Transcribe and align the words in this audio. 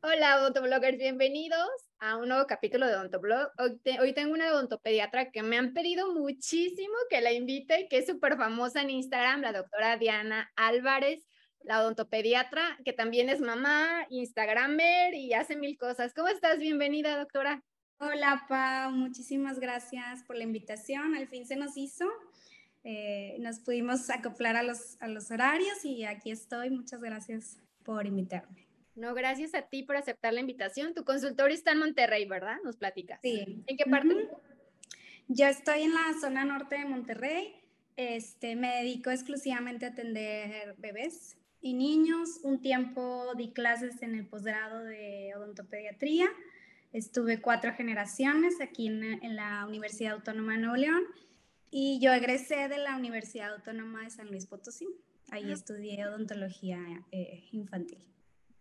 Hola, 0.00 0.40
odontobloggers, 0.40 0.96
bienvenidos 0.96 1.68
a 1.98 2.16
un 2.18 2.28
nuevo 2.28 2.46
capítulo 2.46 2.86
de 2.86 2.94
Odontoblog. 2.94 3.50
Hoy, 3.58 3.80
hoy, 3.98 4.12
tengo 4.12 4.32
una 4.32 4.52
odontopediatra 4.52 5.32
que 5.32 5.42
me 5.42 5.58
han 5.58 5.72
pedido 5.72 6.14
muchísimo 6.14 6.94
que 7.10 7.20
la 7.20 7.32
invite, 7.32 7.88
que 7.90 7.98
es 7.98 8.06
súper 8.06 8.36
famosa 8.36 8.82
en 8.82 8.90
Instagram, 8.90 9.40
la 9.40 9.52
doctora 9.52 9.96
Diana 9.96 10.52
Álvarez, 10.54 11.26
la 11.62 11.82
odontopediatra, 11.82 12.78
que 12.84 12.92
también 12.92 13.28
es 13.28 13.40
mamá, 13.40 14.06
Instagramer 14.08 15.14
y 15.14 15.32
hace 15.32 15.56
mil 15.56 15.76
cosas. 15.76 16.14
¿Cómo 16.14 16.28
estás? 16.28 16.60
Bienvenida, 16.60 17.18
doctora. 17.18 17.64
Hola, 17.98 18.46
Pau, 18.48 18.92
muchísimas 18.92 19.58
gracias 19.58 20.22
por 20.22 20.36
la 20.36 20.44
invitación. 20.44 21.16
Al 21.16 21.26
fin 21.26 21.44
se 21.44 21.56
nos 21.56 21.76
hizo. 21.76 22.08
Eh, 22.84 23.36
nos 23.40 23.58
pudimos 23.58 24.10
acoplar 24.10 24.54
a 24.54 24.62
los, 24.62 24.96
a 25.02 25.08
los 25.08 25.32
horarios 25.32 25.84
y 25.84 26.04
aquí 26.04 26.30
estoy. 26.30 26.70
Muchas 26.70 27.00
gracias 27.00 27.58
por 27.82 28.06
invitarme. 28.06 28.67
No, 28.98 29.14
gracias 29.14 29.54
a 29.54 29.62
ti 29.62 29.84
por 29.84 29.96
aceptar 29.96 30.32
la 30.32 30.40
invitación. 30.40 30.92
Tu 30.92 31.04
consultorio 31.04 31.54
está 31.54 31.70
en 31.70 31.78
Monterrey, 31.78 32.26
¿verdad? 32.26 32.56
Nos 32.64 32.76
platicas. 32.76 33.20
Sí. 33.22 33.62
¿En 33.66 33.76
qué 33.76 33.84
parte? 33.84 34.28
Yo 35.28 35.46
estoy 35.46 35.82
en 35.82 35.94
la 35.94 36.14
zona 36.20 36.44
norte 36.44 36.78
de 36.78 36.84
Monterrey. 36.84 37.54
Este, 37.96 38.56
me 38.56 38.74
dedico 38.76 39.10
exclusivamente 39.10 39.86
a 39.86 39.90
atender 39.90 40.74
bebés 40.78 41.36
y 41.60 41.74
niños. 41.74 42.40
Un 42.42 42.60
tiempo 42.60 43.34
di 43.36 43.52
clases 43.52 44.02
en 44.02 44.16
el 44.16 44.26
posgrado 44.26 44.82
de 44.82 45.32
odontopediatría. 45.36 46.26
Estuve 46.92 47.40
cuatro 47.40 47.72
generaciones 47.74 48.60
aquí 48.60 48.88
en, 48.88 49.04
en, 49.04 49.36
la 49.36 49.64
Universidad 49.68 50.14
Autónoma 50.14 50.54
de 50.54 50.58
Nuevo 50.58 50.76
León 50.76 51.04
y 51.70 52.00
yo 52.00 52.12
egresé 52.12 52.66
de 52.66 52.78
la 52.78 52.96
Universidad 52.96 53.54
Autónoma 53.54 54.02
de 54.02 54.10
San 54.10 54.28
Luis 54.28 54.46
Potosí. 54.46 54.88
Ahí 55.30 55.52
estudié 55.52 56.04
odontología 56.04 56.80
eh, 57.12 57.44
infantil. 57.52 58.08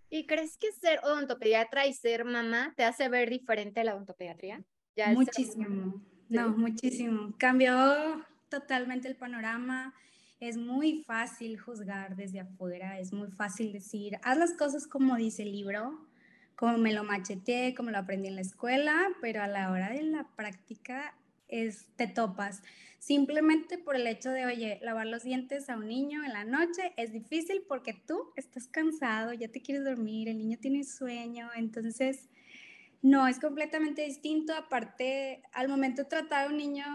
¿Y 0.10 0.26
crees 0.26 0.58
que 0.58 0.72
ser 0.72 1.00
odontopediatra 1.04 1.86
y 1.86 1.94
ser 1.94 2.24
mamá 2.26 2.74
te 2.76 2.84
hace 2.84 3.10
ver 3.10 3.30
diferente 3.30 3.84
la 3.84 3.96
odontopediatría? 3.96 4.64
Ya 4.96 5.12
muchísimo, 5.12 6.02
no, 6.30 6.50
muchísimo. 6.50 7.34
Cambió 7.38 8.26
totalmente 8.50 9.08
el 9.08 9.16
panorama. 9.16 9.94
Es 10.40 10.58
muy 10.58 11.04
fácil 11.04 11.60
juzgar 11.60 12.16
desde 12.16 12.42
afuera, 12.42 13.00
es 13.00 13.12
muy 13.12 13.30
fácil 13.32 13.74
decir, 13.74 14.20
haz 14.22 14.38
las 14.38 14.54
cosas 14.54 14.88
como 14.88 15.16
dice 15.16 15.44
el 15.44 15.52
libro, 15.52 16.08
como 16.56 16.78
me 16.78 16.94
lo 16.94 17.04
macheteé, 17.04 17.74
como 17.74 17.90
lo 17.92 17.98
aprendí 17.98 18.28
en 18.28 18.36
la 18.36 18.42
escuela, 18.42 19.08
pero 19.20 19.42
a 19.42 19.48
la 19.48 19.72
hora 19.72 19.90
de 19.90 20.04
la 20.04 20.28
práctica 20.36 21.16
es, 21.48 21.88
te 21.96 22.08
topas. 22.08 22.62
Simplemente 23.00 23.78
por 23.78 23.96
el 23.96 24.08
hecho 24.08 24.32
de, 24.32 24.46
oye, 24.46 24.80
lavar 24.82 25.08
los 25.08 25.24
dientes 25.24 25.70
a 25.70 25.78
un 25.78 25.88
niño 25.88 26.24
en 26.24 26.34
la 26.34 26.44
noche 26.44 26.94
es 26.98 27.14
difícil 27.14 27.64
porque 27.68 27.94
tú 27.94 28.34
estás 28.36 28.68
cansado, 28.68 29.34
ya 29.34 29.48
te 29.48 29.62
quieres 29.62 29.86
dormir, 29.86 30.28
el 30.28 30.38
niño 30.38 30.58
tiene 30.60 30.84
sueño, 30.84 31.50
entonces 31.56 32.28
no, 33.02 33.28
es 33.28 33.40
completamente 33.40 34.04
distinto. 34.04 34.54
Aparte, 34.54 35.44
al 35.54 35.70
momento 35.70 36.04
de 36.04 36.10
tratar 36.10 36.48
a 36.48 36.50
un 36.50 36.58
niño, 36.58 36.86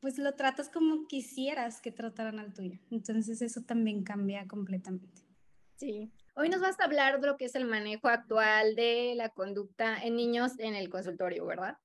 pues 0.00 0.18
lo 0.18 0.34
tratas 0.34 0.68
como 0.68 1.06
quisieras 1.08 1.80
que 1.80 1.90
trataran 1.90 2.38
al 2.38 2.54
tuyo. 2.54 2.78
Entonces 2.90 3.42
eso 3.42 3.62
también 3.62 4.04
cambia 4.04 4.46
completamente. 4.46 5.22
Sí. 5.76 6.12
Hoy 6.36 6.48
nos 6.48 6.60
vas 6.60 6.78
a 6.80 6.84
hablar 6.84 7.20
de 7.20 7.26
lo 7.26 7.36
que 7.36 7.46
es 7.46 7.54
el 7.54 7.64
manejo 7.64 8.08
actual 8.08 8.74
de 8.74 9.14
la 9.16 9.28
conducta 9.28 10.02
en 10.02 10.16
niños 10.16 10.52
en 10.58 10.74
el 10.74 10.88
consultorio, 10.88 11.46
¿verdad? 11.46 11.78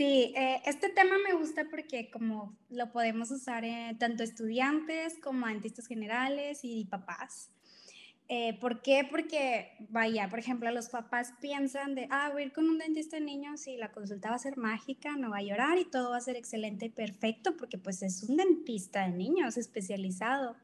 Sí, 0.00 0.32
eh, 0.34 0.62
este 0.64 0.88
tema 0.88 1.16
me 1.22 1.34
gusta 1.34 1.66
porque 1.68 2.10
como 2.10 2.56
lo 2.70 2.90
podemos 2.90 3.30
usar 3.30 3.66
en 3.66 3.98
tanto 3.98 4.22
estudiantes 4.22 5.18
como 5.22 5.46
dentistas 5.46 5.86
generales 5.86 6.60
y 6.62 6.86
papás. 6.86 7.50
Eh, 8.26 8.56
¿Por 8.60 8.80
qué? 8.80 9.06
Porque, 9.10 9.72
vaya, 9.90 10.30
por 10.30 10.38
ejemplo, 10.38 10.70
los 10.70 10.88
papás 10.88 11.34
piensan 11.42 11.94
de, 11.94 12.08
ah, 12.08 12.30
voy 12.32 12.44
a 12.44 12.46
ir 12.46 12.52
con 12.54 12.66
un 12.70 12.78
dentista 12.78 13.18
de 13.18 13.26
niños 13.26 13.66
y 13.66 13.76
la 13.76 13.92
consulta 13.92 14.30
va 14.30 14.36
a 14.36 14.38
ser 14.38 14.56
mágica, 14.56 15.16
no 15.18 15.28
va 15.28 15.36
a 15.36 15.42
llorar 15.42 15.76
y 15.76 15.84
todo 15.84 16.12
va 16.12 16.16
a 16.16 16.22
ser 16.22 16.36
excelente 16.36 16.86
y 16.86 16.88
perfecto 16.88 17.58
porque 17.58 17.76
pues 17.76 18.02
es 18.02 18.22
un 18.22 18.38
dentista 18.38 19.06
de 19.06 19.14
niños 19.14 19.58
especializado. 19.58 20.56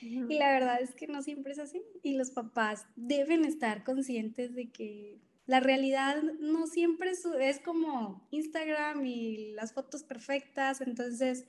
Y 0.00 0.38
la 0.38 0.50
verdad 0.50 0.80
es 0.80 0.94
que 0.94 1.08
no 1.08 1.20
siempre 1.20 1.52
es 1.52 1.58
así. 1.58 1.82
Y 2.02 2.16
los 2.16 2.30
papás 2.30 2.86
deben 2.96 3.44
estar 3.44 3.84
conscientes 3.84 4.54
de 4.54 4.70
que 4.70 5.18
la 5.48 5.60
realidad 5.60 6.22
no 6.40 6.66
siempre 6.66 7.10
es, 7.40 7.58
como 7.58 8.28
Instagram 8.30 9.04
y 9.06 9.52
las 9.52 9.72
fotos 9.72 10.02
perfectas, 10.04 10.82
entonces 10.82 11.46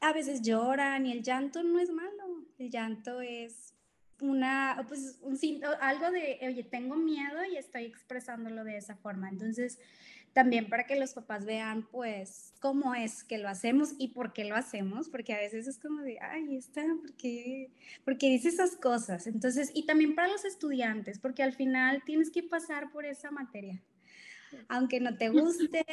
a 0.00 0.12
veces 0.12 0.42
lloran 0.42 1.06
y 1.06 1.12
el 1.12 1.22
llanto 1.22 1.62
no 1.62 1.78
es 1.78 1.90
malo, 1.90 2.44
el 2.58 2.68
llanto 2.68 3.20
es 3.20 3.74
una, 4.22 4.84
pues, 4.88 5.18
un, 5.20 5.38
algo 5.80 6.10
de, 6.10 6.38
oye, 6.42 6.62
tengo 6.62 6.96
miedo 6.96 7.44
y 7.44 7.56
estoy 7.56 7.84
expresándolo 7.84 8.64
de 8.64 8.76
esa 8.76 8.96
forma. 8.96 9.28
Entonces, 9.28 9.78
también 10.32 10.68
para 10.68 10.86
que 10.86 10.98
los 10.98 11.12
papás 11.12 11.44
vean, 11.44 11.86
pues, 11.90 12.54
cómo 12.60 12.94
es 12.94 13.24
que 13.24 13.38
lo 13.38 13.48
hacemos 13.48 13.94
y 13.98 14.08
por 14.08 14.32
qué 14.32 14.44
lo 14.44 14.54
hacemos, 14.54 15.08
porque 15.08 15.34
a 15.34 15.38
veces 15.38 15.66
es 15.66 15.78
como 15.78 16.00
de, 16.02 16.18
ay, 16.20 16.56
está, 16.56 16.82
¿por 18.04 18.16
qué, 18.16 18.30
dice 18.30 18.48
esas 18.48 18.76
cosas? 18.76 19.26
Entonces, 19.26 19.70
y 19.74 19.84
también 19.84 20.14
para 20.14 20.28
los 20.28 20.44
estudiantes, 20.44 21.18
porque 21.18 21.42
al 21.42 21.52
final 21.52 22.02
tienes 22.06 22.30
que 22.30 22.42
pasar 22.42 22.90
por 22.92 23.04
esa 23.04 23.30
materia, 23.30 23.82
aunque 24.68 25.00
no 25.00 25.16
te 25.16 25.28
guste. 25.28 25.84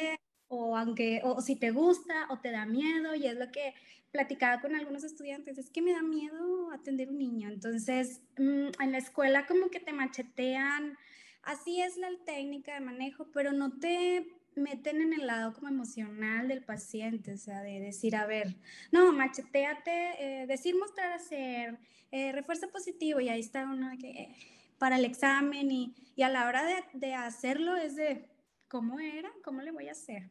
o 0.52 0.76
aunque, 0.76 1.20
o 1.22 1.40
si 1.40 1.54
te 1.54 1.70
gusta 1.70 2.26
o 2.28 2.40
te 2.40 2.50
da 2.50 2.66
miedo, 2.66 3.14
y 3.14 3.26
es 3.26 3.36
lo 3.36 3.52
que 3.52 3.72
platicaba 4.10 4.60
con 4.60 4.74
algunos 4.74 5.04
estudiantes, 5.04 5.58
es 5.58 5.70
que 5.70 5.82
me 5.82 5.92
da 5.92 6.02
miedo 6.02 6.70
atender 6.72 7.10
un 7.10 7.18
niño. 7.18 7.48
Entonces, 7.48 8.20
mm, 8.38 8.68
en 8.80 8.92
la 8.92 8.98
escuela 8.98 9.46
como 9.46 9.70
que 9.70 9.80
te 9.80 9.92
machetean 9.92 10.96
Así 11.42 11.80
es 11.80 11.96
la 11.96 12.08
técnica 12.24 12.74
de 12.74 12.80
manejo, 12.80 13.26
pero 13.32 13.52
no 13.52 13.78
te 13.78 14.26
meten 14.56 15.00
en 15.00 15.12
el 15.14 15.26
lado 15.26 15.54
como 15.54 15.68
emocional 15.68 16.48
del 16.48 16.62
paciente, 16.62 17.32
o 17.34 17.38
sea, 17.38 17.62
de 17.62 17.80
decir, 17.80 18.14
a 18.14 18.26
ver, 18.26 18.56
no, 18.92 19.12
macheteate, 19.12 20.42
eh, 20.42 20.46
decir, 20.46 20.76
mostrar, 20.76 21.12
hacer, 21.12 21.78
eh, 22.10 22.32
refuerzo 22.32 22.68
positivo, 22.70 23.20
y 23.20 23.28
ahí 23.28 23.40
está 23.40 23.64
uno 23.64 23.90
que, 23.98 24.10
eh, 24.10 24.34
para 24.78 24.96
el 24.96 25.04
examen, 25.04 25.70
y, 25.70 25.94
y, 26.14 26.22
a 26.22 26.28
la 26.28 26.46
hora 26.46 26.64
de, 26.64 26.84
de 26.94 27.14
hacerlo 27.14 27.76
es 27.76 27.96
de, 27.96 28.28
¿cómo 28.68 29.00
era? 29.00 29.30
¿Cómo 29.42 29.62
le 29.62 29.70
voy 29.70 29.88
a 29.88 29.92
hacer? 29.92 30.28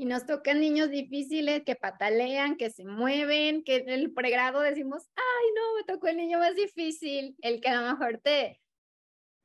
Y 0.00 0.06
nos 0.06 0.24
tocan 0.24 0.60
niños 0.60 0.88
difíciles 0.88 1.62
que 1.62 1.76
patalean, 1.76 2.56
que 2.56 2.70
se 2.70 2.86
mueven, 2.86 3.62
que 3.62 3.76
en 3.76 3.90
el 3.90 4.14
pregrado 4.14 4.60
decimos, 4.60 5.02
ay, 5.14 5.46
no, 5.54 5.76
me 5.76 5.84
tocó 5.84 6.08
el 6.08 6.16
niño 6.16 6.38
más 6.38 6.54
difícil, 6.54 7.36
el 7.42 7.60
que 7.60 7.68
a 7.68 7.82
lo 7.82 7.86
mejor 7.86 8.18
te, 8.24 8.62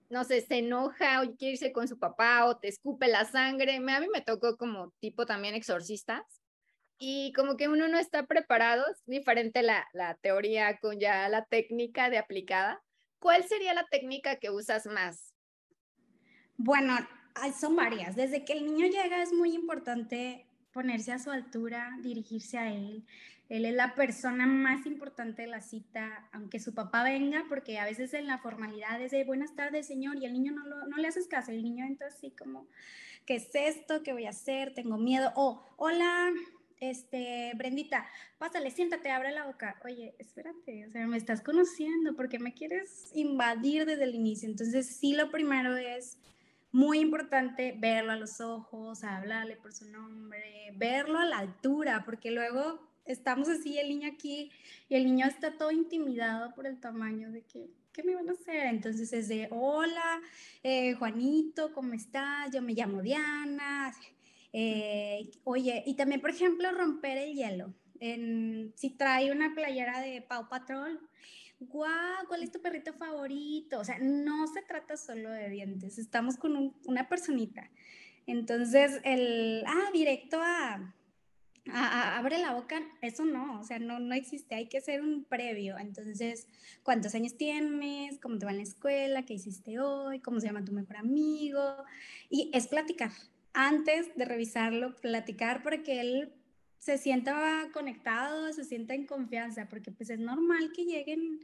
no 0.08 0.24
sé, 0.24 0.40
se 0.40 0.60
enoja 0.60 1.22
o 1.22 1.36
quiere 1.36 1.56
irse 1.56 1.74
con 1.74 1.90
su 1.90 2.00
papá 2.00 2.46
o 2.46 2.58
te 2.58 2.70
escupe 2.70 3.10
la 3.10 3.26
sangre. 3.26 3.76
A 3.76 4.00
mí 4.00 4.08
me 4.14 4.22
tocó 4.22 4.56
como 4.56 4.94
tipo 5.02 5.26
también 5.26 5.56
exorcistas 5.56 6.24
y 6.98 7.34
como 7.34 7.58
que 7.58 7.68
uno 7.68 7.90
no 7.90 7.98
está 7.98 8.26
preparado, 8.26 8.86
es 8.90 9.04
diferente 9.06 9.62
la, 9.62 9.86
la 9.92 10.16
teoría 10.16 10.80
con 10.80 11.02
ya 11.02 11.28
la 11.28 11.44
técnica 11.44 12.10
de 12.10 12.18
aplicada. 12.18 12.82
¿Cuál 13.20 13.44
sería 13.44 13.74
la 13.74 13.88
técnica 13.92 14.38
que 14.38 14.52
usas 14.52 14.86
más? 14.86 15.36
Bueno, 16.56 16.96
son 17.60 17.76
varias. 17.76 18.16
Desde 18.16 18.46
que 18.46 18.54
el 18.54 18.66
niño 18.66 18.88
llega 18.88 19.22
es 19.22 19.34
muy 19.34 19.54
importante 19.54 20.46
ponerse 20.72 21.12
a 21.12 21.20
su 21.20 21.32
altura, 21.32 21.98
dirigirse 22.02 22.58
a 22.58 22.74
él, 22.74 23.06
él 23.48 23.66
es 23.66 23.76
la 23.76 23.94
persona 23.94 24.48
más 24.48 24.86
importante 24.88 25.44
de 25.44 25.48
la 25.48 25.62
cita, 25.62 26.28
aunque 26.32 26.60
su 26.60 26.74
papá 26.74 27.04
venga, 27.04 27.46
porque 27.48 27.78
a 27.78 27.86
veces 27.86 28.14
en 28.14 28.26
la 28.26 28.40
formalidad 28.40 29.00
es 29.02 29.12
de 29.12 29.24
buenas 29.24 29.56
tardes, 29.56 29.86
señor, 29.86 30.18
y 30.18 30.26
el 30.26 30.34
niño 30.34 30.52
no, 30.52 30.66
lo, 30.66 30.88
no 30.88 30.98
le 30.98 31.08
haces 31.08 31.28
caso, 31.28 31.52
el 31.52 31.62
niño 31.62 31.86
entra 31.86 32.08
así 32.08 32.32
como, 32.32 32.68
¿qué 33.26 33.36
es 33.36 33.50
esto? 33.54 34.02
¿Qué 34.02 34.14
voy 34.14 34.26
a 34.26 34.32
hacer? 34.32 34.74
Tengo 34.74 34.98
miedo. 34.98 35.32
O, 35.36 35.64
hola, 35.78 36.32
este, 36.80 37.52
Brendita, 37.56 38.08
pásale, 38.40 38.72
siéntate, 38.72 39.12
abre 39.12 39.32
la 39.32 39.46
boca. 39.46 39.80
Oye, 39.86 40.16
espérate, 40.18 40.88
o 40.88 40.92
sea, 40.92 41.06
me 41.06 41.18
estás 41.18 41.42
conociendo, 41.42 42.16
porque 42.16 42.40
me 42.40 42.56
quieres 42.56 43.12
invadir 43.14 43.86
desde 43.86 44.06
el 44.06 44.16
inicio? 44.16 44.50
Entonces, 44.50 44.88
sí, 44.88 45.14
lo 45.14 45.30
primero 45.30 45.78
es 45.78 46.18
muy 46.76 47.00
importante 47.00 47.74
verlo 47.78 48.12
a 48.12 48.18
los 48.18 48.42
ojos, 48.42 49.06
hablarle 49.06 49.56
por 49.56 49.72
su 49.72 49.90
nombre, 49.90 50.74
verlo 50.76 51.20
a 51.20 51.24
la 51.24 51.38
altura, 51.38 52.04
porque 52.04 52.32
luego 52.32 52.82
estamos 53.06 53.48
así, 53.48 53.80
el 53.80 53.88
niño 53.88 54.10
aquí, 54.14 54.52
y 54.90 54.96
el 54.96 55.06
niño 55.06 55.26
está 55.26 55.58
todo 55.58 55.72
intimidado 55.72 56.54
por 56.54 56.68
el 56.68 56.78
tamaño 56.82 57.32
de 57.32 57.44
que, 57.44 57.70
¿qué 57.94 58.04
me 58.04 58.14
van 58.14 58.28
a 58.28 58.34
hacer? 58.34 58.66
Entonces 58.66 59.14
es 59.14 59.30
de, 59.30 59.48
hola, 59.52 60.20
eh, 60.64 60.96
Juanito, 60.96 61.72
¿cómo 61.74 61.94
estás? 61.94 62.52
Yo 62.54 62.62
me 62.62 62.74
llamo 62.74 63.02
Diana. 63.02 63.94
Eh, 64.52 65.32
oye, 65.46 65.82
y 65.86 65.94
también, 65.94 66.20
por 66.20 66.32
ejemplo, 66.32 66.70
romper 66.74 67.18
el 67.20 67.36
hielo. 67.36 67.74
En, 68.02 68.74
si 68.76 68.90
trae 68.90 69.32
una 69.32 69.56
playera 69.56 70.02
de 70.02 70.22
Pau 70.22 70.50
Patrol, 70.50 71.00
guau, 71.60 72.28
¿cuál 72.28 72.44
es 72.44 72.52
tu 72.52 72.62
perrito 72.62 72.94
favorito? 72.94 73.80
O 73.80 73.84
sea, 73.84 73.98
no 74.00 74.48
se 74.48 74.62
trata 74.62 74.98
solo 74.98 75.30
de 75.30 75.50
dientes, 75.50 75.98
estamos 75.98 76.38
con 76.38 76.76
una 76.86 77.10
personita. 77.10 77.70
Entonces, 78.28 79.00
el, 79.04 79.64
ah, 79.68 79.90
directo 79.94 80.40
a, 80.42 80.94
abre 81.72 82.38
la 82.38 82.54
boca, 82.54 82.82
eso 83.02 83.26
no, 83.26 83.60
o 83.60 83.64
sea, 83.64 83.80
no, 83.80 84.00
no 84.00 84.14
existe, 84.14 84.56
hay 84.56 84.68
que 84.68 84.80
hacer 84.80 85.02
un 85.02 85.24
previo. 85.26 85.78
Entonces, 85.78 86.48
¿cuántos 86.84 87.16
años 87.16 87.38
tienes? 87.38 88.20
¿Cómo 88.20 88.38
te 88.38 88.46
va 88.46 88.52
en 88.52 88.58
la 88.58 88.64
escuela? 88.64 89.26
¿Qué 89.26 89.36
hiciste 89.36 89.80
hoy? 89.80 90.20
¿Cómo 90.20 90.40
se 90.40 90.48
llama 90.48 90.66
tu 90.66 90.72
mejor 90.72 90.98
amigo? 90.98 91.84
Y 92.30 92.52
es 92.54 92.68
platicar. 92.68 93.12
Antes 93.54 94.14
de 94.16 94.26
revisarlo, 94.26 94.96
platicar 94.98 95.64
para 95.64 95.82
que 95.82 96.02
él 96.02 96.34
se 96.86 96.98
sienta 96.98 97.70
conectado, 97.74 98.54
se 98.54 98.64
sienta 98.64 98.94
en 98.94 99.06
confianza, 99.08 99.68
porque 99.68 99.92
pues 99.92 100.10
es 100.10 100.20
normal 100.20 100.72
que 100.72 100.86
lleguen 100.86 101.40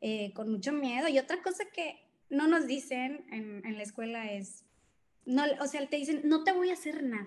eh, 0.00 0.32
con 0.32 0.50
mucho 0.50 0.72
miedo. 0.72 1.08
Y 1.08 1.18
otra 1.18 1.42
cosa 1.42 1.64
que 1.72 1.98
no 2.30 2.46
nos 2.46 2.66
dicen 2.66 3.24
en, 3.30 3.66
en 3.66 3.76
la 3.76 3.82
escuela 3.82 4.30
es, 4.30 4.64
no, 5.24 5.42
o 5.60 5.66
sea, 5.66 5.84
te 5.88 5.96
dicen, 5.96 6.20
no 6.24 6.44
te 6.44 6.52
voy 6.52 6.70
a 6.70 6.74
hacer 6.74 7.02
nada 7.02 7.26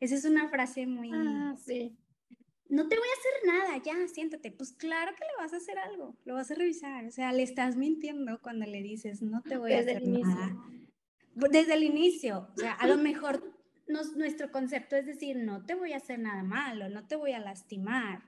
esa 0.00 0.14
es 0.14 0.24
una 0.24 0.48
frase 0.48 0.86
muy... 0.86 1.10
Ah, 1.12 1.54
sí. 1.58 1.96
No 2.68 2.86
te 2.86 2.96
voy 2.96 3.08
a 3.08 3.18
hacer 3.18 3.46
nada, 3.46 3.82
ya, 3.82 4.08
siéntate. 4.08 4.52
Pues 4.52 4.72
claro 4.72 5.12
que 5.16 5.24
le 5.24 5.42
vas 5.42 5.54
a 5.54 5.56
hacer 5.56 5.78
algo, 5.78 6.14
lo 6.24 6.34
vas 6.34 6.50
a 6.50 6.54
revisar. 6.54 7.06
O 7.06 7.10
sea, 7.10 7.32
le 7.32 7.42
estás 7.42 7.76
mintiendo 7.76 8.40
cuando 8.42 8.66
le 8.66 8.82
dices, 8.82 9.22
no 9.22 9.42
te 9.42 9.56
voy 9.56 9.72
a 9.72 9.80
hacer 9.80 10.06
nada. 10.06 10.54
Desde 11.34 11.74
el 11.74 11.84
inicio. 11.84 12.48
O 12.54 12.60
sea, 12.60 12.74
a 12.74 12.86
lo 12.86 12.98
mejor 12.98 13.57
nuestro 13.88 14.50
concepto 14.50 14.96
es 14.96 15.06
decir, 15.06 15.36
no 15.36 15.64
te 15.64 15.74
voy 15.74 15.92
a 15.92 15.98
hacer 15.98 16.18
nada 16.18 16.42
malo, 16.42 16.88
no 16.88 17.06
te 17.06 17.16
voy 17.16 17.32
a 17.32 17.38
lastimar, 17.38 18.22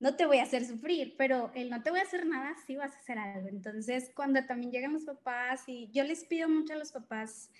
no 0.00 0.16
te 0.16 0.26
voy 0.26 0.38
a 0.38 0.42
hacer 0.42 0.64
sufrir, 0.64 1.14
pero 1.16 1.52
el 1.54 1.70
no 1.70 1.82
te 1.82 1.90
voy 1.90 2.00
a 2.00 2.02
hacer 2.02 2.26
nada, 2.26 2.54
sí 2.66 2.76
vas 2.76 2.92
a 2.94 2.98
hacer 2.98 3.18
algo. 3.18 3.48
Entonces, 3.48 4.10
cuando 4.14 4.44
también 4.44 4.72
llegan 4.72 4.94
los 4.94 5.04
papás, 5.04 5.62
y 5.68 5.90
yo 5.92 6.02
les 6.04 6.24
pido 6.24 6.48
mucho 6.48 6.72
a 6.72 6.76
los 6.76 6.90
papás, 6.90 7.50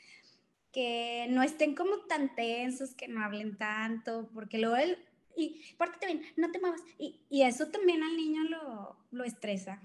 que 0.73 1.27
no 1.31 1.43
estén 1.43 1.75
como 1.75 2.01
tan 2.07 2.35
tensos, 2.35 2.95
que 2.95 3.07
no 3.07 3.23
hablen 3.23 3.57
tanto, 3.57 4.29
porque 4.35 4.59
luego 4.59 4.77
él, 4.77 4.99
y 5.37 5.61
pórtate 5.79 6.07
bien, 6.07 6.23
no 6.37 6.51
te 6.51 6.59
muevas, 6.59 6.81
y, 6.99 7.21
y, 7.29 7.43
eso 7.43 7.69
también 7.69 8.03
al 8.03 8.17
niño 8.17 8.43
lo, 8.45 8.97
lo 9.13 9.25
estresa. 9.25 9.81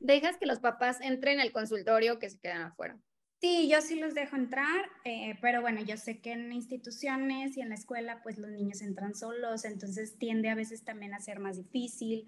¿Dejas 0.00 0.36
que 0.36 0.46
los 0.46 0.58
papás 0.58 1.00
entren 1.00 1.40
al 1.40 1.52
consultorio 1.52 2.18
que 2.18 2.28
se 2.28 2.38
quedan 2.38 2.62
afuera? 2.62 2.98
Sí, 3.44 3.68
yo 3.68 3.82
sí 3.82 3.96
los 3.96 4.14
dejo 4.14 4.36
entrar, 4.36 4.90
eh, 5.04 5.36
pero 5.42 5.60
bueno, 5.60 5.82
yo 5.82 5.98
sé 5.98 6.18
que 6.18 6.32
en 6.32 6.50
instituciones 6.50 7.58
y 7.58 7.60
en 7.60 7.68
la 7.68 7.74
escuela, 7.74 8.22
pues 8.22 8.38
los 8.38 8.50
niños 8.50 8.80
entran 8.80 9.14
solos, 9.14 9.66
entonces 9.66 10.16
tiende 10.16 10.48
a 10.48 10.54
veces 10.54 10.82
también 10.82 11.12
a 11.12 11.20
ser 11.20 11.40
más 11.40 11.58
difícil. 11.58 12.26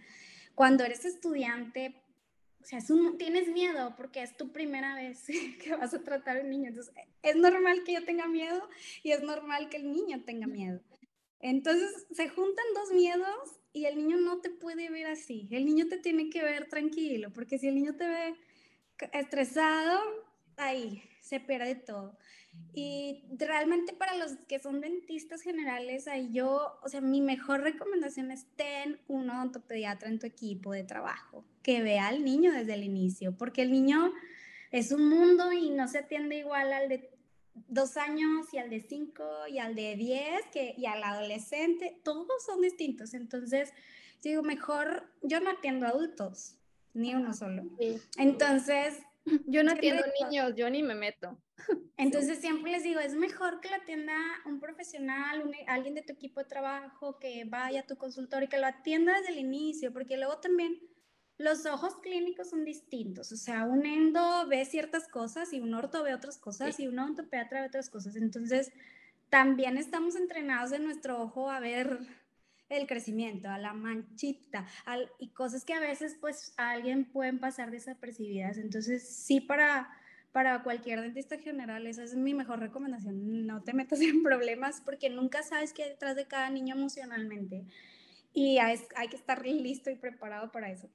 Cuando 0.54 0.84
eres 0.84 1.06
estudiante, 1.06 2.02
o 2.60 2.66
sea, 2.66 2.80
tienes 3.16 3.48
miedo 3.48 3.94
porque 3.96 4.22
es 4.22 4.36
tu 4.36 4.52
primera 4.52 4.94
vez 4.94 5.24
que 5.64 5.74
vas 5.74 5.94
a 5.94 6.04
tratar 6.04 6.36
a 6.36 6.40
un 6.42 6.50
niño. 6.50 6.68
Entonces, 6.68 6.94
es 7.22 7.36
normal 7.36 7.82
que 7.82 7.94
yo 7.94 8.04
tenga 8.04 8.28
miedo 8.28 8.68
y 9.02 9.12
es 9.12 9.22
normal 9.22 9.70
que 9.70 9.78
el 9.78 9.90
niño 9.90 10.22
tenga 10.26 10.46
miedo. 10.46 10.82
Entonces, 11.40 12.06
se 12.12 12.28
juntan 12.28 12.66
dos 12.74 12.92
miedos 12.92 13.58
y 13.72 13.86
el 13.86 13.96
niño 13.96 14.18
no 14.18 14.42
te 14.42 14.50
puede 14.50 14.90
ver 14.90 15.06
así. 15.06 15.48
El 15.50 15.64
niño 15.64 15.88
te 15.88 15.96
tiene 15.96 16.28
que 16.28 16.42
ver 16.42 16.68
tranquilo, 16.68 17.32
porque 17.32 17.58
si 17.58 17.68
el 17.68 17.74
niño 17.74 17.96
te 17.96 18.06
ve 18.06 18.34
estresado, 19.14 19.98
ahí 20.58 21.02
se 21.26 21.40
pierde 21.40 21.74
todo. 21.74 22.16
Y 22.72 23.24
realmente 23.36 23.92
para 23.92 24.16
los 24.16 24.36
que 24.48 24.60
son 24.60 24.80
dentistas 24.80 25.42
generales, 25.42 26.06
ahí 26.06 26.30
yo, 26.32 26.78
o 26.82 26.88
sea, 26.88 27.00
mi 27.00 27.20
mejor 27.20 27.62
recomendación 27.62 28.30
es 28.30 28.46
ten 28.54 29.00
un 29.08 29.28
odontopediatra 29.28 30.08
en 30.08 30.18
tu 30.18 30.26
equipo 30.26 30.72
de 30.72 30.84
trabajo, 30.84 31.44
que 31.62 31.82
vea 31.82 32.06
al 32.06 32.24
niño 32.24 32.52
desde 32.52 32.74
el 32.74 32.84
inicio, 32.84 33.36
porque 33.36 33.62
el 33.62 33.72
niño 33.72 34.12
es 34.70 34.92
un 34.92 35.08
mundo 35.08 35.52
y 35.52 35.70
no 35.70 35.88
se 35.88 35.98
atiende 35.98 36.36
igual 36.36 36.72
al 36.72 36.88
de 36.88 37.10
dos 37.68 37.96
años 37.96 38.46
y 38.52 38.58
al 38.58 38.70
de 38.70 38.80
cinco 38.80 39.24
y 39.48 39.58
al 39.58 39.74
de 39.74 39.96
diez 39.96 40.46
que, 40.52 40.74
y 40.76 40.86
al 40.86 41.02
adolescente, 41.02 41.98
todos 42.04 42.44
son 42.44 42.60
distintos. 42.60 43.14
Entonces, 43.14 43.72
digo, 44.22 44.42
mejor 44.42 45.10
yo 45.22 45.40
no 45.40 45.50
atiendo 45.50 45.86
adultos, 45.86 46.56
ni 46.94 47.14
uno 47.14 47.34
solo. 47.34 47.64
Entonces, 48.16 49.02
yo 49.46 49.62
no 49.62 49.72
atiendo 49.72 50.02
niños, 50.22 50.54
yo 50.56 50.70
ni 50.70 50.82
me 50.82 50.94
meto. 50.94 51.38
Entonces 51.96 52.38
siempre 52.38 52.72
les 52.72 52.82
digo, 52.82 53.00
es 53.00 53.14
mejor 53.14 53.60
que 53.60 53.68
lo 53.68 53.76
atienda 53.76 54.14
un 54.44 54.60
profesional, 54.60 55.50
alguien 55.66 55.94
de 55.94 56.02
tu 56.02 56.12
equipo 56.12 56.40
de 56.40 56.46
trabajo, 56.46 57.18
que 57.18 57.44
vaya 57.46 57.80
a 57.80 57.86
tu 57.86 57.96
consultorio 57.96 58.46
y 58.46 58.48
que 58.48 58.58
lo 58.58 58.66
atienda 58.66 59.18
desde 59.18 59.32
el 59.32 59.38
inicio, 59.38 59.92
porque 59.92 60.16
luego 60.16 60.38
también 60.38 60.78
los 61.38 61.66
ojos 61.66 61.96
clínicos 61.96 62.50
son 62.50 62.64
distintos. 62.64 63.32
O 63.32 63.36
sea, 63.36 63.64
un 63.64 63.84
endo 63.84 64.46
ve 64.48 64.64
ciertas 64.64 65.08
cosas 65.08 65.52
y 65.52 65.60
un 65.60 65.74
orto 65.74 66.02
ve 66.02 66.14
otras 66.14 66.38
cosas 66.38 66.78
y 66.80 66.86
un 66.86 66.98
ortopediatra 66.98 67.60
ve 67.60 67.66
otras 67.66 67.90
cosas. 67.90 68.16
Entonces, 68.16 68.72
también 69.28 69.76
estamos 69.76 70.16
entrenados 70.16 70.72
en 70.72 70.84
nuestro 70.84 71.20
ojo 71.20 71.50
a 71.50 71.60
ver 71.60 71.98
el 72.68 72.86
crecimiento, 72.86 73.48
a 73.48 73.58
la 73.58 73.72
manchita, 73.72 74.66
y 75.18 75.28
cosas 75.28 75.64
que 75.64 75.74
a 75.74 75.80
veces 75.80 76.16
pues 76.20 76.54
a 76.56 76.70
alguien 76.70 77.04
pueden 77.04 77.38
pasar 77.38 77.70
desapercibidas. 77.70 78.58
Entonces, 78.58 79.08
sí, 79.08 79.40
para, 79.40 79.88
para 80.32 80.62
cualquier 80.62 81.00
dentista 81.00 81.38
general, 81.38 81.86
esa 81.86 82.02
es 82.02 82.14
mi 82.14 82.34
mejor 82.34 82.60
recomendación. 82.60 83.46
No 83.46 83.62
te 83.62 83.72
metas 83.72 84.00
en 84.02 84.22
problemas 84.22 84.80
porque 84.84 85.10
nunca 85.10 85.42
sabes 85.42 85.72
qué 85.72 85.84
hay 85.84 85.90
detrás 85.90 86.16
de 86.16 86.26
cada 86.26 86.50
niño 86.50 86.74
emocionalmente. 86.74 87.64
Y 88.32 88.58
hay 88.58 89.08
que 89.08 89.16
estar 89.16 89.46
listo 89.46 89.90
y 89.90 89.96
preparado 89.96 90.52
para 90.52 90.70
eso. 90.70 90.90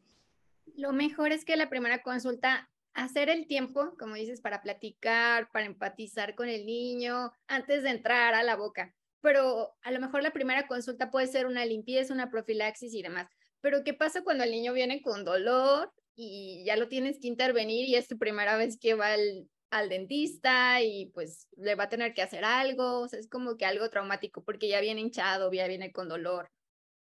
Lo 0.76 0.94
mejor 0.94 1.32
es 1.32 1.44
que 1.44 1.56
la 1.56 1.70
primera 1.70 2.04
consulta 2.04 2.70
hacer 2.94 3.30
el 3.30 3.48
tiempo, 3.48 3.96
como 3.98 4.16
dices, 4.16 4.42
para 4.42 4.62
platicar, 4.62 5.50
para 5.52 5.66
empatizar 5.66 6.36
con 6.36 6.50
el 6.50 6.66
niño 6.66 7.32
antes 7.48 7.82
de 7.84 7.90
entrar 7.90 8.36
a 8.36 8.44
la 8.44 8.56
boca 8.56 8.94
pero 9.22 9.76
a 9.84 9.92
lo 9.92 10.00
mejor 10.00 10.24
la 10.24 10.34
primera 10.34 10.68
consulta 10.68 11.12
puede 11.12 11.28
ser 11.28 11.46
una 11.46 11.66
limpieza, 11.66 12.14
una 12.14 12.30
profilaxis 12.30 12.94
y 12.94 13.02
demás. 13.02 13.28
Pero 13.62 13.84
¿qué 13.84 13.94
pasa 13.94 14.24
cuando 14.24 14.44
el 14.44 14.52
niño 14.52 14.74
viene 14.74 15.02
con 15.02 15.24
dolor 15.24 15.94
y 16.16 16.64
ya 16.66 16.76
lo 16.76 16.88
tienes 16.88 17.20
que 17.20 17.28
intervenir 17.28 17.88
y 17.88 17.96
es 17.96 18.08
tu 18.08 18.18
primera 18.18 18.58
vez 18.58 18.78
que 18.80 18.96
va 18.96 19.14
al, 19.14 19.48
al 19.70 19.90
dentista 19.90 20.82
y 20.82 21.12
pues 21.14 21.48
le 21.56 21.76
va 21.76 21.86
a 21.86 21.90
tener 21.90 22.14
que 22.14 22.24
hacer 22.24 22.44
algo? 22.44 23.02
O 23.02 23.08
sea, 23.08 23.20
es 23.20 23.30
como 23.30 23.58
que 23.58 23.66
algo 23.66 23.90
traumático 23.90 24.44
porque 24.44 24.68
ya 24.68 24.82
viene 24.82 25.02
hinchado, 25.02 25.52
ya 25.52 25.68
viene 25.68 25.92
con 25.92 26.10
dolor. 26.10 26.52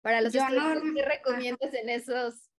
Para 0.01 0.21
los 0.21 0.35
estudiantes, 0.35 0.83
¿qué 0.95 1.01
recomiendas 1.01 1.73
en, 1.73 1.89
esos, 1.89 2.51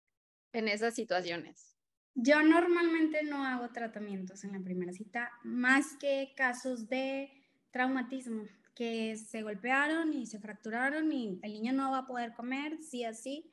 en 0.52 0.68
esas 0.68 0.96
situaciones? 0.96 1.76
Yo 2.16 2.42
normalmente 2.42 3.22
no 3.22 3.46
hago 3.46 3.70
tratamientos 3.70 4.44
en 4.44 4.54
la 4.54 4.62
primera 4.62 4.94
cita, 4.94 5.30
más 5.44 5.96
que 6.00 6.34
casos 6.36 6.88
de 6.88 7.30
traumatismo 7.72 8.48
que 8.76 9.16
se 9.16 9.42
golpearon 9.42 10.14
y 10.14 10.26
se 10.26 10.40
fracturaron 10.40 11.12
y 11.12 11.40
el 11.42 11.54
niño 11.54 11.74
no 11.74 11.92
va 11.92 12.00
a 12.00 12.08
poder 12.08 12.34
comer, 12.34 12.78
sí 12.84 13.06
así, 13.06 13.50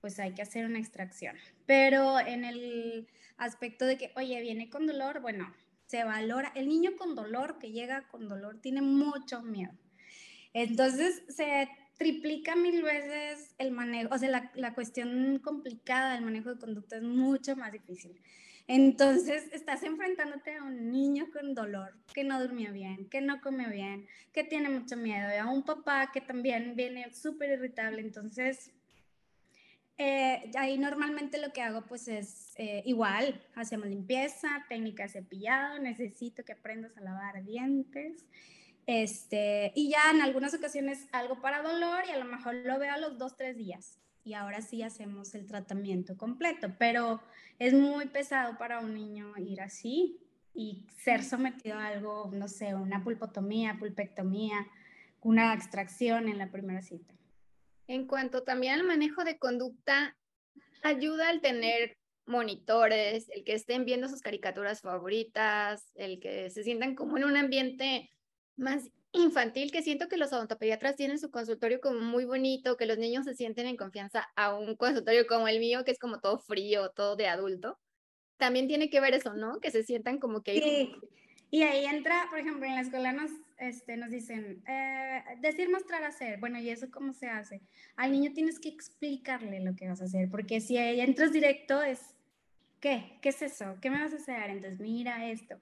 pues 0.00 0.18
hay 0.18 0.32
que 0.32 0.42
hacer 0.42 0.64
una 0.64 0.78
extracción. 0.78 1.36
Pero 1.66 2.20
en 2.20 2.44
el 2.44 3.08
aspecto 3.36 3.84
de 3.84 3.98
que, 3.98 4.12
oye, 4.16 4.40
viene 4.40 4.70
con 4.70 4.86
dolor, 4.86 5.20
bueno, 5.20 5.52
se 5.86 6.04
valora, 6.04 6.52
el 6.54 6.68
niño 6.68 6.92
con 6.96 7.14
dolor, 7.14 7.58
que 7.58 7.72
llega 7.72 8.08
con 8.08 8.28
dolor, 8.28 8.60
tiene 8.60 8.82
mucho 8.82 9.42
miedo. 9.42 9.72
Entonces 10.54 11.22
se 11.28 11.68
triplica 11.96 12.56
mil 12.56 12.82
veces 12.82 13.54
el 13.58 13.70
manejo, 13.70 14.14
o 14.14 14.18
sea, 14.18 14.28
la, 14.30 14.50
la 14.54 14.74
cuestión 14.74 15.38
complicada 15.38 16.14
del 16.14 16.24
manejo 16.24 16.54
de 16.54 16.60
conducta 16.60 16.96
es 16.96 17.02
mucho 17.02 17.56
más 17.56 17.72
difícil. 17.72 18.20
Entonces, 18.68 19.52
estás 19.52 19.82
enfrentándote 19.82 20.54
a 20.54 20.62
un 20.62 20.90
niño 20.90 21.26
con 21.32 21.54
dolor, 21.54 21.94
que 22.14 22.24
no 22.24 22.40
durmió 22.40 22.72
bien, 22.72 23.08
que 23.08 23.20
no 23.20 23.40
comió 23.40 23.68
bien, 23.68 24.06
que 24.32 24.44
tiene 24.44 24.68
mucho 24.68 24.96
miedo, 24.96 25.28
y 25.30 25.36
a 25.36 25.46
un 25.46 25.64
papá 25.64 26.10
que 26.12 26.20
también 26.20 26.74
viene 26.76 27.12
súper 27.12 27.50
irritable. 27.50 28.00
Entonces, 28.00 28.70
eh, 29.98 30.50
ahí 30.56 30.78
normalmente 30.78 31.38
lo 31.38 31.52
que 31.52 31.62
hago 31.62 31.82
pues 31.82 32.08
es 32.08 32.54
eh, 32.56 32.82
igual, 32.86 33.40
hacemos 33.54 33.88
limpieza, 33.88 34.64
técnica 34.68 35.02
de 35.04 35.08
cepillado, 35.10 35.78
necesito 35.78 36.44
que 36.44 36.52
aprendas 36.52 36.96
a 36.96 37.00
lavar 37.00 37.44
dientes. 37.44 38.24
Este, 38.86 39.72
y 39.76 39.90
ya 39.90 40.10
en 40.10 40.22
algunas 40.22 40.54
ocasiones 40.54 41.06
algo 41.12 41.40
para 41.40 41.62
dolor 41.62 42.04
y 42.08 42.10
a 42.10 42.18
lo 42.18 42.24
mejor 42.24 42.54
lo 42.54 42.78
veo 42.78 42.92
a 42.92 42.98
los 42.98 43.16
dos, 43.16 43.36
tres 43.36 43.56
días 43.56 44.02
y 44.24 44.34
ahora 44.34 44.62
sí 44.62 44.82
hacemos 44.82 45.34
el 45.34 45.46
tratamiento 45.46 46.16
completo, 46.16 46.72
pero 46.78 47.20
es 47.58 47.74
muy 47.74 48.06
pesado 48.06 48.56
para 48.58 48.80
un 48.80 48.94
niño 48.94 49.32
ir 49.36 49.60
así 49.60 50.18
y 50.54 50.86
ser 50.98 51.24
sometido 51.24 51.78
a 51.78 51.86
algo, 51.86 52.30
no 52.32 52.48
sé, 52.48 52.74
una 52.74 53.02
pulpotomía, 53.02 53.76
pulpectomía, 53.78 54.66
una 55.22 55.54
extracción 55.54 56.28
en 56.28 56.38
la 56.38 56.50
primera 56.50 56.82
cita. 56.82 57.14
En 57.88 58.06
cuanto 58.06 58.42
también 58.42 58.74
al 58.74 58.84
manejo 58.84 59.24
de 59.24 59.38
conducta, 59.38 60.16
ayuda 60.82 61.28
al 61.28 61.40
tener 61.40 61.96
monitores, 62.26 63.28
el 63.30 63.44
que 63.44 63.54
estén 63.54 63.84
viendo 63.84 64.08
sus 64.08 64.20
caricaturas 64.20 64.80
favoritas, 64.80 65.90
el 65.96 66.20
que 66.20 66.50
se 66.50 66.62
sientan 66.62 66.94
como 66.94 67.16
en 67.16 67.24
un 67.24 67.36
ambiente 67.36 68.10
más 68.62 68.90
infantil 69.12 69.70
que 69.70 69.82
siento 69.82 70.08
que 70.08 70.16
los 70.16 70.32
odontopediatras 70.32 70.96
tienen 70.96 71.18
su 71.18 71.30
consultorio 71.30 71.80
como 71.80 72.00
muy 72.00 72.24
bonito, 72.24 72.76
que 72.76 72.86
los 72.86 72.98
niños 72.98 73.26
se 73.26 73.34
sienten 73.34 73.66
en 73.66 73.76
confianza 73.76 74.28
a 74.36 74.56
un 74.56 74.74
consultorio 74.76 75.26
como 75.26 75.48
el 75.48 75.58
mío, 75.60 75.84
que 75.84 75.90
es 75.90 75.98
como 75.98 76.20
todo 76.20 76.38
frío, 76.38 76.90
todo 76.90 77.16
de 77.16 77.28
adulto. 77.28 77.78
También 78.38 78.68
tiene 78.68 78.88
que 78.88 79.00
ver 79.00 79.14
eso, 79.14 79.34
¿no? 79.34 79.60
Que 79.60 79.70
se 79.70 79.82
sientan 79.82 80.18
como 80.18 80.42
que... 80.42 80.54
Sí. 80.54 80.94
Y 81.50 81.64
ahí 81.64 81.84
entra, 81.84 82.28
por 82.30 82.38
ejemplo, 82.38 82.64
en 82.64 82.74
la 82.74 82.80
escuela 82.80 83.12
nos, 83.12 83.30
este, 83.58 83.98
nos 83.98 84.10
dicen, 84.10 84.64
eh, 84.66 85.22
decir, 85.42 85.68
mostrar, 85.70 86.02
hacer. 86.02 86.40
Bueno, 86.40 86.58
¿y 86.58 86.70
eso 86.70 86.90
cómo 86.90 87.12
se 87.12 87.28
hace? 87.28 87.60
Al 87.94 88.10
niño 88.10 88.32
tienes 88.32 88.58
que 88.58 88.70
explicarle 88.70 89.60
lo 89.60 89.76
que 89.76 89.86
vas 89.86 90.00
a 90.00 90.04
hacer, 90.04 90.30
porque 90.30 90.62
si 90.62 90.78
entras 90.78 91.30
directo 91.30 91.82
es, 91.82 92.00
¿qué? 92.80 93.18
¿Qué 93.20 93.28
es 93.28 93.42
eso? 93.42 93.76
¿Qué 93.82 93.90
me 93.90 94.00
vas 94.00 94.14
a 94.14 94.16
hacer? 94.16 94.48
Entonces, 94.48 94.80
mira 94.80 95.30
esto. 95.30 95.58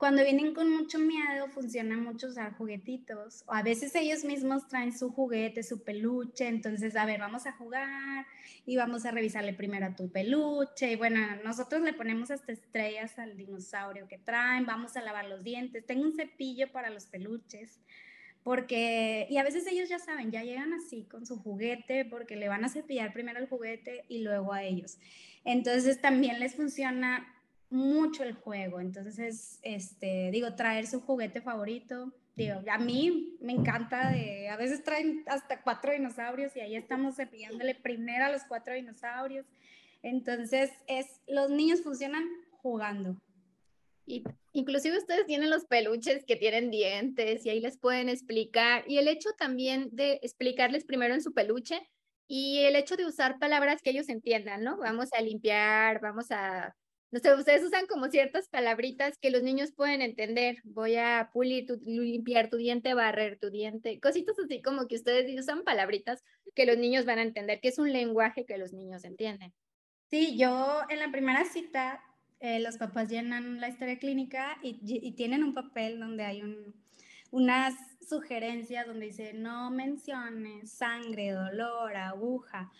Cuando 0.00 0.24
vienen 0.24 0.54
con 0.54 0.70
mucho 0.70 0.98
miedo, 0.98 1.48
funciona 1.48 1.94
mucho 1.94 2.28
usar 2.28 2.54
juguetitos. 2.54 3.44
O 3.46 3.52
a 3.52 3.62
veces 3.62 3.94
ellos 3.94 4.24
mismos 4.24 4.66
traen 4.66 4.96
su 4.96 5.10
juguete, 5.10 5.62
su 5.62 5.84
peluche. 5.84 6.48
Entonces, 6.48 6.96
a 6.96 7.04
ver, 7.04 7.20
vamos 7.20 7.44
a 7.44 7.52
jugar 7.52 8.24
y 8.64 8.78
vamos 8.78 9.04
a 9.04 9.10
revisarle 9.10 9.52
primero 9.52 9.84
a 9.84 9.94
tu 9.94 10.10
peluche. 10.10 10.92
Y 10.92 10.96
bueno, 10.96 11.20
nosotros 11.44 11.82
le 11.82 11.92
ponemos 11.92 12.30
hasta 12.30 12.50
estrellas 12.50 13.18
al 13.18 13.36
dinosaurio 13.36 14.08
que 14.08 14.16
traen. 14.16 14.64
Vamos 14.64 14.96
a 14.96 15.02
lavar 15.02 15.26
los 15.26 15.44
dientes. 15.44 15.84
Tengo 15.84 16.04
un 16.04 16.14
cepillo 16.14 16.72
para 16.72 16.88
los 16.88 17.04
peluches. 17.04 17.78
Porque, 18.42 19.26
y 19.28 19.36
a 19.36 19.42
veces 19.42 19.66
ellos 19.66 19.90
ya 19.90 19.98
saben, 19.98 20.30
ya 20.30 20.42
llegan 20.42 20.72
así 20.72 21.04
con 21.10 21.26
su 21.26 21.36
juguete 21.36 22.06
porque 22.06 22.36
le 22.36 22.48
van 22.48 22.64
a 22.64 22.70
cepillar 22.70 23.12
primero 23.12 23.38
el 23.38 23.50
juguete 23.50 24.06
y 24.08 24.22
luego 24.22 24.54
a 24.54 24.62
ellos. 24.62 24.96
Entonces 25.44 26.00
también 26.00 26.40
les 26.40 26.54
funciona 26.54 27.26
mucho 27.70 28.24
el 28.24 28.34
juego. 28.34 28.80
Entonces, 28.80 29.58
este, 29.62 30.30
digo, 30.30 30.54
traer 30.54 30.86
su 30.86 31.00
juguete 31.00 31.40
favorito. 31.40 32.12
Digo, 32.36 32.60
a 32.70 32.78
mí 32.78 33.36
me 33.40 33.52
encanta 33.52 34.10
de, 34.10 34.48
a 34.48 34.56
veces 34.56 34.82
traen 34.82 35.24
hasta 35.26 35.62
cuatro 35.62 35.92
dinosaurios 35.92 36.56
y 36.56 36.60
ahí 36.60 36.76
estamos 36.76 37.16
cepillándole 37.16 37.74
primero 37.74 38.24
a 38.24 38.32
los 38.32 38.42
cuatro 38.44 38.74
dinosaurios. 38.74 39.46
Entonces, 40.02 40.70
es, 40.86 41.20
los 41.26 41.50
niños 41.50 41.82
funcionan 41.82 42.24
jugando. 42.50 43.16
Y 44.06 44.24
inclusive 44.52 44.98
ustedes 44.98 45.26
tienen 45.26 45.50
los 45.50 45.66
peluches 45.66 46.24
que 46.24 46.36
tienen 46.36 46.70
dientes 46.70 47.46
y 47.46 47.50
ahí 47.50 47.60
les 47.60 47.78
pueden 47.78 48.08
explicar. 48.08 48.84
Y 48.88 48.98
el 48.98 49.06
hecho 49.06 49.30
también 49.38 49.88
de 49.92 50.18
explicarles 50.22 50.84
primero 50.84 51.14
en 51.14 51.22
su 51.22 51.32
peluche 51.32 51.80
y 52.26 52.58
el 52.60 52.74
hecho 52.74 52.96
de 52.96 53.06
usar 53.06 53.38
palabras 53.38 53.82
que 53.82 53.90
ellos 53.90 54.08
entiendan, 54.08 54.64
¿no? 54.64 54.78
Vamos 54.78 55.10
a 55.12 55.20
limpiar, 55.20 56.00
vamos 56.00 56.30
a 56.30 56.74
no 57.12 57.18
sé, 57.18 57.34
ustedes 57.34 57.64
usan 57.64 57.86
como 57.86 58.08
ciertas 58.08 58.48
palabritas 58.48 59.18
que 59.18 59.30
los 59.30 59.42
niños 59.42 59.72
pueden 59.72 60.00
entender. 60.00 60.58
Voy 60.62 60.94
a 60.94 61.30
pulir, 61.32 61.66
tu, 61.66 61.80
limpiar 61.84 62.50
tu 62.50 62.56
diente, 62.56 62.94
barrer 62.94 63.38
tu 63.38 63.50
diente, 63.50 63.98
cositas 63.98 64.38
así 64.38 64.62
como 64.62 64.86
que 64.86 64.94
ustedes 64.94 65.38
usan 65.38 65.64
palabritas 65.64 66.22
que 66.54 66.66
los 66.66 66.78
niños 66.78 67.06
van 67.06 67.18
a 67.18 67.22
entender, 67.22 67.60
que 67.60 67.68
es 67.68 67.78
un 67.78 67.92
lenguaje 67.92 68.46
que 68.46 68.58
los 68.58 68.72
niños 68.72 69.04
entienden. 69.04 69.52
Sí, 70.08 70.36
yo 70.38 70.82
en 70.88 71.00
la 71.00 71.10
primera 71.10 71.44
cita, 71.44 72.00
eh, 72.38 72.60
los 72.60 72.76
papás 72.76 73.08
llenan 73.08 73.60
la 73.60 73.68
historia 73.68 73.98
clínica 73.98 74.58
y, 74.62 75.12
tienen 75.12 75.42
un 75.42 75.54
papel 75.54 75.98
donde 75.98 76.24
hay 76.24 76.42
un, 76.42 76.74
unas 77.32 77.74
sugerencias 78.08 78.86
donde 78.86 79.06
dice 79.06 79.32
no 79.34 79.70
menciones 79.70 80.72
sangre, 80.72 81.30
dolor, 81.32 81.96
aguja 81.96 82.70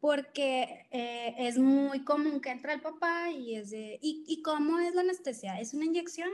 porque 0.00 0.86
eh, 0.90 1.34
es 1.38 1.58
muy 1.58 2.04
común 2.04 2.40
que 2.40 2.50
entra 2.50 2.72
el 2.72 2.80
papá 2.80 3.30
y 3.30 3.56
es 3.56 3.70
de, 3.70 3.98
¿y, 4.00 4.42
cómo 4.42 4.78
es 4.78 4.94
la 4.94 5.00
anestesia? 5.00 5.60
¿Es 5.60 5.74
una 5.74 5.84
inyección? 5.84 6.30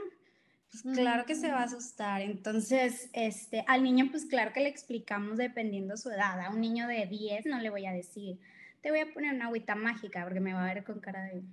Pues 0.69 0.83
claro 0.97 1.25
que 1.25 1.35
se 1.35 1.49
va 1.51 1.61
a 1.61 1.63
asustar. 1.63 2.21
Entonces, 2.21 3.09
este, 3.13 3.63
al 3.67 3.83
niño, 3.83 4.07
pues 4.11 4.25
claro 4.25 4.51
que 4.53 4.59
le 4.59 4.69
explicamos 4.69 5.37
dependiendo 5.37 5.97
su 5.97 6.09
edad. 6.09 6.39
A 6.41 6.49
un 6.49 6.61
niño 6.61 6.87
de 6.87 7.05
10 7.05 7.45
no 7.45 7.59
le 7.59 7.69
voy 7.69 7.85
a 7.85 7.91
decir, 7.91 8.39
te 8.81 8.91
voy 8.91 8.99
a 8.99 9.13
poner 9.13 9.33
una 9.33 9.45
agüita 9.45 9.75
mágica 9.75 10.23
porque 10.23 10.39
me 10.39 10.53
va 10.53 10.69
a 10.69 10.73
ver 10.73 10.83
con 10.83 10.99
cara 10.99 11.23
de... 11.23 11.43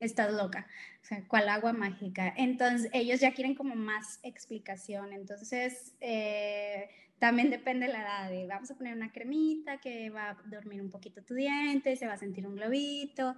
Estás 0.00 0.32
loca. 0.34 0.66
O 1.02 1.06
sea, 1.06 1.24
¿cuál 1.28 1.48
agua 1.48 1.72
mágica? 1.72 2.34
Entonces, 2.36 2.90
ellos 2.92 3.20
ya 3.20 3.32
quieren 3.32 3.54
como 3.54 3.74
más 3.74 4.18
explicación. 4.22 5.12
Entonces, 5.12 5.94
eh, 6.00 6.90
también 7.24 7.48
depende 7.48 7.86
de 7.86 7.92
la 7.94 8.02
edad. 8.02 8.28
De, 8.28 8.46
vamos 8.46 8.70
a 8.70 8.74
poner 8.74 8.94
una 8.94 9.10
cremita 9.10 9.80
que 9.80 10.10
va 10.10 10.28
a 10.28 10.36
dormir 10.44 10.82
un 10.82 10.90
poquito 10.90 11.22
tu 11.22 11.32
diente, 11.32 11.96
se 11.96 12.06
va 12.06 12.12
a 12.12 12.18
sentir 12.18 12.46
un 12.46 12.54
globito. 12.54 13.34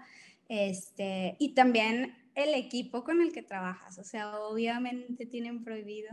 Este, 0.48 1.36
y 1.38 1.54
también 1.54 2.12
el 2.34 2.52
equipo 2.54 3.04
con 3.04 3.20
el 3.20 3.32
que 3.32 3.42
trabajas. 3.42 3.96
O 3.98 4.02
sea, 4.02 4.40
obviamente 4.40 5.24
tienen 5.24 5.62
prohibido 5.62 6.10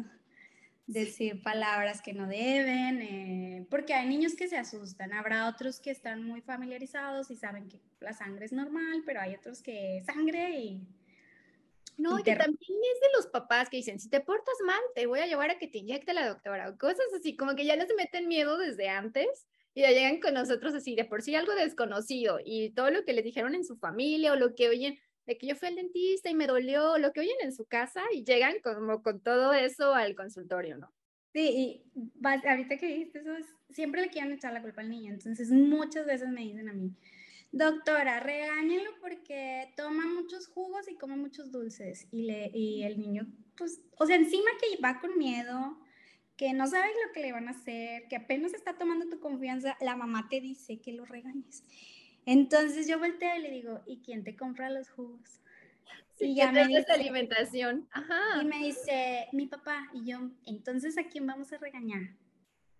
decir 0.85 1.41
palabras 1.41 2.03
que 2.03 2.13
no 2.13 2.27
deben, 2.27 3.01
eh, 3.01 3.65
porque 3.71 3.95
hay 3.95 4.07
niños 4.07 4.35
que 4.35 4.47
se 4.47 4.57
asustan, 4.57 5.11
habrá 5.11 5.47
otros 5.47 5.79
que 5.79 5.89
están 5.89 6.23
muy 6.23 6.41
familiarizados 6.41 7.31
y 7.31 7.37
saben 7.37 7.69
que 7.69 7.79
la 8.01 8.13
sangre 8.13 8.45
es 8.45 8.51
normal, 8.51 9.01
pero 9.03 9.19
hay 9.19 9.33
otros 9.33 9.63
que 9.63 10.03
sangre 10.05 10.59
y 10.59 10.87
no, 11.97 12.19
y, 12.19 12.23
también 12.23 12.55
es 12.57 12.99
de 13.01 13.07
los 13.15 13.27
papás 13.27 13.69
que 13.69 13.77
dicen, 13.77 13.99
si 13.99 14.09
te 14.09 14.19
portas 14.19 14.55
mal, 14.65 14.81
te 14.95 15.05
voy 15.05 15.19
a 15.19 15.27
llevar 15.27 15.51
a 15.51 15.57
que 15.57 15.67
te 15.67 15.79
inyecte 15.79 16.13
la 16.13 16.27
doctora, 16.27 16.69
o 16.69 16.77
cosas 16.77 17.05
así, 17.15 17.35
como 17.35 17.55
que 17.55 17.65
ya 17.65 17.75
les 17.75 17.87
meten 17.95 18.27
miedo 18.27 18.57
desde 18.57 18.89
antes 18.89 19.47
y 19.73 19.81
ya 19.81 19.91
llegan 19.91 20.19
con 20.19 20.33
nosotros 20.33 20.73
así, 20.75 20.95
de 20.95 21.05
por 21.05 21.21
sí 21.21 21.35
algo 21.35 21.53
desconocido 21.55 22.39
y 22.43 22.71
todo 22.71 22.91
lo 22.91 23.05
que 23.05 23.13
les 23.13 23.23
dijeron 23.23 23.55
en 23.55 23.65
su 23.65 23.77
familia 23.77 24.33
o 24.33 24.35
lo 24.35 24.55
que 24.55 24.69
oyen 24.69 24.99
de 25.25 25.37
que 25.37 25.47
yo 25.47 25.55
fui 25.55 25.69
al 25.69 25.75
dentista 25.75 26.29
y 26.29 26.35
me 26.35 26.47
dolió, 26.47 26.97
lo 26.97 27.13
que 27.13 27.21
oyen 27.21 27.37
en 27.41 27.53
su 27.53 27.65
casa 27.65 28.01
y 28.13 28.23
llegan 28.23 28.55
como 28.61 29.01
con 29.01 29.21
todo 29.21 29.53
eso 29.53 29.93
al 29.93 30.15
consultorio, 30.15 30.77
¿no? 30.77 30.91
Sí, 31.33 31.49
y 31.49 31.83
ahorita 32.23 32.77
que 32.77 32.87
dijiste 32.87 33.19
eso, 33.19 33.31
siempre 33.69 34.01
le 34.01 34.09
quieren 34.09 34.33
echar 34.33 34.53
la 34.53 34.61
culpa 34.61 34.81
al 34.81 34.89
niño, 34.89 35.11
entonces 35.13 35.49
muchas 35.49 36.05
veces 36.05 36.29
me 36.29 36.41
dicen 36.41 36.69
a 36.69 36.73
mí, 36.73 36.93
doctora, 37.53 38.19
regáñelo 38.19 38.89
porque 38.99 39.71
toma 39.77 40.05
muchos 40.07 40.47
jugos 40.47 40.89
y 40.91 40.95
come 40.95 41.15
muchos 41.15 41.51
dulces. 41.51 42.07
Y, 42.11 42.23
le, 42.23 42.51
y 42.53 42.83
el 42.83 42.99
niño, 42.99 43.27
pues, 43.55 43.81
o 43.97 44.05
sea, 44.05 44.17
encima 44.17 44.49
que 44.59 44.81
va 44.81 44.99
con 44.99 45.17
miedo, 45.17 45.79
que 46.35 46.51
no 46.51 46.67
sabes 46.67 46.91
lo 47.05 47.13
que 47.13 47.21
le 47.21 47.31
van 47.31 47.47
a 47.47 47.51
hacer, 47.51 48.07
que 48.09 48.17
apenas 48.17 48.53
está 48.53 48.77
tomando 48.77 49.07
tu 49.07 49.19
confianza, 49.19 49.77
la 49.79 49.95
mamá 49.95 50.27
te 50.29 50.41
dice 50.41 50.81
que 50.81 50.91
lo 50.91 51.05
regañes. 51.05 51.63
Entonces 52.25 52.87
yo 52.87 52.99
volteo 52.99 53.37
y 53.37 53.41
le 53.41 53.51
digo, 53.51 53.81
¿y 53.85 54.01
quién 54.01 54.23
te 54.23 54.35
compra 54.35 54.69
los 54.69 54.89
jugos? 54.89 55.39
y 56.19 56.35
ya 56.35 56.51
me 56.51 56.67
dice 56.67 56.91
alimentación. 56.91 57.87
Ajá. 57.91 58.41
Y 58.41 58.45
me 58.45 58.59
dice, 58.59 59.27
mi 59.31 59.47
papá. 59.47 59.89
Y 59.93 60.05
yo, 60.05 60.31
entonces, 60.45 60.97
¿a 60.97 61.03
quién 61.03 61.27
vamos 61.27 61.51
a 61.53 61.57
regañar? 61.57 62.15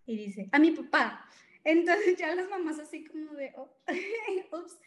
Y 0.06 0.16
dice, 0.16 0.48
a 0.52 0.58
mi 0.58 0.70
papá. 0.70 1.28
Entonces 1.64 2.16
ya 2.16 2.34
las 2.34 2.48
mamás 2.48 2.78
así 2.78 3.04
como 3.04 3.32
de, 3.32 3.52
oh, 3.56 3.70
ups, 4.52 4.78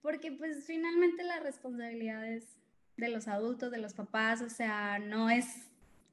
porque 0.00 0.32
pues 0.32 0.64
finalmente 0.66 1.22
la 1.24 1.40
responsabilidad 1.40 2.26
es 2.26 2.56
de 2.96 3.08
los 3.08 3.28
adultos, 3.28 3.70
de 3.70 3.78
los 3.78 3.94
papás, 3.94 4.40
o 4.42 4.48
sea, 4.48 4.98
no 4.98 5.28
es 5.30 5.46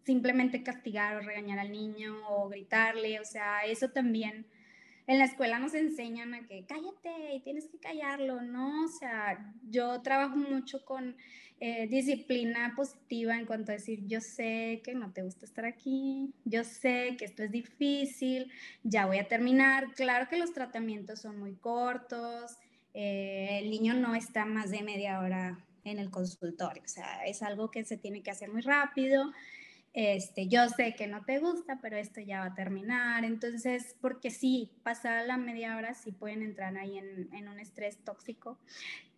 simplemente 0.04 0.64
castigar 0.64 1.18
o 1.18 1.22
regañar 1.22 1.60
al 1.60 1.72
niño 1.72 2.16
o 2.30 2.50
gritarle, 2.50 3.20
o 3.20 3.26
sea, 3.26 3.66
eso 3.66 3.90
también 3.92 4.48
en 5.06 5.20
la 5.20 5.26
escuela 5.26 5.60
nos 5.60 5.74
enseñan 5.74 6.34
a 6.34 6.46
que 6.46 6.66
cállate 6.66 7.36
y 7.36 7.40
tienes 7.42 7.68
que 7.68 7.80
callarlo, 7.80 8.42
¿no? 8.42 8.86
O 8.86 8.88
sea, 8.88 9.54
yo 9.70 10.02
trabajo 10.02 10.36
mucho 10.36 10.84
con 10.84 11.16
eh, 11.60 11.88
disciplina 11.88 12.74
positiva 12.76 13.36
en 13.36 13.48
cuanto 13.48 13.72
a 13.72 13.76
decir, 13.76 14.06
yo 14.06 14.22
sé 14.22 14.82
que 14.84 14.94
no 14.94 15.12
te 15.12 15.24
gusta 15.24 15.46
estar 15.46 15.66
aquí, 15.66 16.32
yo 16.46 16.64
sé 16.64 17.16
que 17.18 17.26
esto 17.26 17.42
es 17.42 17.52
difícil, 17.52 18.52
ya 18.84 19.08
voy 19.08 19.18
a 19.18 19.28
terminar. 19.28 19.92
Claro 19.96 20.28
que 20.30 20.38
los 20.38 20.54
tratamientos 20.54 21.22
son 21.22 21.40
muy 21.40 21.56
cortos, 21.56 22.58
eh, 22.94 23.60
el 23.62 23.72
niño 23.72 23.96
no 23.96 24.14
está 24.14 24.46
más 24.46 24.70
de 24.70 24.84
media 24.84 25.20
hora 25.20 25.58
en 25.84 26.00
el 26.00 26.12
consultorio, 26.12 26.84
o 26.84 26.88
sea, 26.88 27.26
es 27.26 27.42
algo 27.42 27.72
que 27.72 27.84
se 27.86 27.98
tiene 27.98 28.22
que 28.22 28.30
hacer 28.30 28.52
muy 28.52 28.62
rápido. 28.62 29.32
Este, 30.00 30.48
yo 30.48 30.70
sé 30.70 30.94
que 30.94 31.08
no 31.08 31.25
te 31.25 31.39
gusta, 31.39 31.80
pero 31.82 31.98
esto 31.98 32.22
ya 32.22 32.42
va 32.42 32.46
a 32.46 32.54
terminar. 32.54 33.25
Entonces, 33.25 33.96
porque 34.00 34.30
sí, 34.30 34.70
pasada 34.84 35.24
la 35.24 35.38
media 35.38 35.75
hora 35.75 35.96
sí 35.96 36.12
pueden 36.12 36.44
entrar 36.44 36.77
ahí 36.77 37.00
en, 37.00 37.34
en 37.34 37.48
un 37.48 37.60
estrés 37.60 37.98
tóxico 38.04 38.60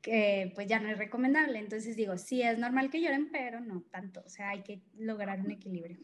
que 0.01 0.53
pues 0.55 0.67
ya 0.67 0.79
no 0.79 0.87
es 0.89 0.97
recomendable. 0.97 1.59
Entonces 1.59 1.97
digo, 1.97 2.17
sí 2.17 2.43
es 2.43 2.57
normal 2.57 2.89
que 2.89 3.01
lloren, 3.01 3.29
pero 3.29 3.59
no 3.59 3.83
tanto, 3.91 4.23
o 4.25 4.29
sea, 4.29 4.51
hay 4.51 4.61
que 4.61 4.79
lograr 4.97 5.41
un 5.41 5.51
equilibrio. 5.51 5.97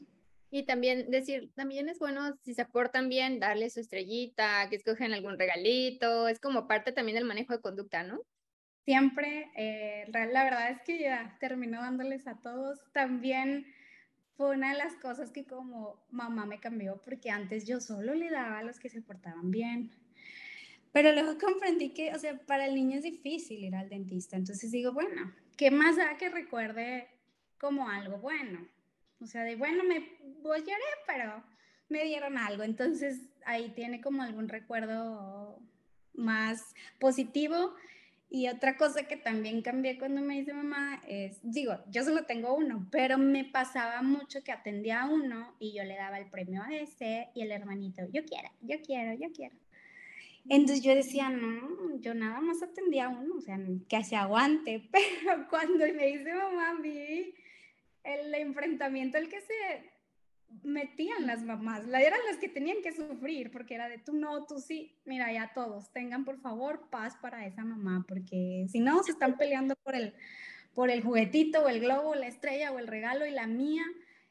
Y 0.51 0.63
también 0.63 1.09
decir, 1.09 1.53
también 1.55 1.87
es 1.87 1.97
bueno 1.97 2.37
si 2.43 2.53
se 2.53 2.65
portan 2.65 3.07
bien, 3.07 3.39
darle 3.39 3.69
su 3.69 3.79
estrellita, 3.79 4.67
que 4.69 4.75
escogen 4.75 5.13
algún 5.13 5.39
regalito, 5.39 6.27
es 6.27 6.41
como 6.41 6.67
parte 6.67 6.91
también 6.91 7.15
del 7.15 7.23
manejo 7.23 7.53
de 7.53 7.61
conducta, 7.61 8.03
¿no? 8.03 8.19
Siempre, 8.83 9.49
eh, 9.55 10.05
la 10.11 10.43
verdad 10.43 10.69
es 10.71 10.81
que 10.81 10.99
ya 10.99 11.37
terminó 11.39 11.79
dándoles 11.79 12.27
a 12.27 12.41
todos. 12.41 12.77
También 12.91 13.65
fue 14.37 14.55
una 14.55 14.71
de 14.71 14.77
las 14.77 14.95
cosas 14.95 15.31
que 15.31 15.45
como 15.45 16.05
mamá 16.11 16.45
me 16.45 16.59
cambió, 16.59 17.01
porque 17.01 17.29
antes 17.29 17.65
yo 17.65 17.79
solo 17.79 18.13
le 18.13 18.29
daba 18.29 18.59
a 18.59 18.63
los 18.63 18.79
que 18.79 18.89
se 18.89 19.01
portaban 19.01 19.51
bien. 19.51 19.91
Pero 20.91 21.11
luego 21.11 21.37
comprendí 21.37 21.89
que, 21.89 22.13
o 22.13 22.19
sea, 22.19 22.37
para 22.45 22.65
el 22.65 22.75
niño 22.75 22.97
es 22.97 23.03
difícil 23.03 23.63
ir 23.63 23.75
al 23.75 23.89
dentista. 23.89 24.37
Entonces 24.37 24.71
digo, 24.71 24.93
bueno, 24.93 25.33
¿qué 25.57 25.71
más 25.71 25.97
da 25.97 26.15
que 26.17 26.29
recuerde 26.29 27.07
como 27.57 27.89
algo 27.89 28.17
bueno? 28.17 28.65
O 29.19 29.25
sea, 29.25 29.43
de 29.43 29.55
bueno, 29.55 29.83
me 29.83 30.17
voy 30.41 30.59
lloré, 30.59 30.73
pero 31.07 31.43
me 31.89 32.03
dieron 32.03 32.37
algo. 32.37 32.63
Entonces 32.63 33.21
ahí 33.45 33.69
tiene 33.69 34.01
como 34.01 34.23
algún 34.23 34.47
recuerdo 34.49 35.59
más 36.13 36.73
positivo. 36.99 37.75
Y 38.29 38.47
otra 38.49 38.75
cosa 38.75 39.07
que 39.07 39.17
también 39.17 39.61
cambié 39.61 39.97
cuando 39.97 40.21
me 40.21 40.37
hice 40.37 40.53
mamá 40.53 41.01
es, 41.07 41.39
digo, 41.43 41.77
yo 41.89 42.03
solo 42.03 42.25
tengo 42.25 42.55
uno, 42.55 42.87
pero 42.91 43.17
me 43.17 43.45
pasaba 43.45 44.01
mucho 44.01 44.43
que 44.43 44.51
atendía 44.51 45.03
a 45.03 45.09
uno 45.09 45.55
y 45.59 45.73
yo 45.73 45.83
le 45.83 45.95
daba 45.95 46.17
el 46.17 46.29
premio 46.29 46.63
a 46.63 46.75
ese 46.75 47.29
y 47.35 47.41
el 47.41 47.51
hermanito, 47.51 48.01
yo 48.11 48.25
quiero, 48.25 48.49
yo 48.61 48.81
quiero, 48.81 49.13
yo 49.13 49.31
quiero. 49.31 49.55
Entonces 50.49 50.83
yo 50.83 50.93
decía, 50.93 51.29
no, 51.29 51.99
yo 52.01 52.13
nada 52.13 52.39
más 52.41 52.61
atendía 52.61 53.05
a 53.05 53.09
uno, 53.09 53.35
o 53.37 53.41
sea, 53.41 53.59
que 53.87 54.03
se 54.03 54.15
aguante, 54.15 54.87
pero 54.91 55.47
cuando 55.49 55.85
me 55.93 56.09
hice 56.09 56.33
mamá 56.33 56.79
vi 56.81 57.33
el 58.03 58.33
enfrentamiento 58.33 59.17
el 59.17 59.29
que 59.29 59.41
se 59.41 59.94
metían 60.63 61.27
las 61.27 61.43
mamás, 61.43 61.85
eran 61.87 62.19
las 62.29 62.37
que 62.39 62.49
tenían 62.49 62.81
que 62.81 62.91
sufrir, 62.91 63.51
porque 63.51 63.75
era 63.75 63.89
de 63.89 63.97
tú 63.97 64.13
no, 64.13 64.45
tú 64.45 64.59
sí, 64.59 64.95
mira, 65.05 65.31
ya 65.31 65.51
todos, 65.53 65.91
tengan 65.91 66.25
por 66.25 66.39
favor 66.39 66.89
paz 66.89 67.15
para 67.21 67.45
esa 67.45 67.63
mamá, 67.63 68.05
porque 68.07 68.65
si 68.69 68.79
no, 68.79 69.03
se 69.03 69.11
están 69.11 69.37
peleando 69.37 69.75
por 69.83 69.95
el, 69.95 70.13
por 70.73 70.89
el 70.89 71.03
juguetito 71.03 71.63
o 71.63 71.69
el 71.69 71.81
globo, 71.81 72.15
la 72.15 72.27
estrella 72.27 72.71
o 72.71 72.79
el 72.79 72.87
regalo 72.87 73.25
y 73.25 73.31
la 73.31 73.47
mía, 73.47 73.83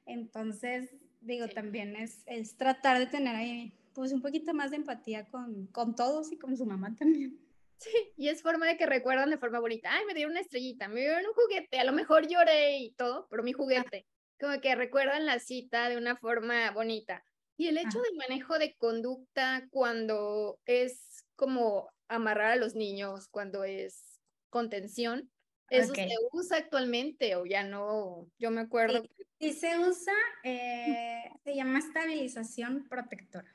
entonces, 0.06 0.90
digo, 1.20 1.48
también 1.48 1.96
es, 1.96 2.22
es 2.26 2.56
tratar 2.56 2.98
de 2.98 3.06
tener 3.06 3.36
ahí, 3.36 3.72
pues, 3.94 4.12
un 4.12 4.22
poquito 4.22 4.52
más 4.54 4.70
de 4.70 4.76
empatía 4.76 5.26
con, 5.26 5.66
con 5.68 5.94
todos 5.94 6.32
y 6.32 6.36
con 6.36 6.56
su 6.56 6.66
mamá 6.66 6.94
también. 6.96 7.38
Sí, 7.78 7.90
y 8.16 8.28
es 8.28 8.40
forma 8.40 8.66
de 8.66 8.76
que 8.76 8.86
recuerdan 8.86 9.30
de 9.30 9.38
forma 9.38 9.58
bonita. 9.58 9.90
Ay, 9.92 10.06
me 10.06 10.14
dieron 10.14 10.32
una 10.32 10.40
estrellita, 10.40 10.88
me 10.88 11.00
dieron 11.00 11.26
un 11.26 11.34
juguete, 11.34 11.78
a 11.78 11.84
lo 11.84 11.92
mejor 11.92 12.26
lloré 12.26 12.78
y 12.78 12.90
todo, 12.92 13.26
pero 13.30 13.42
mi 13.42 13.52
juguete 13.52 14.06
como 14.40 14.60
que 14.60 14.74
recuerdan 14.74 15.26
la 15.26 15.38
cita 15.38 15.88
de 15.88 15.96
una 15.96 16.16
forma 16.16 16.70
bonita. 16.70 17.24
Y 17.56 17.68
el 17.68 17.78
hecho 17.78 18.00
del 18.00 18.16
manejo 18.16 18.58
de 18.58 18.74
conducta 18.74 19.66
cuando 19.70 20.58
es 20.66 21.24
como 21.36 21.88
amarrar 22.08 22.52
a 22.52 22.56
los 22.56 22.74
niños, 22.74 23.28
cuando 23.28 23.64
es 23.64 24.20
contención, 24.50 25.30
¿eso 25.70 25.94
se 25.94 26.08
usa 26.32 26.58
actualmente 26.58 27.36
o 27.36 27.46
ya 27.46 27.62
no? 27.62 28.28
Yo 28.38 28.50
me 28.50 28.62
acuerdo. 28.62 29.04
Sí, 29.38 29.52
se 29.52 29.78
usa, 29.78 30.14
eh, 30.42 31.30
se 31.44 31.54
llama 31.54 31.78
estabilización 31.78 32.88
protectora 32.88 33.52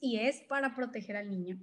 y 0.00 0.18
es 0.20 0.42
para 0.42 0.74
proteger 0.74 1.16
al 1.16 1.30
niño. 1.30 1.58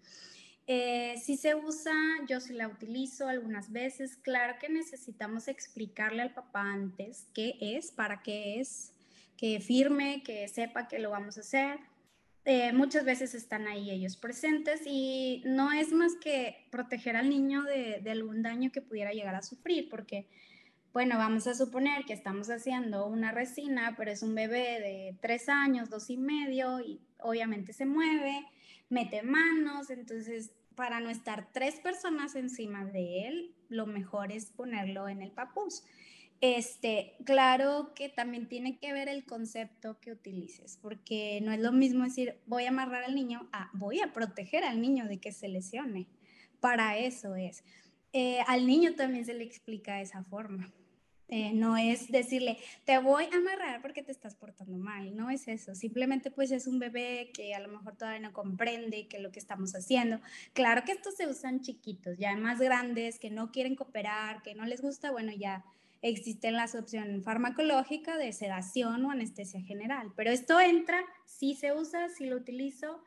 Eh, 0.69 1.15
si 1.23 1.37
se 1.37 1.55
usa, 1.55 1.95
yo 2.27 2.41
sí 2.41 2.53
la 2.53 2.67
utilizo 2.67 3.29
algunas 3.29 3.71
veces. 3.71 4.17
Claro 4.17 4.55
que 4.59 4.67
necesitamos 4.67 5.47
explicarle 5.47 6.21
al 6.21 6.33
papá 6.33 6.61
antes 6.61 7.27
qué 7.33 7.57
es, 7.61 7.91
para 7.91 8.21
qué 8.21 8.59
es, 8.59 8.93
que 9.37 9.61
firme, 9.61 10.23
que 10.23 10.45
sepa 10.49 10.89
que 10.89 10.99
lo 10.99 11.09
vamos 11.09 11.37
a 11.37 11.41
hacer. 11.41 11.79
Eh, 12.43 12.73
muchas 12.73 13.05
veces 13.05 13.33
están 13.33 13.67
ahí 13.67 13.91
ellos 13.91 14.17
presentes 14.17 14.81
y 14.85 15.41
no 15.45 15.71
es 15.71 15.91
más 15.93 16.15
que 16.15 16.67
proteger 16.69 17.15
al 17.15 17.29
niño 17.29 17.63
de, 17.63 17.99
de, 18.01 18.11
algún 18.11 18.41
daño 18.41 18.71
que 18.71 18.81
pudiera 18.81 19.11
llegar 19.11 19.35
a 19.35 19.41
sufrir, 19.41 19.89
porque, 19.89 20.27
bueno, 20.93 21.17
vamos 21.17 21.45
a 21.47 21.53
suponer 21.53 22.05
que 22.05 22.13
estamos 22.13 22.49
haciendo 22.49 23.05
una 23.07 23.31
resina, 23.31 23.95
pero 23.97 24.11
es 24.11 24.23
un 24.23 24.33
bebé 24.33 24.79
de 24.79 25.17
tres 25.21 25.49
años, 25.49 25.89
dos 25.89 26.09
y 26.09 26.17
medio, 26.17 26.79
y 26.79 27.01
obviamente 27.19 27.73
se 27.73 27.85
mueve, 27.85 28.45
mete 28.89 29.23
manos, 29.23 29.89
entonces 29.89 30.51
para 30.75 30.99
no 30.99 31.09
estar 31.09 31.51
tres 31.51 31.79
personas 31.79 32.35
encima 32.35 32.85
de 32.85 33.27
él, 33.27 33.55
lo 33.67 33.87
mejor 33.87 34.31
es 34.31 34.51
ponerlo 34.51 35.09
en 35.09 35.21
el 35.21 35.31
papús. 35.31 35.83
Este, 36.39 37.15
claro 37.25 37.93
que 37.95 38.09
también 38.09 38.47
tiene 38.47 38.77
que 38.77 38.93
ver 38.93 39.09
el 39.09 39.25
concepto 39.25 39.99
que 39.99 40.11
utilices, 40.11 40.77
porque 40.79 41.39
no 41.41 41.51
es 41.51 41.59
lo 41.59 41.71
mismo 41.71 42.03
decir 42.03 42.35
voy 42.45 42.65
a 42.65 42.69
amarrar 42.69 43.03
al 43.03 43.15
niño 43.15 43.49
voy 43.73 44.01
a 44.01 44.13
proteger 44.13 44.63
al 44.63 44.79
niño 44.79 45.07
de 45.07 45.17
que 45.17 45.31
se 45.31 45.47
lesione. 45.47 46.07
Para 46.59 46.97
eso 46.97 47.35
es. 47.35 47.63
Eh, 48.13 48.39
al 48.47 48.67
niño 48.67 48.93
también 48.95 49.25
se 49.25 49.33
le 49.33 49.43
explica 49.43 49.95
de 49.95 50.03
esa 50.03 50.23
forma. 50.23 50.71
Eh, 51.29 51.51
no 51.53 51.75
es 51.75 52.09
decirle, 52.09 52.57
te 52.85 52.97
voy 52.99 53.25
a 53.25 53.35
amarrar 53.35 53.81
porque 53.81 54.01
te 54.01 54.13
estás 54.13 54.35
portando 54.35 54.77
mal, 54.77 55.13
no 55.13 55.29
es 55.29 55.49
eso, 55.49 55.75
simplemente 55.75 56.31
pues 56.31 56.51
es 56.51 56.67
un 56.67 56.79
bebé 56.79 57.31
que 57.33 57.53
a 57.53 57.59
lo 57.59 57.67
mejor 57.67 57.97
todavía 57.97 58.21
no 58.21 58.31
comprende 58.31 59.09
que 59.09 59.19
lo 59.19 59.29
que 59.29 59.39
estamos 59.39 59.75
haciendo. 59.75 60.21
Claro 60.53 60.83
que 60.85 60.93
estos 60.93 61.15
se 61.15 61.27
usan 61.27 61.59
chiquitos, 61.59 62.17
ya 62.17 62.33
más 62.37 62.59
grandes, 62.59 63.19
que 63.19 63.29
no 63.29 63.51
quieren 63.51 63.75
cooperar, 63.75 64.41
que 64.41 64.55
no 64.55 64.65
les 64.65 64.81
gusta, 64.81 65.11
bueno, 65.11 65.33
ya 65.33 65.65
existen 66.01 66.53
las 66.53 66.75
opciones 66.75 67.25
farmacológicas 67.25 68.17
de 68.17 68.31
sedación 68.31 69.03
o 69.03 69.11
anestesia 69.11 69.61
general, 69.61 70.13
pero 70.15 70.31
esto 70.31 70.61
entra, 70.61 71.03
sí 71.25 71.55
se 71.55 71.73
usa, 71.73 72.07
sí 72.07 72.25
lo 72.25 72.37
utilizo, 72.37 73.01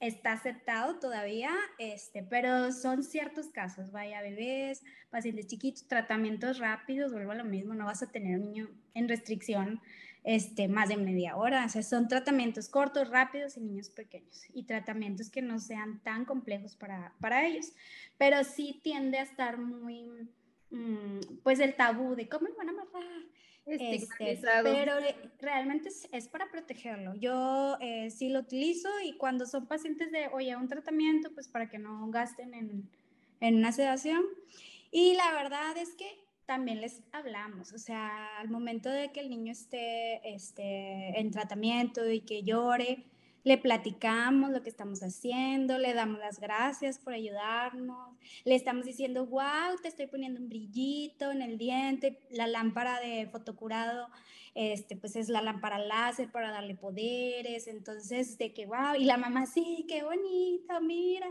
está 0.00 0.32
aceptado 0.32 0.98
todavía, 0.98 1.50
este, 1.78 2.22
pero 2.22 2.72
son 2.72 3.02
ciertos 3.02 3.48
casos, 3.48 3.90
vaya, 3.90 4.22
bebés, 4.22 4.82
pacientes 5.10 5.46
chiquitos, 5.46 5.88
tratamientos 5.88 6.58
rápidos, 6.58 7.12
vuelvo 7.12 7.32
a 7.32 7.36
lo 7.36 7.44
mismo, 7.44 7.74
no 7.74 7.86
vas 7.86 8.02
a 8.02 8.10
tener 8.10 8.38
un 8.38 8.44
niño 8.44 8.70
en 8.94 9.08
restricción 9.08 9.80
este, 10.24 10.68
más 10.68 10.88
de 10.88 10.96
media 10.96 11.36
hora, 11.36 11.64
o 11.64 11.68
sea, 11.68 11.82
son 11.82 12.06
tratamientos 12.06 12.68
cortos, 12.68 13.08
rápidos 13.08 13.56
y 13.56 13.60
niños 13.60 13.90
pequeños, 13.90 14.44
y 14.52 14.64
tratamientos 14.64 15.30
que 15.30 15.42
no 15.42 15.58
sean 15.58 16.02
tan 16.02 16.24
complejos 16.24 16.76
para, 16.76 17.14
para 17.20 17.46
ellos, 17.46 17.72
pero 18.18 18.44
sí 18.44 18.80
tiende 18.82 19.18
a 19.18 19.22
estar 19.22 19.58
muy, 19.58 20.28
mm, 20.70 21.40
pues 21.42 21.60
el 21.60 21.74
tabú 21.74 22.14
de 22.14 22.28
cómo 22.28 22.48
me 22.48 22.56
van 22.56 22.68
a 22.68 22.72
amarrar, 22.72 23.22
este, 23.68 24.40
pero 24.62 24.94
realmente 25.40 25.90
es, 26.12 26.28
para 26.28 26.50
protegerlo. 26.50 27.14
Yo 27.14 27.76
eh, 27.80 28.10
sí 28.10 28.28
lo 28.28 28.40
utilizo 28.40 28.88
y 29.04 29.16
cuando 29.16 29.46
son 29.46 29.66
pacientes 29.66 30.10
de, 30.10 30.28
oye, 30.28 30.56
un 30.56 30.68
tratamiento, 30.68 31.30
pues 31.32 31.48
para 31.48 31.68
que 31.68 31.78
no 31.78 32.08
gasten 32.10 32.54
en, 32.54 32.88
en 33.40 33.56
una 33.56 33.72
sedación. 33.72 34.22
Y 34.90 35.14
la 35.14 35.32
verdad 35.32 35.76
es 35.76 35.90
que 35.94 36.06
también 36.46 36.80
les 36.80 37.02
hablamos, 37.12 37.74
o 37.74 37.78
sea, 37.78 38.38
al 38.38 38.48
momento 38.48 38.88
de 38.88 39.12
que 39.12 39.20
el 39.20 39.28
niño 39.28 39.52
esté, 39.52 40.34
esté 40.34 41.20
en 41.20 41.30
tratamiento 41.30 42.10
y 42.10 42.22
que 42.22 42.42
llore, 42.42 43.04
le 43.44 43.58
platicamos 43.58 44.50
lo 44.50 44.62
que 44.62 44.68
estamos 44.68 45.02
haciendo, 45.02 45.78
le 45.78 45.94
damos 45.94 46.18
las 46.18 46.40
gracias 46.40 46.98
por 46.98 47.12
ayudarnos, 47.12 48.16
le 48.44 48.54
estamos 48.54 48.84
diciendo, 48.84 49.26
wow, 49.26 49.76
te 49.82 49.88
estoy 49.88 50.06
poniendo 50.06 50.40
un 50.40 50.48
brillito 50.48 51.30
en 51.30 51.42
el 51.42 51.58
diente, 51.58 52.20
la 52.30 52.46
lámpara 52.46 53.00
de 53.00 53.28
fotocurado, 53.30 54.08
este, 54.54 54.96
pues 54.96 55.16
es 55.16 55.28
la 55.28 55.40
lámpara 55.40 55.78
láser 55.78 56.30
para 56.30 56.50
darle 56.50 56.74
poderes, 56.74 57.68
entonces 57.68 58.36
de 58.38 58.52
que, 58.52 58.66
wow, 58.66 58.94
y 58.98 59.04
la 59.04 59.16
mamá, 59.16 59.46
sí, 59.46 59.86
qué 59.88 60.02
bonita, 60.02 60.80
mira. 60.80 61.28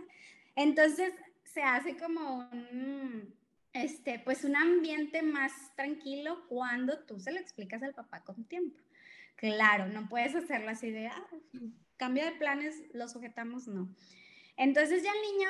Entonces 0.55 1.13
se 1.43 1.61
hace 1.61 1.97
como 1.97 2.49
un, 2.51 3.33
este, 3.73 4.19
pues 4.19 4.43
un 4.43 4.55
ambiente 4.55 5.21
más 5.21 5.51
tranquilo 5.75 6.45
cuando 6.47 6.99
tú 6.99 7.19
se 7.19 7.31
lo 7.31 7.39
explicas 7.39 7.83
al 7.83 7.93
papá 7.93 8.23
con 8.23 8.45
tiempo. 8.45 8.79
Claro, 9.35 9.87
no 9.87 10.09
puedes 10.09 10.33
hacerlo 10.33 10.69
así 10.69 10.89
de, 10.89 11.07
ah, 11.07 11.27
cambio 11.97 12.25
de 12.25 12.31
planes, 12.33 12.75
lo 12.93 13.07
sujetamos, 13.07 13.67
no. 13.67 13.89
Entonces 14.55 15.03
ya 15.03 15.11
el 15.11 15.33
niño 15.33 15.49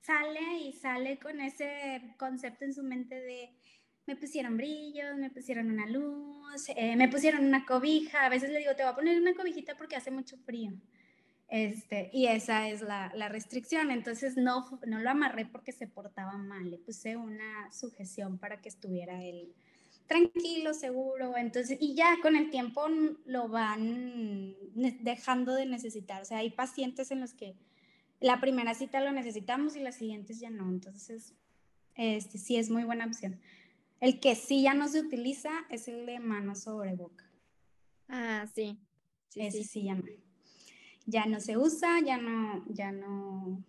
sale 0.00 0.58
y 0.64 0.72
sale 0.72 1.18
con 1.18 1.40
ese 1.40 2.14
concepto 2.18 2.64
en 2.64 2.74
su 2.74 2.82
mente 2.82 3.14
de 3.14 3.50
me 4.06 4.16
pusieron 4.16 4.56
brillos, 4.56 5.16
me 5.16 5.30
pusieron 5.30 5.70
una 5.70 5.86
luz, 5.86 6.68
eh, 6.76 6.96
me 6.96 7.08
pusieron 7.08 7.44
una 7.44 7.64
cobija. 7.64 8.26
A 8.26 8.28
veces 8.28 8.50
le 8.50 8.58
digo, 8.58 8.74
te 8.74 8.82
voy 8.82 8.92
a 8.92 8.96
poner 8.96 9.20
una 9.20 9.34
cobijita 9.34 9.76
porque 9.76 9.96
hace 9.96 10.10
mucho 10.10 10.36
frío. 10.38 10.72
Este, 11.48 12.10
y 12.12 12.26
esa 12.26 12.68
es 12.68 12.80
la, 12.80 13.12
la, 13.14 13.28
restricción. 13.28 13.90
Entonces 13.90 14.36
no, 14.36 14.80
no 14.86 14.98
lo 14.98 15.10
amarré 15.10 15.46
porque 15.46 15.70
se 15.70 15.86
portaba 15.86 16.36
mal. 16.36 16.70
Le 16.70 16.78
puse 16.78 17.16
una 17.16 17.70
sujeción 17.70 18.38
para 18.38 18.60
que 18.60 18.70
estuviera 18.70 19.22
él 19.22 19.54
tranquilo, 20.06 20.74
seguro. 20.74 21.36
Entonces, 21.36 21.78
y 21.80 21.94
ya 21.94 22.18
con 22.22 22.36
el 22.36 22.50
tiempo 22.50 22.86
lo 23.26 23.48
van 23.48 24.54
dejando 25.00 25.54
de 25.54 25.66
necesitar. 25.66 26.22
O 26.22 26.24
sea, 26.24 26.38
hay 26.38 26.50
pacientes 26.50 27.10
en 27.10 27.20
los 27.20 27.32
que 27.34 27.54
la 28.20 28.40
primera 28.40 28.74
cita 28.74 29.00
lo 29.00 29.12
necesitamos 29.12 29.76
y 29.76 29.80
las 29.80 29.96
siguientes 29.96 30.40
ya 30.40 30.50
no. 30.50 30.68
Entonces, 30.68 31.34
este 31.94 32.38
sí 32.38 32.56
es 32.56 32.70
muy 32.70 32.84
buena 32.84 33.06
opción. 33.06 33.40
El 34.00 34.20
que 34.20 34.34
sí 34.34 34.62
ya 34.62 34.74
no 34.74 34.88
se 34.88 35.00
utiliza 35.00 35.50
es 35.70 35.88
el 35.88 36.06
de 36.06 36.18
mano 36.20 36.54
sobre 36.54 36.94
boca. 36.94 37.30
Ah, 38.08 38.46
sí. 38.54 38.78
sí 39.28 39.40
Ese 39.40 39.64
sí. 39.64 39.84
ya 39.84 39.94
no. 39.94 40.04
Ya 41.06 41.26
no 41.26 41.40
se 41.40 41.56
usa, 41.56 42.00
ya 42.04 42.16
no, 42.16 42.64
ya 42.68 42.92
no, 42.92 43.64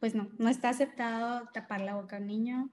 pues 0.00 0.14
no, 0.14 0.28
no 0.38 0.48
está 0.48 0.70
aceptado 0.70 1.48
tapar 1.52 1.80
la 1.80 1.94
boca 1.94 2.16
a 2.16 2.20
un 2.20 2.26
niño 2.26 2.70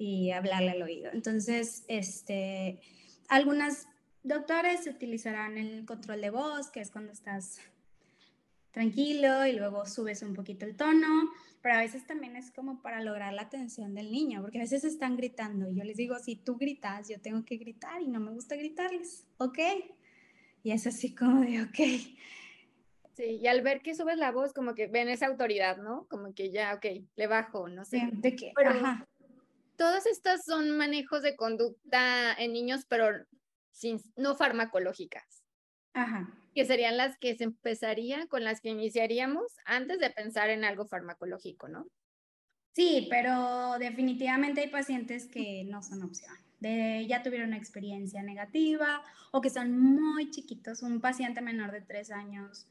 y 0.00 0.30
hablarle 0.30 0.70
al 0.70 0.80
oído. 0.80 1.10
Entonces, 1.12 1.84
este, 1.86 2.80
algunas 3.28 3.86
doctores 4.22 4.86
utilizarán 4.86 5.58
el 5.58 5.84
control 5.84 6.22
de 6.22 6.30
voz, 6.30 6.70
que 6.70 6.80
es 6.80 6.90
cuando 6.90 7.12
estás 7.12 7.60
tranquilo 8.70 9.44
y 9.44 9.52
luego 9.52 9.84
subes 9.84 10.22
un 10.22 10.32
poquito 10.32 10.64
el 10.64 10.74
tono, 10.74 11.30
pero 11.60 11.74
a 11.74 11.80
veces 11.80 12.06
también 12.06 12.34
es 12.36 12.50
como 12.50 12.80
para 12.80 13.02
lograr 13.02 13.34
la 13.34 13.42
atención 13.42 13.94
del 13.94 14.10
niño, 14.10 14.40
porque 14.40 14.56
a 14.56 14.62
veces 14.62 14.84
están 14.84 15.18
gritando 15.18 15.68
y 15.68 15.76
yo 15.76 15.84
les 15.84 15.98
digo, 15.98 16.18
si 16.18 16.34
tú 16.34 16.56
gritas, 16.56 17.10
yo 17.10 17.20
tengo 17.20 17.44
que 17.44 17.58
gritar 17.58 18.00
y 18.00 18.08
no 18.08 18.20
me 18.20 18.30
gusta 18.30 18.56
gritarles, 18.56 19.26
¿ok? 19.36 19.58
Y 20.62 20.70
es 20.70 20.86
así 20.86 21.14
como 21.14 21.42
de, 21.42 21.60
ok. 21.60 21.78
Sí, 23.12 23.38
y 23.42 23.46
al 23.48 23.60
ver 23.60 23.82
que 23.82 23.94
subes 23.94 24.16
la 24.16 24.32
voz, 24.32 24.54
como 24.54 24.74
que 24.74 24.86
ven 24.86 25.10
esa 25.10 25.26
autoridad, 25.26 25.76
¿no? 25.76 26.06
Como 26.08 26.32
que 26.32 26.50
ya, 26.50 26.72
ok, 26.72 26.86
le 27.16 27.26
bajo, 27.26 27.68
no 27.68 27.84
sé. 27.84 28.08
De 28.12 28.34
que, 28.34 28.54
ajá 28.64 29.06
todas 29.80 30.04
estas 30.04 30.44
son 30.44 30.76
manejos 30.76 31.22
de 31.22 31.36
conducta 31.36 32.34
en 32.34 32.52
niños, 32.52 32.84
pero 32.86 33.06
sin, 33.72 33.98
no 34.14 34.36
farmacológicas. 34.36 35.42
Ajá. 35.94 36.28
Que 36.54 36.66
serían 36.66 36.98
las 36.98 37.16
que 37.16 37.34
se 37.34 37.44
empezaría, 37.44 38.26
con 38.26 38.44
las 38.44 38.60
que 38.60 38.68
iniciaríamos 38.68 39.56
antes 39.64 39.98
de 39.98 40.10
pensar 40.10 40.50
en 40.50 40.64
algo 40.64 40.86
farmacológico, 40.86 41.68
¿no? 41.68 41.86
Sí, 42.72 43.06
pero 43.08 43.78
definitivamente 43.78 44.60
hay 44.60 44.68
pacientes 44.68 45.26
que 45.26 45.64
no 45.64 45.82
son 45.82 46.02
opción. 46.02 46.34
De, 46.58 47.06
ya 47.08 47.22
tuvieron 47.22 47.48
una 47.48 47.56
experiencia 47.56 48.22
negativa 48.22 49.02
o 49.32 49.40
que 49.40 49.48
son 49.48 49.78
muy 49.78 50.30
chiquitos. 50.30 50.82
Un 50.82 51.00
paciente 51.00 51.40
menor 51.40 51.72
de 51.72 51.80
tres 51.80 52.10
años 52.10 52.66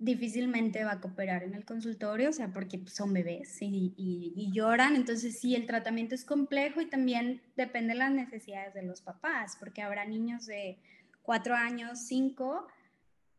difícilmente 0.00 0.82
va 0.82 0.92
a 0.92 1.00
cooperar 1.00 1.44
en 1.44 1.54
el 1.54 1.64
consultorio, 1.66 2.30
o 2.30 2.32
sea, 2.32 2.48
porque 2.52 2.80
son 2.86 3.12
bebés 3.12 3.58
y, 3.60 4.50
lloran. 4.52 4.96
Entonces, 4.96 5.38
sí, 5.38 5.54
el 5.54 5.66
tratamiento 5.66 6.14
es 6.14 6.24
complejo 6.24 6.80
y 6.80 6.86
también 6.86 7.42
depende 7.54 7.92
de 7.92 7.98
las 7.98 8.10
necesidades 8.10 8.74
de 8.74 8.82
los 8.82 9.02
papás, 9.02 9.56
porque 9.60 9.82
habrá 9.82 10.06
niños 10.06 10.46
de 10.46 10.78
cuatro 11.22 11.54
años, 11.54 12.00
cinco, 12.00 12.66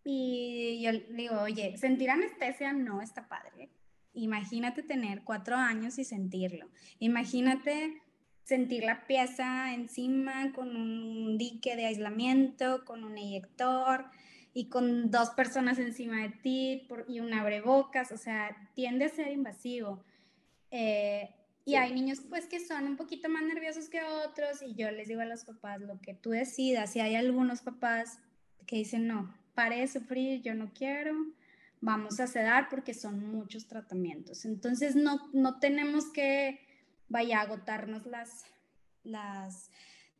y 0.03 0.81
yo 0.83 0.91
digo, 1.15 1.41
oye, 1.41 1.75
sentir 1.77 2.09
anestesia 2.11 2.73
no 2.73 3.01
está 3.01 3.27
padre. 3.27 3.69
Imagínate 4.13 4.83
tener 4.83 5.23
cuatro 5.23 5.55
años 5.55 5.97
y 5.97 6.05
sentirlo. 6.05 6.67
Imagínate 6.99 8.01
sentir 8.43 8.83
la 8.83 9.05
pieza 9.07 9.73
encima 9.73 10.51
con 10.53 10.75
un 10.75 11.37
dique 11.37 11.75
de 11.75 11.85
aislamiento, 11.85 12.83
con 12.85 13.03
un 13.03 13.17
eyector 13.17 14.05
y 14.53 14.69
con 14.69 15.11
dos 15.11 15.29
personas 15.31 15.79
encima 15.79 16.21
de 16.21 16.29
ti 16.29 16.87
y 17.07 17.19
un 17.19 17.33
abrebocas, 17.33 18.11
o 18.11 18.17
sea, 18.17 18.55
tiende 18.75 19.05
a 19.05 19.09
ser 19.09 19.29
invasivo. 19.29 20.03
Eh, 20.71 21.29
y 21.63 21.75
hay 21.75 21.93
niños 21.93 22.21
pues 22.27 22.47
que 22.47 22.59
son 22.59 22.85
un 22.85 22.97
poquito 22.97 23.29
más 23.29 23.43
nerviosos 23.43 23.87
que 23.87 24.01
otros 24.01 24.61
y 24.61 24.73
yo 24.73 24.89
les 24.91 25.07
digo 25.07 25.21
a 25.21 25.25
los 25.25 25.45
papás 25.45 25.79
lo 25.81 25.99
que 26.01 26.13
tú 26.13 26.31
decidas. 26.31 26.91
Si 26.91 26.99
hay 26.99 27.15
algunos 27.15 27.61
papás 27.61 28.19
que 28.65 28.77
dicen, 28.77 29.07
no, 29.07 29.33
pare 29.53 29.79
de 29.79 29.87
sufrir, 29.87 30.41
yo 30.41 30.55
no 30.55 30.71
quiero, 30.73 31.13
vamos 31.79 32.19
a 32.19 32.27
sedar 32.27 32.67
porque 32.69 32.93
son 32.93 33.31
muchos 33.31 33.67
tratamientos. 33.67 34.45
Entonces 34.45 34.95
no, 34.95 35.29
no 35.33 35.59
tenemos 35.59 36.11
que, 36.11 36.59
vaya, 37.07 37.39
a 37.39 37.43
agotarnos 37.43 38.05
las, 38.05 38.45
las 39.03 39.69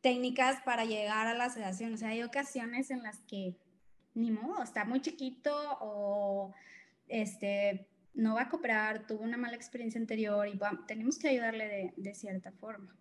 técnicas 0.01 0.61
para 0.63 0.85
llegar 0.85 1.27
a 1.27 1.33
la 1.33 1.49
sedación. 1.49 1.93
O 1.93 1.97
sea, 1.97 2.09
hay 2.09 2.23
ocasiones 2.23 2.91
en 2.91 3.03
las 3.03 3.19
que 3.21 3.55
ni 4.13 4.31
modo, 4.31 4.61
está 4.63 4.85
muy 4.85 5.01
chiquito 5.01 5.53
o 5.81 6.53
este, 7.07 7.87
no 8.13 8.35
va 8.35 8.43
a 8.43 8.49
cooperar, 8.49 9.07
tuvo 9.07 9.23
una 9.23 9.37
mala 9.37 9.55
experiencia 9.55 9.99
anterior 9.99 10.47
y 10.47 10.59
tenemos 10.87 11.17
que 11.17 11.29
ayudarle 11.29 11.67
de, 11.67 11.93
de 11.97 12.13
cierta 12.13 12.51
forma. 12.51 12.95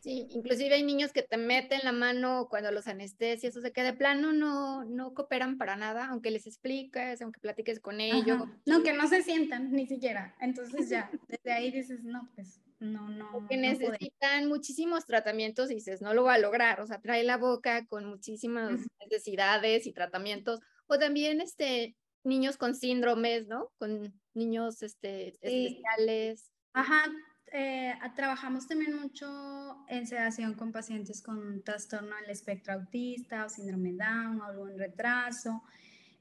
Sí, 0.00 0.28
inclusive 0.30 0.76
hay 0.76 0.84
niños 0.84 1.12
que 1.12 1.22
te 1.22 1.36
meten 1.36 1.80
la 1.82 1.90
mano 1.90 2.46
cuando 2.48 2.70
los 2.70 2.86
anestesias, 2.86 3.56
o 3.56 3.60
sea 3.60 3.72
que 3.72 3.82
de 3.82 3.92
plano 3.92 4.32
no, 4.32 4.84
no 4.84 5.12
cooperan 5.12 5.58
para 5.58 5.74
nada, 5.74 6.06
aunque 6.06 6.30
les 6.30 6.46
expliques, 6.46 7.20
aunque 7.20 7.40
platiques 7.40 7.80
con 7.80 8.00
ellos. 8.00 8.48
No, 8.64 8.82
que 8.84 8.92
no 8.92 9.08
se 9.08 9.22
sientan 9.22 9.72
ni 9.72 9.86
siquiera. 9.86 10.36
Entonces 10.40 10.88
ya, 10.88 11.10
desde 11.26 11.52
ahí 11.52 11.72
dices, 11.72 12.04
no, 12.04 12.28
pues 12.36 12.60
no, 12.80 13.08
no. 13.08 13.46
que 13.48 13.56
necesitan 13.56 14.48
muchísimos 14.48 15.04
tratamientos 15.04 15.70
y 15.70 15.74
dices, 15.74 16.00
no 16.00 16.14
lo 16.14 16.24
va 16.24 16.34
a 16.34 16.38
lograr, 16.38 16.80
o 16.80 16.86
sea, 16.86 17.00
trae 17.00 17.24
la 17.24 17.36
boca 17.36 17.86
con 17.86 18.04
muchísimas 18.04 18.80
necesidades 19.00 19.86
y 19.86 19.92
tratamientos, 19.92 20.60
o 20.86 20.98
también 20.98 21.40
este, 21.40 21.96
niños 22.24 22.56
con 22.56 22.74
síndromes, 22.74 23.46
¿no? 23.46 23.70
Con 23.78 24.14
niños 24.34 24.82
este, 24.82 25.28
especiales. 25.28 26.52
Ajá, 26.72 27.04
eh, 27.52 27.94
trabajamos 28.14 28.66
también 28.66 28.94
mucho 28.94 29.84
en 29.88 30.06
sedación 30.06 30.54
con 30.54 30.70
pacientes 30.70 31.22
con 31.22 31.62
trastorno 31.62 32.14
del 32.16 32.30
espectro 32.30 32.74
autista 32.74 33.46
o 33.46 33.48
síndrome 33.48 33.94
Down 33.94 34.40
o 34.40 34.44
algún 34.44 34.78
retraso. 34.78 35.62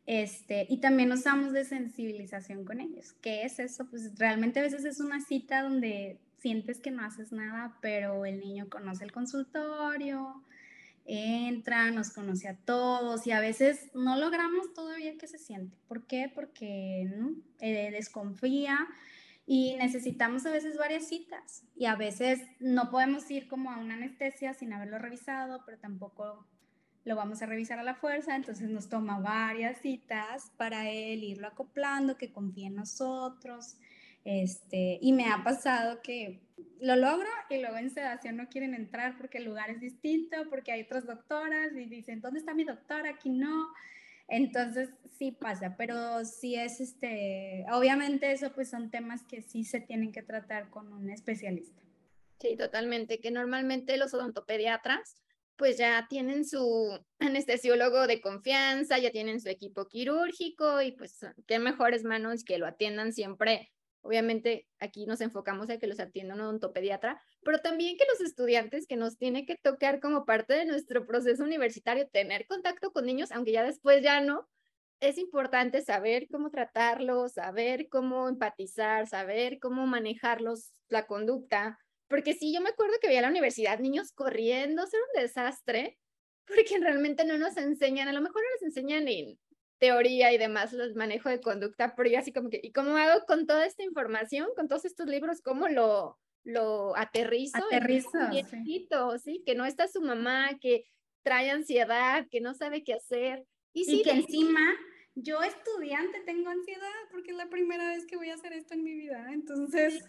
Este, 0.05 0.65
y 0.69 0.79
también 0.79 1.11
usamos 1.11 1.51
de 1.51 1.65
sensibilización 1.65 2.63
con 2.63 2.79
ellos. 2.79 3.13
¿Qué 3.21 3.43
es 3.43 3.59
eso? 3.59 3.89
Pues 3.89 4.17
realmente 4.17 4.59
a 4.59 4.63
veces 4.63 4.85
es 4.85 5.01
una 5.01 5.19
cita 5.19 5.63
donde 5.63 6.21
sientes 6.47 6.79
que 6.79 6.91
no 6.91 7.03
haces 7.03 7.33
nada, 7.33 7.77
pero 7.81 8.25
el 8.25 8.39
niño 8.39 8.69
conoce 8.69 9.03
el 9.03 9.11
consultorio, 9.11 10.41
entra, 11.03 11.91
nos 11.91 12.11
conoce 12.11 12.47
a 12.47 12.55
todos 12.55 13.27
y 13.27 13.31
a 13.31 13.41
veces 13.41 13.91
no 13.93 14.15
logramos 14.15 14.73
todavía 14.73 15.17
que 15.17 15.27
se 15.27 15.39
siente. 15.39 15.75
¿Por 15.89 16.07
qué? 16.07 16.31
Porque 16.33 17.11
¿no? 17.17 17.35
Eh, 17.59 17.91
desconfía 17.91 18.87
y 19.45 19.75
necesitamos 19.75 20.45
a 20.45 20.51
veces 20.51 20.77
varias 20.77 21.09
citas 21.09 21.65
y 21.75 21.83
a 21.83 21.97
veces 21.97 22.39
no 22.61 22.91
podemos 22.91 23.29
ir 23.29 23.49
como 23.49 23.69
a 23.69 23.77
una 23.77 23.95
anestesia 23.95 24.53
sin 24.53 24.71
haberlo 24.71 24.99
revisado, 24.99 25.63
pero 25.65 25.77
tampoco 25.79 26.47
lo 27.03 27.17
vamos 27.17 27.41
a 27.41 27.45
revisar 27.45 27.77
a 27.79 27.83
la 27.83 27.95
fuerza, 27.95 28.37
entonces 28.37 28.69
nos 28.69 28.87
toma 28.87 29.19
varias 29.19 29.81
citas 29.81 30.53
para 30.55 30.89
él 30.89 31.25
irlo 31.25 31.47
acoplando, 31.47 32.17
que 32.17 32.31
confíe 32.31 32.67
en 32.67 32.75
nosotros. 32.75 33.75
Este, 34.27 34.99
y 35.01 35.13
me 35.13 35.29
ha 35.29 35.41
pasado 35.41 36.01
que 36.01 36.41
lo 36.81 36.97
logro 36.97 37.29
y 37.49 37.61
luego 37.61 37.77
en 37.77 37.89
sedación 37.89 38.35
no 38.35 38.49
quieren 38.49 38.73
entrar 38.73 39.17
porque 39.17 39.37
el 39.37 39.45
lugar 39.45 39.69
es 39.69 39.79
distinto, 39.79 40.35
porque 40.49 40.73
hay 40.73 40.81
otras 40.81 41.05
doctoras 41.05 41.71
y 41.73 41.85
dicen, 41.85 42.19
¿dónde 42.19 42.39
está 42.39 42.53
mi 42.53 42.65
doctora? 42.65 43.11
Aquí 43.11 43.29
no. 43.29 43.69
Entonces 44.27 44.89
sí 45.17 45.31
pasa, 45.31 45.75
pero 45.77 46.25
sí 46.25 46.55
es 46.55 46.81
este, 46.81 47.65
obviamente 47.71 48.29
eso 48.33 48.51
pues 48.51 48.69
son 48.69 48.91
temas 48.91 49.23
que 49.23 49.41
sí 49.41 49.63
se 49.63 49.79
tienen 49.79 50.11
que 50.11 50.23
tratar 50.23 50.69
con 50.71 50.91
un 50.91 51.09
especialista. 51.09 51.81
Sí, 52.41 52.57
totalmente, 52.57 53.21
que 53.21 53.31
normalmente 53.31 53.95
los 53.95 54.13
odontopediatras 54.13 55.23
pues 55.55 55.77
ya 55.77 56.05
tienen 56.09 56.43
su 56.43 56.99
anestesiólogo 57.19 58.07
de 58.07 58.19
confianza, 58.19 58.97
ya 58.97 59.11
tienen 59.11 59.39
su 59.39 59.47
equipo 59.47 59.87
quirúrgico 59.87 60.81
y 60.81 60.91
pues 60.91 61.25
qué 61.47 61.59
mejores 61.59 62.03
manos 62.03 62.43
que 62.43 62.57
lo 62.57 62.67
atiendan 62.67 63.13
siempre 63.13 63.71
Obviamente 64.07 64.65
aquí 64.79 65.05
nos 65.05 65.19
enfocamos 65.19 65.69
a 65.69 65.77
que 65.79 65.85
los 65.85 65.99
atienda 65.99 66.33
un 66.33 66.39
odontopediatra, 66.39 67.21
pero 67.43 67.59
también 67.59 67.97
que 67.97 68.05
los 68.09 68.21
estudiantes 68.21 68.87
que 68.87 68.95
nos 68.95 69.17
tiene 69.17 69.45
que 69.45 69.57
tocar 69.57 69.99
como 69.99 70.23
parte 70.23 70.53
de 70.53 70.65
nuestro 70.65 71.05
proceso 71.05 71.43
universitario 71.43 72.07
tener 72.07 72.47
contacto 72.47 72.93
con 72.93 73.05
niños, 73.05 73.33
aunque 73.33 73.51
ya 73.51 73.63
después 73.63 74.01
ya 74.01 74.21
no, 74.21 74.47
es 75.01 75.17
importante 75.17 75.81
saber 75.81 76.29
cómo 76.31 76.51
tratarlos, 76.51 77.33
saber 77.33 77.89
cómo 77.89 78.29
empatizar, 78.29 79.07
saber 79.07 79.59
cómo 79.59 79.85
manejarlos, 79.87 80.71
la 80.87 81.05
conducta, 81.05 81.77
porque 82.07 82.33
sí, 82.33 82.53
yo 82.53 82.61
me 82.61 82.69
acuerdo 82.69 82.93
que 83.01 83.07
veía 83.07 83.19
a 83.19 83.23
la 83.23 83.29
universidad 83.29 83.77
niños 83.79 84.13
corriendo, 84.13 84.87
ser 84.87 85.01
un 85.01 85.21
desastre, 85.21 85.97
porque 86.45 86.79
realmente 86.79 87.25
no 87.25 87.37
nos 87.37 87.57
enseñan, 87.57 88.07
a 88.07 88.13
lo 88.13 88.21
mejor 88.21 88.41
no 88.41 88.49
nos 88.55 88.63
enseñan 88.63 89.09
en 89.09 89.37
teoría 89.79 90.33
y 90.33 90.37
demás, 90.37 90.73
los 90.73 90.95
manejo 90.95 91.29
de 91.29 91.41
conducta, 91.41 91.95
pero 91.95 92.09
yo 92.09 92.19
así 92.19 92.31
como 92.31 92.49
que, 92.49 92.59
¿y 92.63 92.71
cómo 92.71 92.97
hago 92.97 93.25
con 93.25 93.45
toda 93.45 93.65
esta 93.65 93.83
información, 93.83 94.49
con 94.55 94.67
todos 94.67 94.85
estos 94.85 95.07
libros, 95.07 95.41
cómo 95.41 95.67
lo, 95.67 96.17
lo 96.43 96.95
aterrizo? 96.95 97.57
Aterrizo, 97.57 98.09
sí. 98.31 98.45
sí. 99.23 99.43
Que 99.45 99.55
no 99.55 99.65
está 99.65 99.87
su 99.87 100.01
mamá, 100.01 100.57
que 100.59 100.85
trae 101.23 101.51
ansiedad, 101.51 102.27
que 102.29 102.41
no 102.41 102.53
sabe 102.53 102.83
qué 102.83 102.93
hacer. 102.93 103.45
Y, 103.73 103.85
sí, 103.85 104.01
que 104.01 104.11
encima 104.11 104.75
yo 105.15 105.41
estudiante 105.41 106.21
tengo 106.21 106.49
ansiedad 106.49 106.93
porque 107.11 107.31
es 107.31 107.37
la 107.37 107.49
primera 107.49 107.89
vez 107.89 108.05
que 108.05 108.17
voy 108.17 108.29
a 108.29 108.35
hacer 108.35 108.53
esto 108.53 108.73
en 108.73 108.83
mi 108.83 108.93
vida, 108.93 109.29
entonces... 109.31 110.03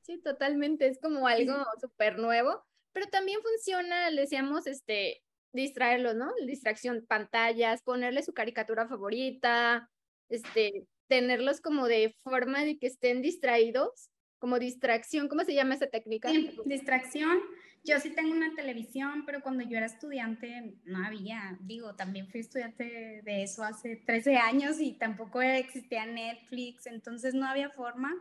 Sí, 0.00 0.18
totalmente, 0.18 0.88
es 0.88 0.98
como 0.98 1.28
algo 1.28 1.54
súper 1.80 2.18
nuevo, 2.18 2.64
pero 2.92 3.06
también 3.06 3.40
funciona, 3.40 4.10
le 4.10 4.22
decíamos, 4.22 4.66
este, 4.66 5.22
distraerlos, 5.52 6.14
¿no? 6.14 6.32
Distracción, 6.46 7.04
pantallas, 7.06 7.82
ponerle 7.82 8.22
su 8.22 8.32
caricatura 8.32 8.86
favorita, 8.88 9.88
este, 10.28 10.86
tenerlos 11.08 11.60
como 11.60 11.86
de 11.86 12.14
forma 12.22 12.64
de 12.64 12.78
que 12.78 12.86
estén 12.86 13.22
distraídos, 13.22 14.10
como 14.38 14.58
distracción, 14.58 15.28
¿cómo 15.28 15.44
se 15.44 15.54
llama 15.54 15.74
esa 15.74 15.86
técnica? 15.86 16.30
distracción. 16.64 17.38
Yo 17.84 17.98
sí 17.98 18.10
tengo 18.10 18.32
una 18.32 18.54
televisión, 18.54 19.24
pero 19.26 19.40
cuando 19.40 19.64
yo 19.64 19.76
era 19.76 19.86
estudiante 19.86 20.74
no 20.84 21.04
había, 21.04 21.58
digo, 21.60 21.94
también 21.94 22.28
fui 22.28 22.40
estudiante 22.40 23.22
de 23.24 23.42
eso 23.42 23.64
hace 23.64 23.96
13 23.96 24.36
años 24.36 24.80
y 24.80 24.92
tampoco 24.92 25.42
existía 25.42 26.06
Netflix, 26.06 26.86
entonces 26.86 27.34
no 27.34 27.46
había 27.46 27.70
forma 27.70 28.14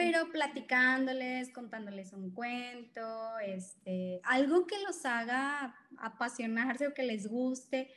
pero 0.00 0.30
platicándoles, 0.32 1.52
contándoles 1.52 2.14
un 2.14 2.30
cuento, 2.30 3.38
este, 3.40 4.18
algo 4.22 4.66
que 4.66 4.78
los 4.78 5.04
haga 5.04 5.74
apasionarse 5.98 6.86
o 6.86 6.94
que 6.94 7.02
les 7.02 7.26
guste, 7.28 7.90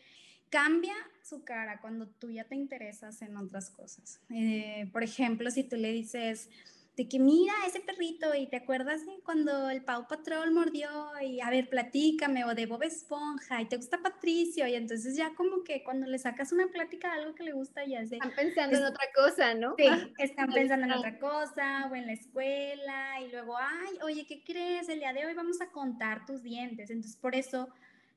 cambia 0.50 0.96
su 1.22 1.46
cara 1.46 1.80
cuando 1.80 2.10
tú 2.10 2.30
ya 2.30 2.44
te 2.44 2.56
interesas 2.56 3.22
en 3.22 3.38
otras 3.38 3.70
cosas. 3.70 4.20
Eh, 4.32 4.89
por 4.92 5.02
ejemplo, 5.02 5.50
si 5.50 5.63
tú 5.63 5.78
le 5.78 5.94
dices, 5.94 6.50
de 6.95 7.08
que 7.08 7.17
mira 7.17 7.53
ese 7.65 7.79
perrito 7.79 8.36
y 8.36 8.47
te 8.47 8.58
acuerdas 8.58 9.01
cuando 9.23 9.69
el 9.69 9.84
Pau 9.84 10.08
Patrol 10.08 10.51
mordió 10.51 10.89
y 11.21 11.41
a 11.41 11.49
ver, 11.49 11.67
platícame 11.67 12.45
o 12.45 12.53
de 12.53 12.67
Bob 12.67 12.84
Esponja 12.84 13.62
y 13.62 13.65
te 13.65 13.77
gusta 13.77 13.97
Patricio 13.97 14.67
y 14.67 14.75
entonces 14.75 15.17
ya 15.17 15.34
como 15.34 15.63
que 15.63 15.84
cuando 15.84 16.06
le 16.06 16.19
sacas 16.19 16.51
una 16.51 16.67
plática 16.67 17.13
de 17.13 17.21
algo 17.21 17.36
que 17.36 17.43
le 17.43 17.53
gusta 17.53 17.84
ya 17.86 18.06
se... 18.06 18.17
Están 18.17 18.36
pensando 18.36 18.77
en 18.77 18.86
otra 18.86 19.06
cosa, 19.15 19.53
¿no? 19.56 19.75
Sí, 19.77 19.88
están 20.19 20.53
pensando 20.53 20.86
en 20.86 20.91
otra 20.91 21.17
cosa 21.17 21.88
o 21.91 21.95
en 21.95 22.06
la 22.06 22.13
escuela 22.13 23.21
y 23.21 23.32
luego, 23.32 23.58
ay, 23.58 23.97
oye, 24.03 24.27
¿qué 24.27 24.43
crees? 24.43 24.88
El 24.88 24.99
día 24.99 25.13
de 25.13 25.25
hoy 25.25 25.34
vamos 25.34 25.62
a 25.62 25.71
contar 25.71 26.27
tus 26.27 26.43
dientes. 26.43 26.91
Entonces 26.91 27.17
por 27.17 27.36
eso 27.36 27.69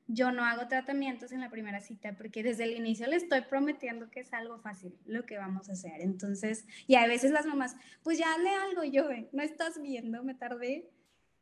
yo 0.07 0.31
no 0.31 0.43
hago 0.45 0.67
tratamientos 0.67 1.31
en 1.31 1.41
la 1.41 1.49
primera 1.49 1.81
cita 1.81 2.13
porque 2.17 2.43
desde 2.43 2.63
el 2.63 2.71
inicio 2.71 3.07
le 3.07 3.17
estoy 3.17 3.41
prometiendo 3.41 4.09
que 4.09 4.21
es 4.21 4.33
algo 4.33 4.59
fácil 4.59 4.97
lo 5.05 5.25
que 5.25 5.37
vamos 5.37 5.69
a 5.69 5.73
hacer. 5.73 6.01
Entonces, 6.01 6.65
y 6.87 6.95
a 6.95 7.07
veces 7.07 7.31
las 7.31 7.45
mamás, 7.45 7.75
pues 8.03 8.17
ya 8.17 8.37
le 8.37 8.49
algo 8.49 8.83
yo, 8.83 9.07
no 9.31 9.43
estás 9.43 9.81
viendo, 9.81 10.23
me 10.23 10.33
tardé 10.33 10.89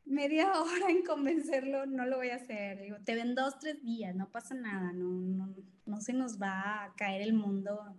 media 0.04 0.52
hora 0.60 0.90
en 0.90 1.04
convencerlo, 1.04 1.86
no 1.86 2.06
lo 2.06 2.16
voy 2.16 2.30
a 2.30 2.36
hacer. 2.36 2.80
Digo, 2.80 2.96
te 3.04 3.14
ven 3.14 3.34
dos, 3.34 3.58
tres 3.58 3.82
días, 3.82 4.14
no 4.14 4.30
pasa 4.30 4.54
nada, 4.54 4.92
no, 4.92 5.08
no, 5.08 5.54
no 5.84 6.00
se 6.00 6.12
nos 6.12 6.40
va 6.40 6.84
a 6.84 6.94
caer 6.96 7.22
el 7.22 7.34
mundo 7.34 7.96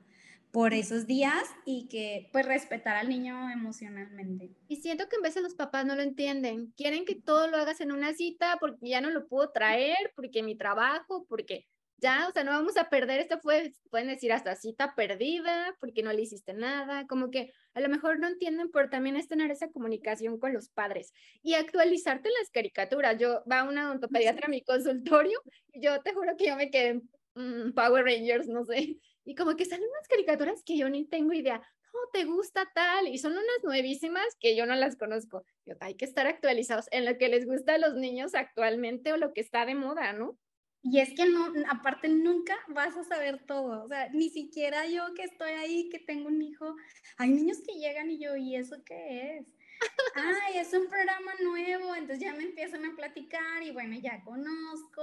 por 0.58 0.74
esos 0.74 1.06
días 1.06 1.44
y 1.66 1.88
que 1.88 2.30
pues 2.32 2.44
respetar 2.44 2.98
al 2.98 3.10
niño 3.10 3.48
emocionalmente. 3.52 4.50
Y 4.68 4.78
siento 4.78 5.08
que 5.08 5.18
en 5.18 5.22
veces 5.22 5.44
los 5.44 5.54
papás 5.54 5.86
no 5.86 5.96
lo 5.96 6.02
entienden, 6.02 6.74
quieren 6.76 7.06
que 7.06 7.14
todo 7.14 7.48
lo 7.48 7.58
hagas 7.58 7.80
en 7.80 7.92
una 7.92 8.16
cita 8.16 8.58
porque 8.60 8.90
ya 8.90 9.00
no 9.00 9.12
lo 9.12 9.28
puedo 9.28 9.52
traer, 9.52 9.96
porque 10.16 10.42
mi 10.42 10.58
trabajo, 10.58 11.28
porque 11.30 11.68
ya, 11.98 12.28
o 12.28 12.32
sea, 12.32 12.44
no 12.44 12.50
vamos 12.54 12.76
a 12.76 12.90
perder, 12.90 13.20
esto 13.20 13.40
fue, 13.40 13.72
pueden 13.92 14.08
decir 14.08 14.34
hasta 14.34 14.56
cita 14.56 14.96
perdida, 14.96 15.78
porque 15.80 16.02
no 16.02 16.12
le 16.12 16.24
hiciste 16.24 16.56
nada, 16.56 17.06
como 17.06 17.30
que 17.30 17.54
a 17.76 17.80
lo 17.80 17.88
mejor 17.88 18.18
no 18.20 18.26
entienden, 18.26 18.72
pero 18.72 18.90
también 18.90 19.16
es 19.16 19.28
tener 19.28 19.52
esa 19.52 19.70
comunicación 19.70 20.40
con 20.40 20.54
los 20.54 20.70
padres 20.70 21.14
y 21.44 21.54
actualizarte 21.54 22.30
las 22.30 22.50
caricaturas. 22.50 23.16
Yo 23.20 23.44
va 23.46 23.62
una 23.64 23.92
odontopediatra 23.92 24.48
a 24.48 24.50
mi 24.50 24.64
consultorio 24.64 25.40
y 25.72 25.82
yo 25.82 26.02
te 26.02 26.16
juro 26.16 26.36
que 26.36 26.48
yo 26.48 26.56
me 26.56 26.72
quedé 26.72 27.00
en 27.36 27.74
Power 27.76 28.04
Rangers, 28.04 28.48
no 28.48 28.66
sé, 28.66 28.98
y 29.28 29.36
como 29.36 29.58
que 29.58 29.66
salen 29.66 29.90
unas 29.90 30.08
caricaturas 30.08 30.64
que 30.64 30.78
yo 30.78 30.90
ni 30.90 31.06
tengo 31.06 31.34
idea. 31.34 31.62
No, 31.94 32.00
te 32.14 32.24
gusta 32.24 32.72
tal. 32.74 33.10
Y 33.10 33.18
son 33.18 33.34
unas 33.34 33.64
nuevísimas 33.64 34.26
que 34.40 34.56
yo 34.56 34.66
no 34.66 34.74
las 34.76 34.96
conozco. 34.96 35.44
Yo, 35.66 35.76
hay 35.82 35.96
que 35.96 36.06
estar 36.06 36.28
actualizados 36.28 36.86
en 36.92 37.04
lo 37.04 37.18
que 37.18 37.28
les 37.28 37.46
gusta 37.46 37.76
a 37.76 37.78
los 37.78 37.96
niños 37.96 38.36
actualmente 38.36 39.12
o 39.12 39.18
lo 39.18 39.34
que 39.34 39.42
está 39.42 39.66
de 39.66 39.76
moda, 39.76 40.14
¿no? 40.14 40.40
Y 40.82 41.02
es 41.02 41.14
que 41.14 41.26
no, 41.26 41.52
aparte 41.70 42.08
nunca 42.08 42.58
vas 42.70 42.96
a 42.96 43.04
saber 43.04 43.44
todo, 43.46 43.84
o 43.84 43.88
sea, 43.88 44.10
ni 44.10 44.30
siquiera 44.30 44.86
yo 44.86 45.14
que 45.16 45.24
estoy 45.24 45.52
ahí, 45.52 45.90
que 45.90 46.00
tengo 46.00 46.30
un 46.30 46.42
hijo, 46.42 46.76
hay 47.18 47.32
niños 47.32 47.58
que 47.66 47.78
llegan 47.78 48.10
y 48.10 48.20
yo, 48.20 48.38
¿y 48.38 48.56
eso 48.56 48.78
qué 48.86 49.38
es? 49.38 49.48
Ay, 50.16 50.60
es 50.60 50.72
un 50.74 50.88
programa 50.88 51.34
nuevo, 51.44 51.94
entonces 51.96 52.20
ya 52.20 52.34
me 52.34 52.44
empiezan 52.44 52.86
a 52.86 52.96
platicar 52.96 53.64
y 53.64 53.72
bueno, 53.72 53.98
ya 54.00 54.24
conozco 54.24 55.02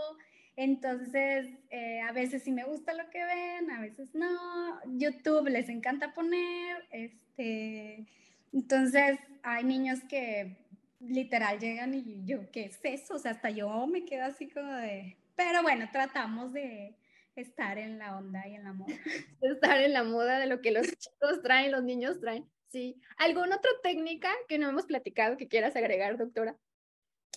entonces, 0.57 1.49
eh, 1.71 2.01
a 2.01 2.13
veces 2.13 2.43
sí 2.45 2.53
me 2.53 2.65
gusta 2.65 2.95
lo 2.95 3.11
que 3.11 3.25
ven, 3.25 3.71
a 3.71 3.81
veces 3.81 4.15
no. 4.15 4.81
YouTube 4.97 5.49
les 5.49 5.69
encanta 5.69 6.15
poner, 6.15 6.87
este, 6.91 8.07
entonces 8.53 9.19
hay 9.43 9.65
niños 9.65 10.01
que 10.09 10.57
literal 11.01 11.59
llegan 11.59 11.95
y 11.95 12.25
yo, 12.25 12.51
¿qué 12.53 12.67
es 12.67 12.79
eso? 12.85 13.15
O 13.15 13.19
sea, 13.19 13.33
hasta 13.33 13.51
yo 13.51 13.87
me 13.87 14.05
quedo 14.05 14.25
así 14.25 14.49
como 14.49 14.73
de, 14.73 15.17
pero 15.35 15.63
bueno, 15.63 15.89
tratamos 15.93 16.53
de 16.53 16.95
estar 17.35 17.79
en 17.79 17.99
la 17.99 18.17
onda 18.17 18.47
y 18.47 18.55
en 18.55 18.65
la 18.65 18.73
moda. 18.73 18.95
estar 19.43 19.81
en 19.81 19.93
la 19.93 20.05
moda 20.05 20.39
de 20.39 20.47
lo 20.47 20.61
que 20.61 20.71
los 20.71 20.87
chicos 20.87 21.43
traen, 21.43 21.73
los 21.73 21.83
niños 21.83 22.21
traen. 22.21 22.49
Sí. 22.69 23.01
¿Alguna 23.19 23.57
otra 23.57 23.71
técnica 23.83 24.31
que 24.49 24.59
no 24.59 24.69
hemos 24.69 24.87
platicado 24.87 25.37
que 25.37 25.49
quieras 25.49 25.77
agregar, 25.77 26.17
doctora? 26.17 26.57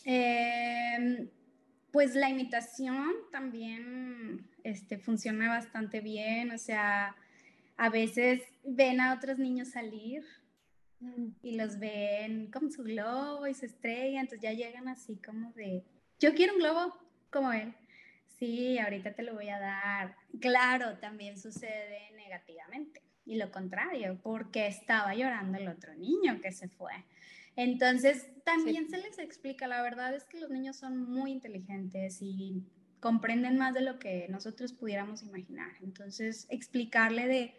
Eh, 0.06 1.30
pues 1.98 2.14
la 2.14 2.30
imitación 2.30 3.12
también 3.32 4.48
este, 4.64 5.00
funciona 5.00 5.50
bastante 5.50 6.00
bien, 6.00 6.52
o 6.52 6.60
sea, 6.60 7.16
a 7.76 7.90
veces 7.90 8.44
ven 8.64 9.02
a 9.02 9.16
otros 9.16 9.40
niños 9.40 9.70
salir 9.70 10.24
mm. 11.00 11.28
y 11.42 11.56
los 11.56 11.80
ven 11.80 12.52
con 12.52 12.72
su 12.72 12.84
globo 12.84 13.48
y 13.48 13.56
su 13.56 13.66
estrella, 13.66 14.22
entonces 14.22 14.44
ya 14.44 14.54
llegan 14.54 14.88
así 14.88 15.16
como 15.16 15.52
de, 15.54 15.86
yo 16.20 16.36
quiero 16.36 16.54
un 16.54 16.60
globo 16.60 16.96
como 17.32 17.52
él. 17.52 17.74
Sí, 18.38 18.78
ahorita 18.78 19.16
te 19.16 19.24
lo 19.24 19.34
voy 19.34 19.50
a 19.50 19.58
dar. 19.58 20.16
Claro, 20.40 21.00
también 21.00 21.36
sucede 21.36 22.12
negativamente 22.16 23.02
y 23.26 23.38
lo 23.38 23.52
contrario, 23.52 24.20
porque 24.22 24.68
estaba 24.68 25.16
llorando 25.16 25.58
el 25.58 25.68
otro 25.68 25.96
niño 25.96 26.42
que 26.44 26.52
se 26.52 26.70
fue. 26.70 26.94
Entonces, 27.58 28.30
también 28.46 28.88
se 28.88 28.98
les 28.98 29.18
explica, 29.18 29.68
la 29.68 29.82
verdad 29.82 30.16
es 30.16 30.24
que 30.24 30.40
los 30.40 30.52
niños 30.52 30.78
son 30.78 31.12
muy 31.12 31.32
inteligentes 31.32 32.20
y 32.22 32.64
comprenden 33.00 33.58
más 33.58 33.74
de 33.74 33.82
lo 33.82 33.98
que 33.98 34.28
nosotros 34.30 34.74
pudiéramos 34.74 35.24
imaginar. 35.24 35.72
Entonces, 35.82 36.46
explicarle 36.50 37.28
de, 37.28 37.56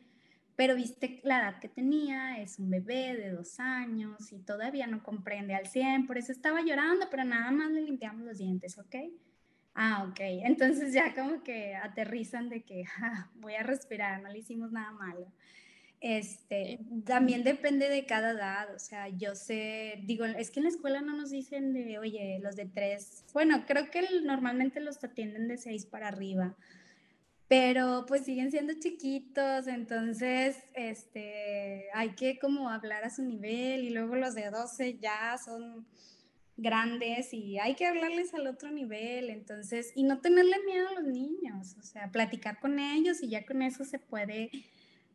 pero 0.55 0.77
viste 0.77 1.21
la 1.25 1.41
edad 1.41 1.59
que 1.61 1.69
tenía, 1.69 2.41
es 2.41 2.61
un 2.61 2.71
bebé 2.71 3.17
de 3.17 3.31
dos 3.31 3.59
años 3.59 4.33
y 4.33 4.39
todavía 4.39 4.87
no 4.87 5.03
comprende 5.03 5.57
al 5.57 5.67
100, 5.67 6.07
por 6.07 6.17
eso 6.17 6.31
estaba 6.31 6.63
llorando, 6.63 7.09
pero 7.11 7.25
nada 7.25 7.51
más 7.51 7.73
le 7.73 7.83
limpiamos 7.83 8.25
los 8.25 8.39
dientes, 8.39 8.79
¿ok? 8.79 8.95
Ah, 9.75 10.07
ok. 10.09 10.21
Entonces 10.21 10.93
ya 10.93 11.13
como 11.13 11.43
que 11.43 11.75
aterrizan 11.75 12.49
de 12.49 12.63
que 12.63 12.85
voy 13.35 13.55
a 13.55 13.65
respirar, 13.65 14.23
no 14.23 14.29
le 14.29 14.39
hicimos 14.39 14.71
nada 14.71 14.93
malo. 14.93 15.33
Este, 16.01 16.79
también 17.05 17.43
depende 17.43 17.89
de 17.89 18.07
cada 18.07 18.31
edad, 18.31 18.73
o 18.73 18.79
sea, 18.79 19.09
yo 19.09 19.35
sé, 19.35 20.01
digo, 20.05 20.25
es 20.25 20.51
que 20.51 20.61
en 20.61 20.65
la 20.65 20.71
escuela 20.71 21.01
no 21.01 21.17
nos 21.17 21.31
dicen 21.31 21.73
de, 21.73 21.99
oye, 21.99 22.39
los 22.41 22.55
de 22.55 22.67
tres, 22.67 23.25
bueno, 23.33 23.65
creo 23.67 23.91
que 23.91 24.07
normalmente 24.23 24.79
los 24.79 25.03
atienden 25.03 25.49
de 25.49 25.57
seis 25.57 25.87
para 25.87 26.07
arriba, 26.07 26.55
pero 27.49 28.05
pues 28.07 28.25
siguen 28.25 28.53
siendo 28.53 28.75
chiquitos, 28.75 29.67
entonces, 29.67 30.59
este, 30.75 31.87
hay 31.93 32.11
que 32.11 32.39
como 32.39 32.71
hablar 32.71 33.05
a 33.05 33.11
su 33.11 33.25
nivel 33.25 33.83
y 33.83 33.91
luego 33.91 34.15
los 34.15 34.37
de 34.37 34.51
12 34.51 34.99
ya 35.01 35.37
son 35.45 35.85
grandes 36.57 37.35
y 37.35 37.59
hay 37.59 37.75
que 37.75 37.87
hablarles 37.87 38.35
al 38.35 38.47
otro 38.47 38.71
nivel, 38.71 39.31
entonces, 39.31 39.91
y 39.97 40.05
no 40.05 40.21
tenerle 40.21 40.57
miedo 40.65 40.89
a 40.91 41.01
los 41.01 41.05
niños, 41.05 41.75
o 41.77 41.83
sea, 41.83 42.13
platicar 42.13 42.61
con 42.61 42.79
ellos 42.79 43.21
y 43.21 43.31
ya 43.31 43.45
con 43.45 43.63
eso 43.63 43.85
se 43.85 43.99
puede 43.99 44.51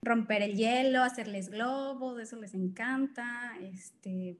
romper 0.03 0.41
el 0.41 0.55
hielo, 0.55 1.03
hacerles 1.03 1.49
globos, 1.49 2.19
eso 2.19 2.35
les 2.37 2.53
encanta, 2.53 3.53
este, 3.61 4.37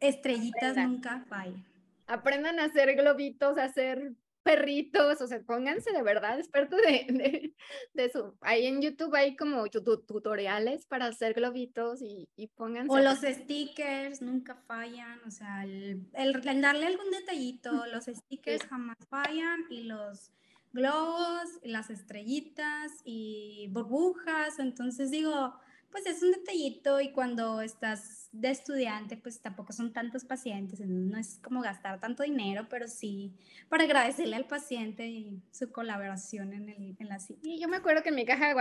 estrellitas 0.00 0.76
nunca 0.76 1.24
vayan. 1.28 1.64
Aprendan 2.06 2.58
a 2.58 2.64
hacer 2.64 2.94
globitos, 2.96 3.58
a 3.58 3.64
hacer 3.64 4.14
perritos, 4.42 5.20
o 5.20 5.26
sea, 5.26 5.40
pónganse 5.40 5.92
de 5.92 6.02
verdad 6.02 6.38
expertos 6.38 6.80
de, 6.80 7.52
de, 7.94 8.04
eso. 8.04 8.36
Ahí 8.40 8.66
en 8.66 8.80
YouTube 8.80 9.14
hay 9.14 9.36
como 9.36 9.66
tutoriales 9.68 10.86
para 10.86 11.06
hacer 11.06 11.34
globitos 11.34 12.02
y, 12.02 12.28
y 12.36 12.48
pónganse. 12.48 12.92
O 12.92 12.98
los 12.98 13.20
stickers 13.20 14.22
nunca 14.22 14.54
fallan, 14.66 15.20
o 15.26 15.30
sea, 15.30 15.64
el, 15.64 16.06
el 16.14 16.60
darle 16.60 16.86
algún 16.86 17.10
detallito, 17.10 17.86
los 17.86 18.06
stickers 18.06 18.64
jamás 18.64 18.96
fallan 19.08 19.66
y 19.68 19.82
los 19.84 20.32
globos, 20.72 21.48
las 21.62 21.90
estrellitas 21.90 22.92
y 23.04 23.68
burbujas. 23.72 24.58
Entonces 24.58 25.10
digo, 25.10 25.54
pues 25.90 26.06
es 26.06 26.22
un 26.22 26.30
detallito 26.30 27.00
y 27.00 27.10
cuando 27.10 27.60
estás 27.60 28.28
de 28.32 28.50
estudiante, 28.50 29.16
pues 29.16 29.40
tampoco 29.40 29.72
son 29.72 29.92
tantos 29.92 30.24
pacientes, 30.24 30.80
no 30.80 31.18
es 31.18 31.40
como 31.42 31.62
gastar 31.62 31.98
tanto 32.00 32.22
dinero, 32.22 32.68
pero 32.70 32.86
sí 32.86 33.34
para 33.68 33.84
agradecerle 33.84 34.36
al 34.36 34.46
paciente 34.46 35.06
y 35.06 35.42
su 35.50 35.72
colaboración 35.72 36.52
en, 36.52 36.68
el, 36.68 36.96
en 36.98 37.08
la 37.08 37.18
cita. 37.18 37.40
Y 37.42 37.60
yo 37.60 37.68
me 37.68 37.76
acuerdo 37.76 38.02
que 38.02 38.10
en 38.10 38.14
mi 38.14 38.24
caja 38.24 38.54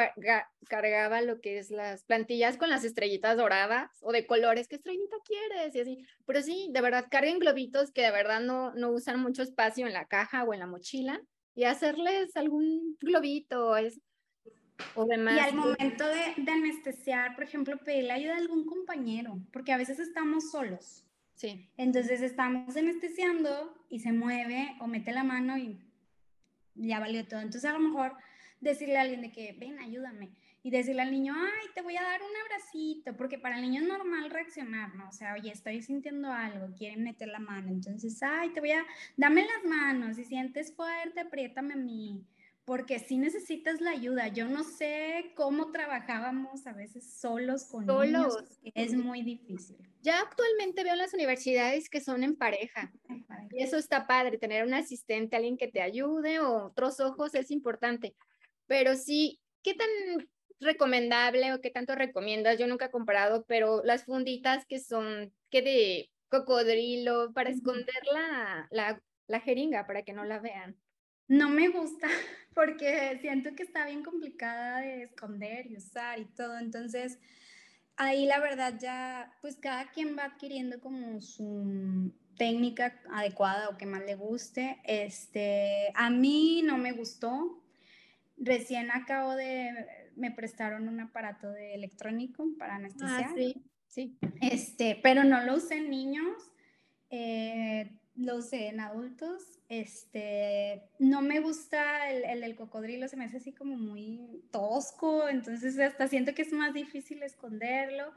cargaba 0.68 1.22
lo 1.22 1.40
que 1.40 1.60
es 1.60 1.70
las 1.70 2.04
plantillas 2.04 2.58
con 2.58 2.70
las 2.70 2.84
estrellitas 2.84 3.38
doradas 3.38 3.92
o 4.02 4.12
de 4.12 4.26
colores, 4.26 4.68
¿qué 4.68 4.78
estrellita 4.78 5.18
quieres? 5.24 5.76
Y 5.76 5.82
así, 5.82 6.06
pero 6.26 6.42
sí, 6.42 6.70
de 6.72 6.82
verdad, 6.82 7.06
carguen 7.12 7.40
globitos 7.40 7.92
que 7.92 8.02
de 8.02 8.12
verdad 8.12 8.42
no, 8.42 8.74
no 8.74 8.90
usan 8.90 9.20
mucho 9.20 9.44
espacio 9.44 9.86
en 9.86 9.94
la 9.94 10.06
caja 10.06 10.44
o 10.44 10.54
en 10.54 10.60
la 10.62 10.68
mochila 10.68 11.22
y 11.60 11.66
hacerles 11.66 12.38
algún 12.38 12.96
globito 13.02 13.76
es, 13.76 14.00
o 14.96 15.06
demás. 15.06 15.36
Y 15.36 15.40
al 15.40 15.56
momento 15.56 16.08
de, 16.08 16.42
de, 16.42 16.52
anestesiar, 16.52 17.36
por 17.36 17.44
ejemplo, 17.44 17.78
pedirle 17.84 18.14
ayuda 18.14 18.36
a 18.36 18.38
algún 18.38 18.66
compañero, 18.66 19.38
porque 19.52 19.74
a 19.74 19.78
veces 19.78 20.00
estamos 20.00 20.52
solos. 20.52 21.06
Sí. 21.34 21.70
Entonces 21.76 22.22
estamos 22.22 22.78
anestesiando 22.78 23.78
y 23.90 24.00
se 24.00 24.14
mueve 24.14 24.78
o 24.80 24.88
mete 24.88 25.12
la 25.12 25.26
mano 25.26 25.58
y 25.58 25.78
ya 26.76 27.02
valió 27.02 27.28
todo. 27.28 27.42
Entonces 27.42 27.70
a 27.70 27.74
lo 27.74 27.80
mejor 27.80 28.16
decirle 28.62 28.98
a 28.98 29.02
alguien 29.02 29.22
de 29.22 29.34
que, 29.34 29.52
ven, 29.60 29.80
ayúdame 29.80 30.30
y 30.62 30.72
decirle 30.72 31.02
al 31.02 31.12
niño, 31.12 31.34
ay, 31.36 31.68
te 31.74 31.82
voy 31.82 31.96
a 31.96 32.02
dar 32.02 32.22
un 32.22 32.36
abracito, 32.44 33.16
porque 33.16 33.40
para 33.40 33.56
el 33.56 33.62
niño 33.62 33.82
es 33.82 33.88
normal 33.88 34.30
reaccionar, 34.30 34.94
¿no? 34.96 35.08
O 35.08 35.12
sea, 35.12 35.34
oye, 35.34 35.52
estoy 35.52 35.82
sintiendo 35.82 36.32
algo, 36.32 36.74
quieren 36.76 37.04
meter 37.04 37.30
la 37.30 37.40
mano, 37.40 37.70
entonces, 37.70 38.22
ay, 38.22 38.50
te 38.50 38.60
voy 38.60 38.72
a, 38.72 38.86
dame 39.16 39.46
las 39.46 39.64
manos, 39.70 40.18
si 40.18 40.26
sientes 40.26 40.76
fuerte, 40.76 41.22
apriétame 41.22 41.74
a 41.74 41.78
mí, 41.78 42.26
porque 42.66 43.00
sí 43.00 43.18
necesitas 43.18 43.82
la 43.82 43.90
ayuda. 43.90 44.28
Yo 44.28 44.48
no 44.48 44.64
sé 44.64 45.32
cómo 45.36 45.72
trabajábamos 45.72 46.68
a 46.68 46.74
veces 46.74 47.20
solos 47.20 47.66
con 47.66 47.88
Solos. 47.88 48.12
niños, 48.12 48.74
es 48.76 48.94
muy 48.94 49.24
difícil. 49.24 49.78
Ya 50.04 50.20
actualmente 50.20 50.84
veo 50.84 50.94
en 50.94 51.00
las 51.00 51.14
universidades 51.14 51.90
que 51.90 52.00
son 52.00 52.24
en 52.24 52.36
pareja. 52.36 52.92
Y 53.52 53.64
eso 53.64 53.78
está 53.78 54.06
padre, 54.06 54.38
tener 54.38 54.66
un 54.66 54.74
asistente, 54.76 55.36
alguien 55.36 55.58
que 55.58 55.68
te 55.68 55.82
ayude 55.82 56.40
o 56.42 56.66
otros 56.66 57.00
ojos 57.00 57.34
es 57.34 57.50
importante. 57.50 58.14
Pero 58.68 58.96
sí, 58.96 59.40
¿qué 59.64 59.74
tan 59.74 59.90
recomendable 60.60 61.54
o 61.54 61.62
qué 61.62 61.70
tanto 61.70 61.96
recomiendas? 61.96 62.58
Yo 62.58 62.68
nunca 62.68 62.86
he 62.86 62.92
comprado, 62.92 63.46
pero 63.48 63.82
las 63.84 64.06
funditas 64.06 64.66
que 64.66 64.80
son, 64.80 65.34
que 65.50 65.62
de 65.62 66.10
cocodrilo, 66.30 67.34
para 67.34 67.50
esconder 67.50 68.02
la, 68.14 68.68
la, 68.72 69.02
la 69.28 69.40
jeringa, 69.40 69.88
para 69.88 70.04
que 70.04 70.14
no 70.14 70.26
la 70.26 70.40
vean. 70.40 70.78
No 71.28 71.50
me 71.50 71.70
gusta 71.70 72.08
porque 72.56 73.18
siento 73.22 73.56
que 73.56 73.64
está 73.64 73.86
bien 73.86 74.04
complicada 74.04 74.82
de 74.82 75.04
esconder 75.04 75.68
y 75.68 75.78
usar 75.78 76.20
y 76.20 76.26
todo. 76.26 76.58
Entonces, 76.58 77.20
ahí 77.98 78.26
la 78.26 78.40
verdad 78.40 78.76
ya, 78.80 79.38
pues 79.42 79.58
cada 79.58 79.92
quien 79.92 80.18
va 80.18 80.26
adquiriendo 80.26 80.80
como 80.80 81.22
su 81.22 82.14
técnica 82.38 83.00
adecuada 83.12 83.70
o 83.70 83.78
que 83.78 83.86
más 83.86 84.04
le 84.06 84.16
guste. 84.16 84.80
Este, 84.86 85.92
a 85.94 86.10
mí 86.10 86.64
no 86.64 86.78
me 86.78 86.94
gustó. 86.94 87.64
Recién 88.38 88.90
acabo 88.90 89.36
de, 89.36 89.72
me 90.20 90.32
prestaron 90.32 90.88
un 90.88 91.00
aparato 91.00 91.52
de 91.52 91.74
electrónico 91.74 92.46
para 92.58 92.76
anestesiar. 92.76 93.26
Ah, 93.26 93.34
sí, 93.36 93.56
sí. 93.88 94.18
Este, 94.42 95.00
pero 95.02 95.24
no 95.24 95.44
lo 95.44 95.56
usé 95.56 95.78
en 95.78 95.90
niños, 95.90 96.36
eh, 97.10 97.92
lo 98.16 98.38
usé 98.38 98.68
en 98.68 98.80
adultos. 98.80 99.44
Este, 99.70 100.90
no 101.00 101.22
me 101.22 101.40
gusta 101.40 102.10
el, 102.10 102.24
el 102.26 102.42
del 102.42 102.56
cocodrilo, 102.56 103.08
se 103.08 103.18
me 103.18 103.26
hace 103.26 103.38
así 103.38 103.54
como 103.54 103.78
muy 103.78 104.44
tosco, 104.52 105.30
entonces 105.30 105.78
hasta 105.80 106.08
siento 106.08 106.34
que 106.34 106.42
es 106.42 106.52
más 106.52 106.74
difícil 106.74 107.22
esconderlo. 107.24 108.14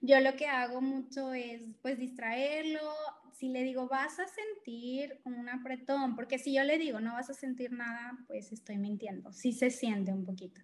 Yo 0.00 0.20
lo 0.20 0.36
que 0.36 0.46
hago 0.46 0.80
mucho 0.80 1.32
es 1.32 1.62
pues 1.82 1.98
distraerlo. 1.98 2.80
Si 3.32 3.48
le 3.48 3.62
digo, 3.64 3.88
vas 3.88 4.18
a 4.18 4.26
sentir 4.26 5.20
un 5.24 5.48
apretón, 5.48 6.16
porque 6.16 6.38
si 6.38 6.54
yo 6.54 6.64
le 6.64 6.78
digo, 6.78 7.00
no 7.00 7.14
vas 7.14 7.28
a 7.28 7.34
sentir 7.34 7.72
nada, 7.72 8.16
pues 8.26 8.50
estoy 8.52 8.78
mintiendo. 8.78 9.32
Sí 9.32 9.52
se 9.52 9.70
siente 9.70 10.12
un 10.12 10.24
poquito. 10.24 10.60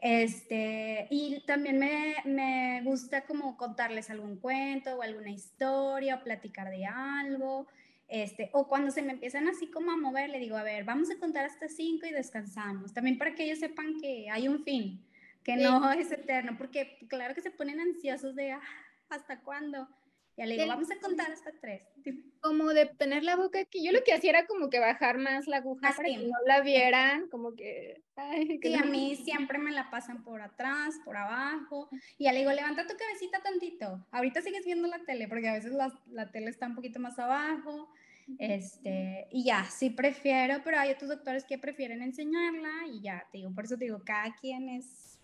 Este, 0.00 1.06
y 1.10 1.42
también 1.46 1.78
me, 1.78 2.16
me 2.24 2.82
gusta 2.82 3.26
como 3.26 3.56
contarles 3.56 4.10
algún 4.10 4.36
cuento 4.38 4.96
o 4.96 5.02
alguna 5.02 5.30
historia 5.30 6.16
o 6.16 6.24
platicar 6.24 6.70
de 6.70 6.86
algo. 6.86 7.68
Este, 8.10 8.50
o 8.52 8.66
cuando 8.66 8.90
se 8.90 9.02
me 9.02 9.12
empiezan 9.12 9.46
así 9.46 9.68
como 9.68 9.92
a 9.92 9.96
mover, 9.96 10.30
le 10.30 10.40
digo, 10.40 10.56
a 10.56 10.64
ver, 10.64 10.82
vamos 10.84 11.10
a 11.12 11.18
contar 11.20 11.44
hasta 11.44 11.68
cinco 11.68 12.06
y 12.06 12.10
descansamos. 12.10 12.92
También 12.92 13.18
para 13.18 13.36
que 13.36 13.44
ellos 13.44 13.60
sepan 13.60 14.00
que 14.00 14.28
hay 14.28 14.48
un 14.48 14.64
fin, 14.64 15.00
que 15.44 15.56
no 15.56 15.90
es 15.92 16.10
eterno, 16.12 16.56
porque 16.58 16.98
claro 17.08 17.34
que 17.34 17.40
se 17.40 17.50
ponen 17.50 17.80
ansiosos 17.80 18.34
de, 18.34 18.52
"Ah, 18.52 18.60
¿hasta 19.08 19.40
cuándo? 19.40 19.88
Ya 20.36 20.46
le 20.46 20.54
digo, 20.54 20.68
vamos 20.68 20.90
a 20.90 20.98
contar 21.00 21.30
hasta 21.30 21.50
tres. 21.60 21.82
Como 22.40 22.68
de 22.68 22.86
tener 22.86 23.22
la 23.24 23.36
boca 23.36 23.60
aquí. 23.60 23.84
Yo 23.84 23.92
lo 23.92 24.02
que 24.02 24.14
hacía 24.14 24.30
era 24.30 24.46
como 24.46 24.70
que 24.70 24.78
bajar 24.78 25.18
más 25.18 25.46
la 25.46 25.58
aguja 25.58 25.92
para 25.94 26.08
que 26.08 26.14
Así. 26.16 26.24
no 26.26 26.36
la 26.46 26.62
vieran, 26.62 27.28
como 27.28 27.54
que... 27.54 28.02
Ay, 28.16 28.58
que 28.60 28.68
Sí, 28.68 28.74
a 28.74 28.80
no- 28.80 28.90
mí 28.90 29.14
siempre 29.16 29.58
me 29.58 29.70
la 29.72 29.90
pasan 29.90 30.22
por 30.24 30.40
atrás, 30.40 30.94
por 31.04 31.18
abajo. 31.18 31.90
Y 32.16 32.24
ya 32.24 32.32
le 32.32 32.38
digo, 32.38 32.52
levanta 32.52 32.86
tu 32.86 32.96
cabecita 32.96 33.42
tantito. 33.42 34.06
Ahorita 34.12 34.40
sigues 34.40 34.64
viendo 34.64 34.88
la 34.88 35.00
tele, 35.00 35.28
porque 35.28 35.48
a 35.48 35.52
veces 35.52 35.72
la, 35.72 35.92
la 36.10 36.30
tele 36.30 36.48
está 36.48 36.66
un 36.66 36.76
poquito 36.76 36.98
más 37.00 37.18
abajo. 37.18 37.92
Este, 38.38 39.26
y 39.32 39.44
ya, 39.44 39.64
sí 39.64 39.90
prefiero, 39.90 40.62
pero 40.64 40.78
hay 40.78 40.92
otros 40.92 41.10
doctores 41.10 41.44
que 41.44 41.58
prefieren 41.58 42.00
enseñarla 42.00 42.86
y 42.90 43.02
ya, 43.02 43.26
te 43.30 43.38
digo, 43.38 43.52
por 43.54 43.64
eso 43.64 43.76
te 43.76 43.84
digo, 43.84 44.02
cada 44.04 44.34
quien 44.36 44.70
es, 44.70 45.19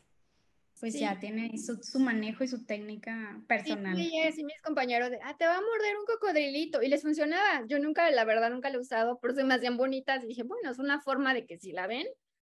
pues 0.79 0.93
Sí. 0.93 1.01
ya 1.01 1.19
tiene 1.19 1.57
su, 1.59 1.79
su 1.83 1.99
manejo 2.01 2.45
y 2.45 2.49
su 2.49 2.65
técnica 2.67 3.43
personal. 3.49 3.97
Sí, 3.97 4.11
sí, 4.35 4.45
mis 4.45 4.61
compañeros 4.63 5.11
de, 5.11 5.19
ah, 5.23 5.37
te 5.39 5.47
va 5.47 5.57
a 5.57 5.61
morder 5.61 5.97
un 5.99 6.05
cocodrilito. 6.07 6.83
Y 6.83 6.89
les 6.89 7.03
funcionaba. 7.03 7.65
Yo 7.67 7.79
nunca, 7.79 8.11
la 8.11 8.25
verdad, 8.25 8.51
nunca 8.51 8.71
lo 8.71 8.79
he 8.79 8.81
usado, 8.83 9.19
pero 9.21 9.35
se 9.35 9.45
me 9.45 9.55
hacían 9.55 9.77
bonitas. 9.77 10.23
Y 10.25 10.29
dije, 10.29 10.43
bueno, 10.43 10.71
es 10.71 10.79
una 10.79 11.01
forma 11.01 11.35
de 11.35 11.47
que 11.47 11.59
si 11.59 11.73
la 11.73 11.87
ven, 11.87 12.07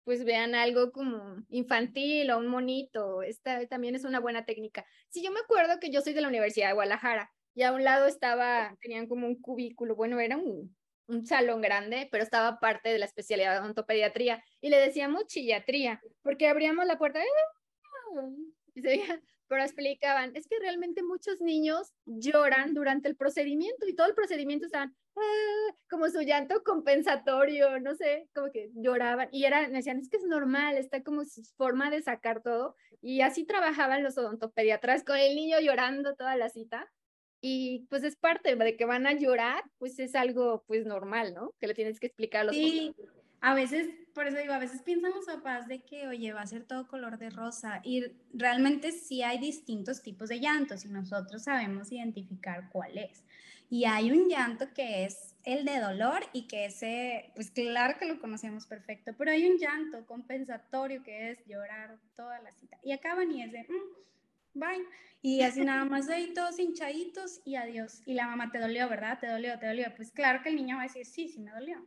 pues 0.04 0.24
vean 0.24 0.54
algo 0.54 0.90
como 0.92 1.37
infantil 1.48 2.30
o 2.30 2.38
un 2.38 2.46
monito. 2.48 3.22
Esta 3.22 3.66
también 3.66 3.94
es 3.94 4.04
una 4.04 4.20
buena 4.20 4.44
técnica. 4.44 4.84
Sí, 5.08 5.22
yo 5.22 5.30
me 5.30 5.40
acuerdo 5.40 5.78
que 5.80 5.90
yo 5.90 6.00
soy 6.00 6.12
de 6.14 6.20
la 6.22 6.28
Universidad 6.28 6.68
de 6.68 6.74
Guadalajara 6.74 7.30
y 7.54 7.62
a 7.62 7.72
un 7.72 7.84
lado 7.84 8.06
estaba, 8.06 8.76
tenían 8.80 9.06
como 9.06 9.26
un 9.26 9.40
cubículo, 9.40 9.94
bueno, 9.96 10.18
era 10.20 10.37
un, 10.37 10.76
un 11.06 11.26
salón 11.26 11.60
grande, 11.62 12.08
pero 12.10 12.22
estaba 12.24 12.58
parte 12.58 12.88
de 12.90 12.98
la 12.98 13.04
especialidad 13.06 13.52
de 13.54 13.60
odontopediatría 13.60 14.42
y 14.60 14.70
le 14.70 14.78
decíamos 14.78 15.26
chillatría, 15.26 16.00
porque 16.22 16.48
abríamos 16.48 16.87
la 16.87 16.98
puerta 16.98 17.20
veía, 17.20 17.30
pero 19.48 19.62
explicaban, 19.62 20.35
es 20.35 20.46
que 20.48 20.59
realmente 20.59 21.03
muchos 21.03 21.40
niños 21.40 21.92
lloran 22.07 22.74
durante 22.74 23.09
el 23.09 23.16
procedimiento 23.16 23.87
y 23.87 23.94
todo 23.94 24.07
el 24.07 24.14
procedimiento 24.14 24.66
estaban 24.66 24.96
ah, 25.16 25.74
como 25.88 26.09
su 26.09 26.20
llanto 26.22 26.62
compensatorio, 26.64 27.79
no 27.81 27.94
sé, 27.94 28.29
como 28.35 28.50
que 28.50 28.70
lloraban 28.74 29.29
y 29.31 29.44
era, 29.44 29.68
me 29.68 29.77
decían, 29.77 29.98
es 29.98 30.09
que 30.09 30.16
es 30.16 30.24
normal, 30.24 30.77
está 30.77 31.03
como 31.03 31.24
su 31.24 31.42
forma 31.57 31.90
de 31.90 32.03
sacar 32.03 32.42
todo 32.42 32.74
y 33.00 33.20
así 33.20 33.44
trabajaban 33.44 34.03
los 34.03 34.16
odontopediatras 34.16 35.05
con 35.05 35.18
el 35.18 35.37
niño 35.37 35.61
llorando 35.61 36.14
toda 36.16 36.37
la 36.37 36.48
cita. 36.48 36.90
Y 37.46 37.87
pues 37.90 38.03
es 38.05 38.16
parte 38.16 38.57
de 38.57 38.77
que 38.79 38.87
van 38.87 39.07
a 39.07 39.12
llorar, 39.12 39.62
pues 39.77 39.98
es 39.98 40.14
algo 40.14 40.64
pues 40.66 40.87
normal, 40.87 41.35
¿no? 41.35 41.53
Que 41.61 41.66
le 41.66 41.74
tienes 41.74 42.00
que 42.00 42.07
explicar 42.07 42.40
a 42.40 42.44
los 42.44 42.57
Sí, 42.57 42.94
a 43.42 43.55
veces, 43.55 43.90
por 44.14 44.27
eso 44.29 44.38
digo, 44.38 44.53
a 44.53 44.59
veces 44.59 44.83
piensan 44.83 45.12
los 45.12 45.27
papás 45.27 45.66
de 45.66 45.83
que, 45.83 46.07
oye, 46.07 46.33
va 46.33 46.42
a 46.42 46.46
ser 46.46 46.64
todo 46.64 46.87
color 46.87 47.18
de 47.18 47.31
rosa 47.31 47.81
y 47.83 48.05
realmente 48.33 48.92
sí 48.92 49.22
hay 49.22 49.38
distintos 49.38 50.03
tipos 50.03 50.29
de 50.29 50.38
llantos 50.40 50.85
y 50.85 50.88
nosotros 50.88 51.42
sabemos 51.42 51.90
identificar 51.90 52.68
cuál 52.70 52.96
es. 52.96 53.24
Y 53.70 53.87
hay 53.87 54.12
un 54.12 54.29
llanto 54.29 54.72
que 54.72 55.05
es 55.05 55.35
el 55.42 55.64
de 55.64 55.81
dolor 55.81 56.20
y 56.33 56.46
que 56.46 56.66
ese, 56.66 57.33
pues 57.35 57.50
claro 57.50 57.98
que 57.98 58.07
lo 58.07 58.20
conocemos 58.20 58.66
perfecto, 58.66 59.12
pero 59.18 59.33
hay 59.33 59.50
un 59.50 59.59
llanto 59.59 60.07
compensatorio 60.07 61.03
que 61.03 61.31
es 61.31 61.44
llorar 61.46 61.98
toda 62.16 62.40
la 62.40 62.53
cita. 62.53 62.79
Y 62.85 62.92
acaban 62.92 63.33
y 63.33 63.42
es 63.42 63.50
de, 63.50 63.64
"Mm, 63.64 64.59
bye. 64.61 64.85
Y 65.22 65.42
así 65.42 65.64
nada 65.64 65.85
más 65.87 66.09
ahí 66.09 66.33
todos 66.35 66.59
hinchaditos 66.59 67.40
y 67.44 67.57
adiós. 67.57 68.03
Y 68.07 68.14
la 68.14 68.27
mamá 68.29 68.53
te 68.53 68.59
dolió, 68.59 68.88
¿verdad? 68.88 69.18
Te 69.18 69.27
dolió, 69.27 69.59
te 69.59 69.66
dolió. 69.66 69.87
Pues 69.96 70.12
claro 70.12 70.42
que 70.42 70.50
el 70.50 70.57
niño 70.57 70.77
va 70.77 70.83
a 70.83 70.87
decir, 70.87 71.05
sí, 71.07 71.29
sí 71.29 71.40
me 71.40 71.50
dolió 71.50 71.85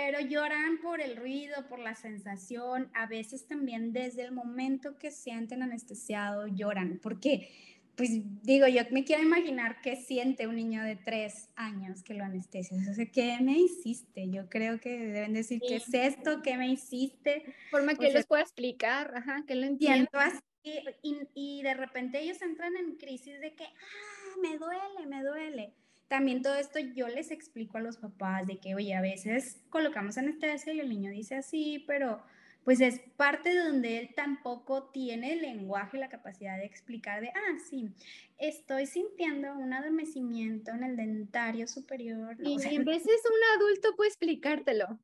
pero 0.00 0.18
lloran 0.18 0.78
por 0.78 1.02
el 1.02 1.14
ruido, 1.14 1.68
por 1.68 1.78
la 1.78 1.94
sensación, 1.94 2.90
a 2.94 3.06
veces 3.06 3.46
también 3.46 3.92
desde 3.92 4.22
el 4.22 4.32
momento 4.32 4.96
que 4.98 5.10
sienten 5.10 5.62
anestesiado 5.62 6.46
lloran, 6.46 6.98
porque 7.02 7.50
pues 7.96 8.10
digo, 8.42 8.66
yo 8.66 8.80
me 8.92 9.04
quiero 9.04 9.22
imaginar 9.22 9.82
qué 9.82 9.96
siente 9.96 10.46
un 10.46 10.56
niño 10.56 10.82
de 10.82 10.96
tres 10.96 11.50
años 11.54 12.02
que 12.02 12.14
lo 12.14 12.24
anestesias, 12.24 12.88
o 12.88 12.94
sea, 12.94 13.04
¿qué 13.12 13.36
me 13.42 13.58
hiciste? 13.58 14.30
Yo 14.30 14.48
creo 14.48 14.80
que 14.80 14.88
deben 14.88 15.34
decir, 15.34 15.60
¿qué 15.60 15.76
es 15.76 15.92
esto? 15.92 16.40
¿Qué 16.40 16.56
me 16.56 16.68
hiciste? 16.68 17.44
forma 17.70 17.90
que 17.92 17.96
Pues, 17.96 18.08
él 18.08 18.14
los 18.14 18.26
pueda 18.26 18.42
explicar, 18.42 19.12
ajá, 19.14 19.44
que 19.46 19.54
lo 19.54 19.66
entienda. 19.66 19.96
Siento 19.96 20.18
así, 20.18 20.80
y, 21.02 21.18
y 21.34 21.62
de 21.62 21.74
repente 21.74 22.20
ellos 22.20 22.40
entran 22.40 22.74
en 22.74 22.96
crisis 22.96 23.38
de 23.38 23.54
que, 23.54 23.64
ah, 23.64 24.36
me 24.40 24.56
duele, 24.56 25.06
me 25.06 25.22
duele 25.22 25.74
también 26.10 26.42
todo 26.42 26.56
esto 26.56 26.80
yo 26.80 27.06
les 27.06 27.30
explico 27.30 27.78
a 27.78 27.80
los 27.80 27.96
papás 27.96 28.44
de 28.44 28.58
que, 28.58 28.74
oye, 28.74 28.96
a 28.96 29.00
veces 29.00 29.62
colocamos 29.70 30.18
anestesia 30.18 30.72
y 30.72 30.80
el 30.80 30.88
niño 30.88 31.08
dice 31.12 31.36
así, 31.36 31.84
pero 31.86 32.20
pues 32.64 32.80
es 32.80 33.00
parte 33.16 33.50
de 33.50 33.60
donde 33.60 33.98
él 33.98 34.10
tampoco 34.16 34.90
tiene 34.90 35.34
el 35.34 35.42
lenguaje, 35.42 35.98
la 35.98 36.08
capacidad 36.08 36.56
de 36.58 36.64
explicar 36.64 37.20
de, 37.20 37.28
ah, 37.28 37.58
sí, 37.70 37.90
estoy 38.38 38.86
sintiendo 38.86 39.54
un 39.56 39.72
adormecimiento 39.72 40.72
en 40.72 40.82
el 40.82 40.96
dentario 40.96 41.68
superior. 41.68 42.36
¿no? 42.40 42.50
Y 42.50 42.56
O 42.56 42.58
sea, 42.58 42.72
en 42.72 42.84
veces 42.84 43.22
un 43.24 43.60
adulto 43.60 43.94
puede 43.94 44.08
explicártelo. 44.08 44.98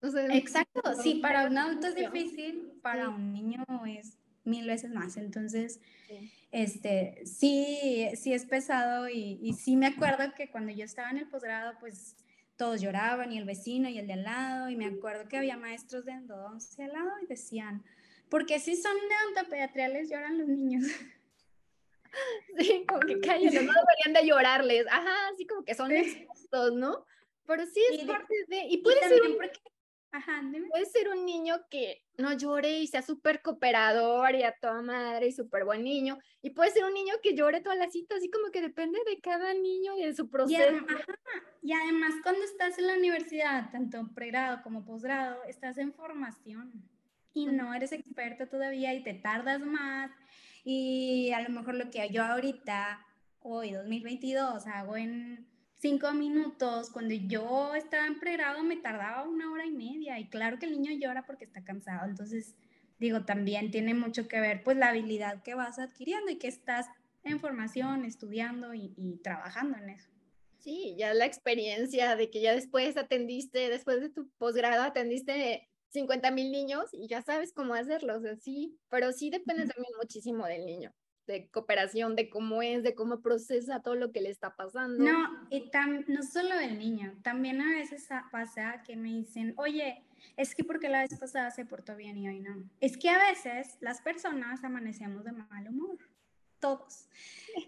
O 0.00 0.08
sea, 0.08 0.24
exacto, 0.34 0.94
sí, 1.02 1.16
para 1.16 1.46
un 1.48 1.58
adulto 1.58 1.88
es 1.88 1.96
difícil, 1.96 2.72
para 2.80 3.08
Sí. 3.08 3.12
un 3.12 3.32
niño 3.34 3.62
es 3.86 4.16
mil 4.46 4.66
veces 4.66 4.90
más. 4.90 5.16
Entonces, 5.16 5.80
Sí. 6.08 6.32
este, 6.52 7.22
sí, 7.26 8.08
sí 8.16 8.32
es 8.32 8.46
pesado 8.46 9.08
y, 9.08 9.38
y 9.42 9.52
sí 9.54 9.76
me 9.76 9.86
acuerdo 9.86 10.32
que 10.34 10.50
cuando 10.50 10.72
yo 10.72 10.84
estaba 10.84 11.10
en 11.10 11.18
el 11.18 11.28
posgrado, 11.28 11.76
pues 11.80 12.16
todos 12.56 12.80
lloraban 12.80 13.32
y 13.32 13.38
el 13.38 13.44
vecino 13.44 13.88
y 13.88 13.98
el 13.98 14.06
de 14.06 14.14
al 14.14 14.22
lado 14.24 14.70
y 14.70 14.76
me 14.76 14.86
acuerdo 14.86 15.28
que 15.28 15.36
había 15.36 15.56
maestros 15.56 16.04
de 16.06 16.12
endodoncia 16.12 16.84
al 16.86 16.92
lado 16.92 17.10
y 17.22 17.26
decían, 17.26 17.84
porque 18.30 18.58
si 18.58 18.76
son 18.76 18.94
de 18.96 19.28
ontopediatriales 19.40 20.08
lloran 20.10 20.38
los 20.38 20.48
niños. 20.48 20.84
Sí, 22.58 22.84
como 22.88 23.00
que 23.00 23.20
cállenlo, 23.20 23.60
no 23.62 23.72
deberían 23.72 24.14
de 24.22 24.26
llorarles. 24.26 24.86
Ajá, 24.90 25.28
así 25.34 25.46
como 25.46 25.64
que 25.64 25.74
son 25.74 25.90
Sí. 25.90 25.96
expuestos, 25.96 26.72
¿no? 26.74 27.04
Pero 27.46 27.66
sí 27.66 27.80
es 27.92 28.02
Y 28.02 28.06
parte 28.06 28.34
de. 28.48 28.56
Y 28.68 28.74
Y 28.74 28.76
puede 28.78 29.00
ser 29.06 29.20
un. 29.22 29.36
porque, 29.36 29.60
Ajá, 30.16 30.40
dime. 30.50 30.68
Puede 30.70 30.86
ser 30.86 31.10
un 31.10 31.26
niño 31.26 31.56
que 31.68 32.02
no 32.16 32.32
llore 32.32 32.78
y 32.78 32.86
sea 32.86 33.02
súper 33.02 33.42
cooperador 33.42 34.34
y 34.34 34.44
a 34.44 34.56
toda 34.58 34.80
madre 34.80 35.26
y 35.26 35.32
súper 35.32 35.66
buen 35.66 35.84
niño. 35.84 36.18
Y 36.40 36.50
puede 36.50 36.70
ser 36.70 36.84
un 36.84 36.94
niño 36.94 37.12
que 37.22 37.34
llore 37.34 37.60
todas 37.60 37.76
las 37.76 37.92
citas, 37.92 38.16
así 38.16 38.30
como 38.30 38.50
que 38.50 38.62
depende 38.62 38.98
de 39.04 39.20
cada 39.20 39.52
niño 39.52 39.98
y 39.98 40.04
de 40.04 40.14
su 40.14 40.30
proceso. 40.30 40.86
Y, 41.62 41.68
y 41.68 41.72
además 41.74 42.14
cuando 42.22 42.42
estás 42.44 42.78
en 42.78 42.86
la 42.86 42.94
universidad, 42.94 43.70
tanto 43.70 44.08
pregrado 44.14 44.62
como 44.62 44.86
posgrado, 44.86 45.44
estás 45.44 45.76
en 45.76 45.92
formación 45.92 46.72
y 47.34 47.44
no 47.44 47.74
eres 47.74 47.92
experto 47.92 48.48
todavía 48.48 48.94
y 48.94 49.02
te 49.02 49.12
tardas 49.12 49.60
más. 49.60 50.10
Y 50.64 51.30
a 51.32 51.42
lo 51.42 51.50
mejor 51.50 51.74
lo 51.74 51.90
que 51.90 52.08
yo 52.08 52.24
ahorita, 52.24 53.04
hoy 53.40 53.72
2022, 53.72 54.66
hago 54.66 54.96
en 54.96 55.46
cinco 55.78 56.12
minutos. 56.12 56.90
Cuando 56.90 57.14
yo 57.14 57.74
estaba 57.74 58.06
en 58.06 58.18
pregrado 58.18 58.62
me 58.62 58.76
tardaba 58.76 59.28
una 59.28 59.50
hora 59.50 59.66
y 59.66 59.72
media 59.72 60.18
y 60.18 60.28
claro 60.28 60.58
que 60.58 60.66
el 60.66 60.72
niño 60.72 60.92
llora 60.98 61.26
porque 61.26 61.44
está 61.44 61.64
cansado. 61.64 62.08
Entonces, 62.08 62.54
digo, 62.98 63.24
también 63.24 63.70
tiene 63.70 63.94
mucho 63.94 64.28
que 64.28 64.40
ver 64.40 64.62
pues 64.62 64.76
la 64.76 64.88
habilidad 64.88 65.42
que 65.42 65.54
vas 65.54 65.78
adquiriendo 65.78 66.30
y 66.30 66.36
que 66.36 66.48
estás 66.48 66.86
en 67.24 67.40
formación, 67.40 68.04
estudiando 68.04 68.74
y, 68.74 68.94
y 68.96 69.16
trabajando 69.22 69.78
en 69.78 69.90
eso. 69.90 70.08
Sí, 70.58 70.96
ya 70.98 71.14
la 71.14 71.26
experiencia 71.26 72.16
de 72.16 72.30
que 72.30 72.40
ya 72.40 72.54
después 72.54 72.96
atendiste, 72.96 73.68
después 73.68 74.00
de 74.00 74.08
tu 74.08 74.28
posgrado 74.38 74.82
atendiste 74.82 75.68
50 75.90 76.30
mil 76.32 76.50
niños 76.50 76.90
y 76.92 77.06
ya 77.06 77.22
sabes 77.22 77.52
cómo 77.52 77.74
hacerlo, 77.74 78.16
o 78.16 78.36
sí, 78.36 78.76
pero 78.88 79.12
sí 79.12 79.30
depende 79.30 79.66
también 79.66 79.92
muchísimo 80.00 80.46
del 80.46 80.66
niño 80.66 80.92
de 81.26 81.48
cooperación, 81.48 82.16
de 82.16 82.28
cómo 82.28 82.62
es, 82.62 82.82
de 82.82 82.94
cómo 82.94 83.20
procesa 83.20 83.80
todo 83.82 83.94
lo 83.94 84.12
que 84.12 84.20
le 84.20 84.30
está 84.30 84.56
pasando. 84.56 85.04
No, 85.04 85.48
y 85.50 85.70
no 86.08 86.22
solo 86.22 86.56
del 86.56 86.78
niño, 86.78 87.14
también 87.22 87.60
a 87.60 87.70
veces 87.70 88.08
pasa 88.30 88.82
que 88.84 88.96
me 88.96 89.08
dicen, 89.08 89.54
oye, 89.56 90.02
es 90.36 90.54
que 90.54 90.64
porque 90.64 90.88
la 90.88 91.02
vez 91.02 91.18
pasada 91.18 91.50
se 91.50 91.64
portó 91.64 91.96
bien 91.96 92.16
y 92.16 92.28
hoy 92.28 92.40
no. 92.40 92.68
Es 92.80 92.96
que 92.96 93.10
a 93.10 93.18
veces 93.18 93.76
las 93.80 94.00
personas 94.00 94.62
amanecemos 94.64 95.24
de 95.24 95.32
mal 95.32 95.68
humor, 95.68 95.98
todos, 96.60 97.08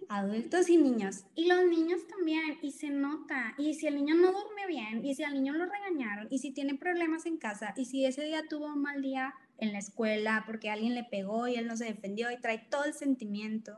adultos 0.09 0.68
y 0.68 0.76
niños. 0.76 1.24
Y 1.34 1.46
los 1.46 1.64
niños 1.66 2.06
también, 2.06 2.59
y 2.62 2.72
se 2.72 2.90
nota. 2.90 3.54
Y 3.59 3.74
si 3.74 3.86
el 3.86 3.96
niño 3.96 4.14
no 4.14 4.32
duerme 4.32 4.66
bien, 4.66 5.04
y 5.04 5.14
si 5.14 5.24
al 5.24 5.34
niño 5.34 5.52
lo 5.54 5.66
regañaron, 5.66 6.28
y 6.30 6.38
si 6.38 6.52
tiene 6.52 6.74
problemas 6.74 7.26
en 7.26 7.38
casa, 7.38 7.74
y 7.76 7.86
si 7.86 8.04
ese 8.04 8.24
día 8.24 8.46
tuvo 8.48 8.66
un 8.66 8.82
mal 8.82 9.02
día, 9.02 9.34
en 9.59 9.72
la 9.72 9.78
escuela 9.78 10.44
porque 10.46 10.70
alguien 10.70 10.94
le 10.94 11.04
pegó 11.04 11.48
y 11.48 11.56
él 11.56 11.66
no 11.66 11.76
se 11.76 11.84
defendió 11.84 12.30
y 12.30 12.40
trae 12.40 12.59
todo 12.70 12.84
el 12.84 12.94
sentimiento. 12.94 13.76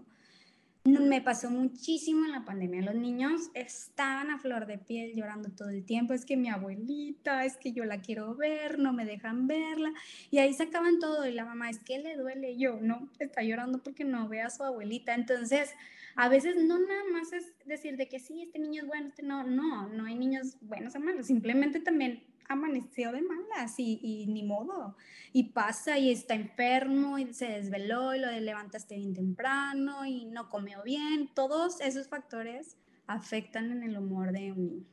Me 0.84 1.20
pasó 1.20 1.50
muchísimo 1.50 2.24
en 2.24 2.32
la 2.32 2.46
pandemia. 2.46 2.80
Los 2.80 2.94
niños 2.94 3.50
estaban 3.52 4.30
a 4.30 4.38
flor 4.38 4.66
de 4.66 4.78
piel 4.78 5.14
llorando 5.14 5.50
todo 5.50 5.68
el 5.68 5.84
tiempo. 5.84 6.14
Es 6.14 6.24
que 6.24 6.38
mi 6.38 6.48
abuelita, 6.48 7.44
es 7.44 7.58
que 7.58 7.72
yo 7.72 7.84
la 7.84 8.00
quiero 8.00 8.34
ver, 8.34 8.78
no 8.78 8.94
me 8.94 9.04
dejan 9.04 9.46
verla. 9.46 9.92
Y 10.30 10.38
ahí 10.38 10.54
sacaban 10.54 10.98
todo. 10.98 11.26
Y 11.26 11.32
la 11.32 11.44
mamá, 11.44 11.68
es 11.68 11.80
que 11.80 11.98
le 11.98 12.16
duele. 12.16 12.56
Yo, 12.56 12.78
no, 12.80 13.10
está 13.18 13.42
llorando 13.42 13.82
porque 13.82 14.04
no 14.04 14.26
ve 14.26 14.40
a 14.40 14.48
su 14.48 14.64
abuelita. 14.64 15.14
Entonces, 15.14 15.70
a 16.16 16.30
veces 16.30 16.56
no 16.56 16.78
nada 16.78 17.04
más 17.12 17.30
es 17.34 17.52
decir 17.66 17.98
de 17.98 18.08
que 18.08 18.18
sí, 18.18 18.42
este 18.42 18.58
niño 18.58 18.82
es 18.82 18.88
bueno, 18.88 19.08
este 19.08 19.22
no. 19.22 19.44
No, 19.44 19.86
no 19.90 20.06
hay 20.06 20.14
niños 20.14 20.56
buenos 20.62 20.94
o 20.94 21.00
malos. 21.00 21.26
Simplemente 21.26 21.80
también 21.80 22.22
amaneció 22.50 23.12
de 23.12 23.22
malas 23.22 23.78
y, 23.78 24.00
y, 24.02 24.26
ni 24.26 24.42
modo. 24.42 24.96
Y 25.32 25.50
pasa 25.52 25.98
y 25.98 26.10
está 26.10 26.34
enfermo 26.34 27.18
y 27.18 27.32
se 27.32 27.46
desveló 27.46 28.14
y 28.14 28.18
lo 28.18 28.30
levantaste 28.30 28.96
bien 28.96 29.14
temprano 29.14 30.04
y 30.04 30.26
no 30.26 30.48
comió 30.48 30.82
bien. 30.82 31.30
Todos 31.34 31.80
esos 31.80 32.08
factores 32.08 32.76
afectan 33.06 33.70
en 33.70 33.84
el 33.84 33.96
humor 33.96 34.32
de 34.32 34.52
un 34.52 34.66
niño. 34.66 34.86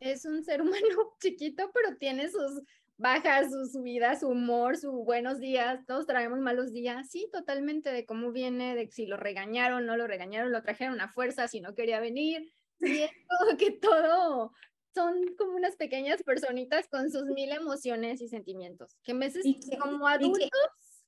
Es 0.00 0.24
un 0.24 0.42
ser 0.42 0.62
humano 0.62 1.14
chiquito, 1.20 1.70
pero 1.72 1.96
tiene 1.96 2.28
sus 2.28 2.62
bajas, 2.96 3.52
sus 3.52 3.72
subidas, 3.72 4.20
su 4.20 4.28
humor, 4.28 4.76
sus 4.76 4.92
buenos 4.92 5.38
días. 5.38 5.86
Todos 5.86 6.06
traemos 6.06 6.40
malos 6.40 6.72
días. 6.72 7.08
Sí, 7.08 7.28
totalmente 7.32 7.92
de 7.92 8.04
cómo 8.04 8.32
viene, 8.32 8.74
de 8.74 8.90
si 8.90 9.06
lo 9.06 9.16
regañaron, 9.16 9.86
no 9.86 9.96
lo 9.96 10.08
regañaron, 10.08 10.50
lo 10.50 10.62
trajeron 10.62 11.00
a 11.00 11.12
fuerza, 11.12 11.46
si 11.46 11.60
no 11.60 11.74
quería 11.76 12.00
venir. 12.00 12.52
Sí, 12.80 13.02
es 13.02 13.10
que 13.58 13.70
todo 13.72 14.52
son 14.94 15.34
como 15.36 15.56
unas 15.56 15.76
pequeñas 15.76 16.22
personitas 16.22 16.88
con 16.88 17.10
sus 17.10 17.24
mil 17.26 17.50
emociones 17.52 18.20
y 18.20 18.28
sentimientos, 18.28 18.96
que 19.02 19.12
a 19.12 19.16
veces 19.16 19.44
como 19.78 20.06
adultos 20.06 20.50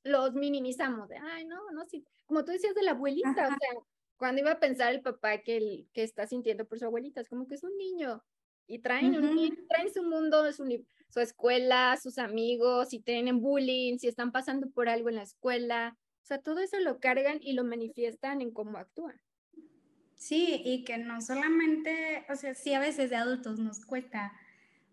los 0.04 0.34
minimizamos, 0.34 1.08
de, 1.08 1.16
ay, 1.18 1.44
no, 1.44 1.70
no, 1.72 1.86
sí, 1.86 2.04
como 2.26 2.44
tú 2.44 2.52
decías 2.52 2.74
de 2.74 2.82
la 2.82 2.92
abuelita, 2.92 3.30
o 3.30 3.34
sea, 3.34 3.82
cuando 4.16 4.40
iba 4.40 4.52
a 4.52 4.60
pensar 4.60 4.92
el 4.92 5.00
papá 5.02 5.38
que, 5.38 5.56
el, 5.56 5.88
que 5.92 6.02
está 6.02 6.26
sintiendo 6.26 6.66
por 6.66 6.78
su 6.78 6.84
abuelita, 6.84 7.20
es 7.20 7.28
como 7.28 7.46
que 7.46 7.54
es 7.54 7.62
un 7.62 7.76
niño, 7.76 8.22
y 8.66 8.78
traen, 8.78 9.16
un, 9.16 9.66
traen 9.68 9.92
su 9.92 10.02
mundo, 10.02 10.50
su, 10.52 10.64
su 11.08 11.20
escuela, 11.20 11.98
sus 12.00 12.18
amigos, 12.18 12.88
si 12.90 13.00
tienen 13.00 13.40
bullying, 13.40 13.98
si 13.98 14.08
están 14.08 14.32
pasando 14.32 14.70
por 14.70 14.88
algo 14.88 15.08
en 15.08 15.16
la 15.16 15.22
escuela, 15.22 15.96
o 16.22 16.24
sea, 16.24 16.40
todo 16.40 16.60
eso 16.60 16.78
lo 16.78 17.00
cargan 17.00 17.38
y 17.42 17.52
lo 17.52 17.64
manifiestan 17.64 18.40
en 18.40 18.52
cómo 18.52 18.78
actúan. 18.78 19.20
Sí, 20.22 20.62
y 20.64 20.84
que 20.84 20.98
no 20.98 21.20
solamente, 21.20 22.24
o 22.30 22.36
sea, 22.36 22.54
sí 22.54 22.72
a 22.74 22.78
veces 22.78 23.10
de 23.10 23.16
adultos 23.16 23.58
nos 23.58 23.84
cuesta 23.84 24.32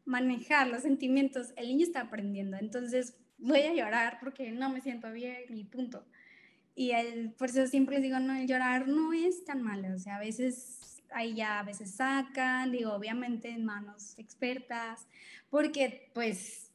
manejar 0.03 0.65
los 0.65 0.81
sentimientos, 0.81 1.53
el 1.55 1.67
niño 1.67 1.85
está 1.85 2.01
aprendiendo, 2.01 2.57
entonces 2.57 3.15
voy 3.37 3.59
a 3.61 3.73
llorar 3.75 4.17
porque 4.19 4.49
no 4.49 4.71
me 4.71 4.81
siento 4.81 5.11
bien 5.11 5.55
y 5.55 5.65
punto. 5.65 6.03
Y 6.73 6.93
el, 6.93 7.31
por 7.33 7.49
eso 7.49 7.67
siempre 7.67 7.99
digo, 7.99 8.19
no, 8.19 8.33
el 8.33 8.47
llorar 8.47 8.87
no 8.87 9.13
es 9.13 9.45
tan 9.45 9.61
malo, 9.61 9.93
o 9.93 9.99
sea, 9.99 10.15
a 10.15 10.19
veces 10.19 11.03
ahí 11.11 11.35
ya 11.35 11.59
a 11.59 11.63
veces 11.63 11.91
sacan, 11.91 12.71
digo, 12.71 12.93
obviamente 12.93 13.49
en 13.49 13.65
manos 13.65 14.17
expertas, 14.17 15.05
porque 15.51 16.09
pues 16.15 16.68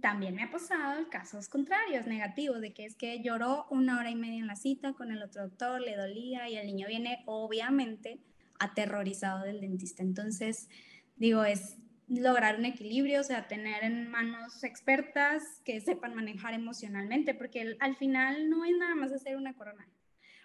también 0.00 0.34
me 0.34 0.42
ha 0.42 0.50
pasado 0.50 1.08
casos 1.10 1.48
contrarios, 1.48 2.06
negativos, 2.06 2.60
de 2.60 2.72
que 2.72 2.84
es 2.84 2.96
que 2.96 3.22
lloró 3.22 3.66
una 3.70 3.98
hora 3.98 4.10
y 4.10 4.14
media 4.14 4.38
en 4.38 4.46
la 4.46 4.56
cita 4.56 4.94
con 4.94 5.10
el 5.10 5.22
otro 5.22 5.42
doctor, 5.42 5.80
le 5.80 5.96
dolía 5.96 6.48
y 6.48 6.56
el 6.56 6.66
niño 6.66 6.86
viene 6.88 7.22
obviamente 7.26 8.20
aterrorizado 8.58 9.44
del 9.44 9.60
dentista. 9.60 10.02
Entonces, 10.02 10.68
digo, 11.16 11.44
es 11.44 11.76
lograr 12.08 12.58
un 12.58 12.64
equilibrio, 12.64 13.20
o 13.20 13.24
sea, 13.24 13.48
tener 13.48 13.84
en 13.84 14.10
manos 14.10 14.62
expertas 14.64 15.42
que 15.64 15.80
sepan 15.80 16.14
manejar 16.14 16.54
emocionalmente, 16.54 17.34
porque 17.34 17.76
al 17.80 17.96
final 17.96 18.48
no 18.48 18.64
es 18.64 18.76
nada 18.76 18.94
más 18.94 19.12
hacer 19.12 19.36
una 19.36 19.54
corona 19.54 19.88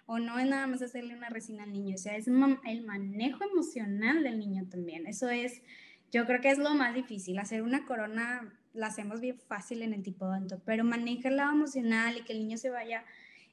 o 0.06 0.18
no 0.18 0.40
es 0.40 0.48
nada 0.48 0.66
más 0.66 0.82
hacerle 0.82 1.14
una 1.14 1.28
resina 1.28 1.62
al 1.62 1.72
niño, 1.72 1.94
o 1.94 1.98
sea, 1.98 2.16
es 2.16 2.26
el 2.26 2.84
manejo 2.84 3.44
emocional 3.44 4.24
del 4.24 4.40
niño 4.40 4.66
también. 4.68 5.06
Eso 5.06 5.28
es, 5.28 5.62
yo 6.10 6.26
creo 6.26 6.40
que 6.40 6.50
es 6.50 6.58
lo 6.58 6.74
más 6.74 6.94
difícil, 6.94 7.38
hacer 7.38 7.62
una 7.62 7.86
corona 7.86 8.59
la 8.72 8.88
hacemos 8.88 9.20
bien 9.20 9.38
fácil 9.38 9.82
en 9.82 9.92
el 9.92 10.02
tipo 10.02 10.26
tipodonto, 10.26 10.60
pero 10.64 10.84
maneja 10.84 11.28
el 11.28 11.38
emocional 11.38 12.16
y 12.16 12.22
que 12.22 12.32
el 12.32 12.40
niño 12.40 12.58
se 12.58 12.70
vaya 12.70 13.04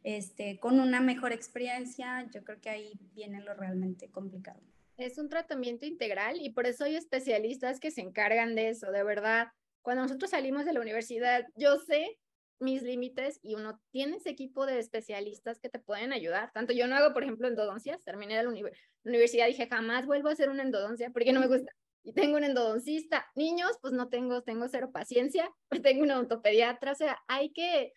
este, 0.04 0.60
con 0.60 0.80
una 0.80 1.02
mejor 1.02 1.32
experiencia, 1.32 2.28
yo 2.32 2.44
creo 2.44 2.60
que 2.62 2.70
ahí 2.70 2.94
viene 3.14 3.42
lo 3.42 3.54
realmente 3.54 4.10
complicado. 4.10 4.60
Es 4.98 5.18
un 5.18 5.30
tratamiento 5.30 5.86
integral 5.86 6.42
y 6.42 6.50
por 6.50 6.66
eso 6.66 6.86
hay 6.86 6.96
especialistas 6.96 7.80
que 7.80 7.92
se 7.92 8.02
encargan 8.02 8.56
de 8.56 8.70
eso, 8.70 8.92
de 8.92 9.04
verdad. 9.04 9.50
Cuando 9.82 10.04
nosotros 10.04 10.32
salimos 10.32 10.66
de 10.66 10.74
la 10.74 10.82
universidad, 10.82 11.46
yo 11.56 11.78
sé 11.78 12.18
mis 12.60 12.82
límites 12.82 13.40
y 13.44 13.56
uno 13.56 13.80
tiene 13.92 14.18
ese 14.18 14.32
equipo 14.32 14.66
de 14.66 14.80
especialistas 14.80 15.60
que 15.60 15.70
te 15.70 15.78
pueden 15.78 16.12
ayudar. 16.12 16.52
Tanto 16.54 16.74
yo 16.74 16.88
no 16.88 16.96
hago, 16.96 17.14
por 17.14 17.24
ejemplo, 17.24 17.48
endodoncias, 17.48 18.04
terminé 18.04 18.36
la, 18.36 18.44
la 18.44 18.72
universidad 19.04 19.46
y 19.46 19.52
dije, 19.52 19.68
jamás 19.70 20.08
vuelvo 20.08 20.30
a 20.30 20.32
hacer 20.32 20.50
una 20.50 20.64
endodoncia 20.64 21.12
porque 21.12 21.32
no 21.32 21.40
me 21.40 21.48
gusta 21.48 21.72
y 22.08 22.14
tengo 22.14 22.38
un 22.38 22.46
endodoncista. 22.46 23.28
Niños, 23.36 23.72
pues 23.82 23.92
no 23.92 24.08
tengo, 24.08 24.42
tengo 24.42 24.70
cero 24.70 24.92
paciencia, 24.94 25.52
tengo 25.84 26.04
un 26.04 26.12
odontopediatra, 26.12 26.94
o 26.94 26.96
sea, 26.96 27.22
hay 27.28 27.52
que 27.52 27.92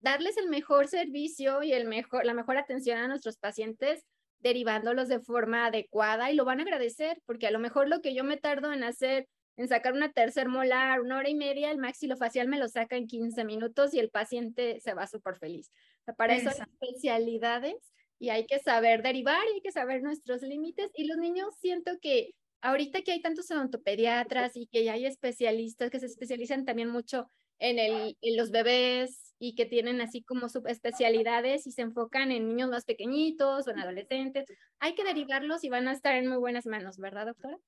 darles 0.00 0.36
el 0.36 0.50
mejor 0.50 0.86
servicio 0.86 1.62
y 1.62 1.72
el 1.72 1.88
mejor, 1.88 2.26
la 2.26 2.34
mejor 2.34 2.58
atención 2.58 2.98
a 2.98 3.08
nuestros 3.08 3.38
pacientes, 3.38 4.04
derivándolos 4.40 5.08
de 5.08 5.20
forma 5.20 5.64
adecuada 5.64 6.30
y 6.30 6.34
lo 6.34 6.44
van 6.44 6.60
a 6.60 6.62
agradecer, 6.62 7.22
porque 7.24 7.46
a 7.46 7.50
lo 7.50 7.58
mejor 7.58 7.88
lo 7.88 8.02
que 8.02 8.14
yo 8.14 8.22
me 8.22 8.36
tardo 8.36 8.70
en 8.70 8.84
hacer, 8.84 9.26
en 9.56 9.66
sacar 9.66 9.94
una 9.94 10.12
tercer 10.12 10.48
molar, 10.48 11.00
una 11.00 11.16
hora 11.16 11.30
y 11.30 11.34
media, 11.34 11.70
el 11.70 11.78
maxilofacial 11.78 12.48
me 12.48 12.58
lo 12.58 12.68
saca 12.68 12.96
en 12.96 13.06
15 13.06 13.44
minutos 13.44 13.94
y 13.94 13.98
el 13.98 14.10
paciente 14.10 14.78
se 14.80 14.92
va 14.92 15.06
súper 15.06 15.36
feliz. 15.36 15.72
para 16.18 16.36
eso 16.36 16.50
hay 16.50 16.66
especialidades 16.70 17.76
y 18.18 18.28
hay 18.28 18.44
que 18.44 18.58
saber 18.58 19.02
derivar 19.02 19.42
y 19.50 19.54
hay 19.54 19.60
que 19.62 19.72
saber 19.72 20.02
nuestros 20.02 20.42
límites 20.42 20.90
y 20.94 21.06
los 21.06 21.16
niños 21.16 21.54
siento 21.60 21.98
que 21.98 22.34
ahorita 22.60 23.02
que 23.02 23.12
hay 23.12 23.20
tantos 23.20 23.50
odontopediatras 23.50 24.56
y 24.56 24.66
que 24.66 24.84
ya 24.84 24.92
hay 24.94 25.06
especialistas 25.06 25.90
que 25.90 26.00
se 26.00 26.06
especializan 26.06 26.64
también 26.64 26.88
mucho 26.88 27.28
en, 27.58 27.78
el, 27.78 28.16
en 28.20 28.36
los 28.36 28.50
bebés 28.50 29.34
y 29.38 29.54
que 29.54 29.66
tienen 29.66 30.00
así 30.00 30.22
como 30.22 30.48
subespecialidades 30.48 31.66
y 31.66 31.72
se 31.72 31.82
enfocan 31.82 32.32
en 32.32 32.48
niños 32.48 32.70
más 32.70 32.84
pequeñitos 32.84 33.66
o 33.66 33.70
en 33.70 33.78
adolescentes, 33.78 34.46
hay 34.80 34.94
que 34.94 35.04
derivarlos 35.04 35.64
y 35.64 35.68
van 35.68 35.88
a 35.88 35.92
estar 35.92 36.14
en 36.14 36.28
muy 36.28 36.38
buenas 36.38 36.66
manos, 36.66 36.98
¿verdad, 36.98 37.26
doctora? 37.26 37.58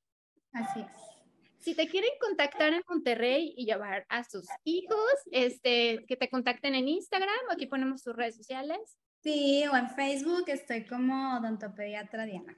Así 0.53 0.81
es. 0.81 0.87
Si 1.61 1.75
te 1.75 1.89
quieren 1.89 2.11
contactar 2.21 2.73
en 2.73 2.83
Monterrey 2.89 3.53
y 3.55 3.67
llevar 3.67 4.07
a 4.09 4.25
sus 4.25 4.47
hijos, 4.65 4.97
este, 5.31 6.05
que 6.09 6.17
te 6.17 6.31
contacten 6.31 6.75
en 6.75 6.89
Instagram, 6.89 7.29
aquí 7.51 7.67
ponemos 7.67 8.01
sus 8.01 8.17
redes 8.17 8.37
sociales. 8.37 8.79
Sí, 9.23 9.65
o 9.71 9.77
en 9.77 9.91
Facebook 9.91 10.45
estoy 10.47 10.87
como 10.87 11.37
odontopediatra 11.37 12.25
Diana. 12.25 12.57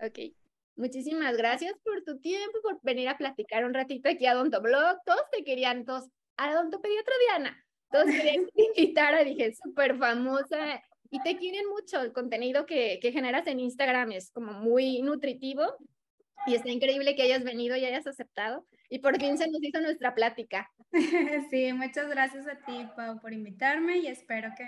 Ok, 0.00 0.34
Muchísimas 0.76 1.36
gracias 1.38 1.74
por 1.82 2.02
tu 2.04 2.18
tiempo, 2.20 2.58
por 2.62 2.78
venir 2.82 3.08
a 3.08 3.16
platicar 3.16 3.64
un 3.64 3.72
ratito 3.72 4.10
aquí 4.10 4.26
a 4.26 4.34
Blog. 4.34 4.98
Todos 5.06 5.22
te 5.32 5.42
querían, 5.42 5.86
todos, 5.86 6.04
a 6.36 6.50
Odontopediatra 6.50 7.14
Diana. 7.26 7.64
Todos 7.90 8.06
querían 8.06 8.46
invitar, 8.54 9.24
dije, 9.24 9.54
súper 9.54 9.96
famosa. 9.96 10.82
Y 11.10 11.22
te 11.22 11.38
quieren 11.38 11.66
mucho. 11.68 12.02
El 12.02 12.12
contenido 12.12 12.66
que, 12.66 12.98
que 13.00 13.10
generas 13.10 13.46
en 13.46 13.60
Instagram 13.60 14.12
es 14.12 14.30
como 14.30 14.52
muy 14.52 15.00
nutritivo. 15.00 15.64
Y 16.46 16.54
está 16.54 16.68
increíble 16.68 17.16
que 17.16 17.22
hayas 17.22 17.42
venido 17.42 17.74
y 17.76 17.86
hayas 17.86 18.06
aceptado. 18.06 18.66
Y 18.90 18.98
por 18.98 19.18
fin 19.18 19.38
se 19.38 19.48
nos 19.48 19.62
hizo 19.62 19.80
nuestra 19.80 20.14
plática. 20.14 20.70
Sí, 21.50 21.72
muchas 21.72 22.08
gracias 22.08 22.46
a 22.46 22.56
ti, 22.64 22.86
Pau, 22.94 23.20
por 23.20 23.32
invitarme 23.32 23.98
y 23.98 24.06
espero 24.08 24.50
que 24.56 24.64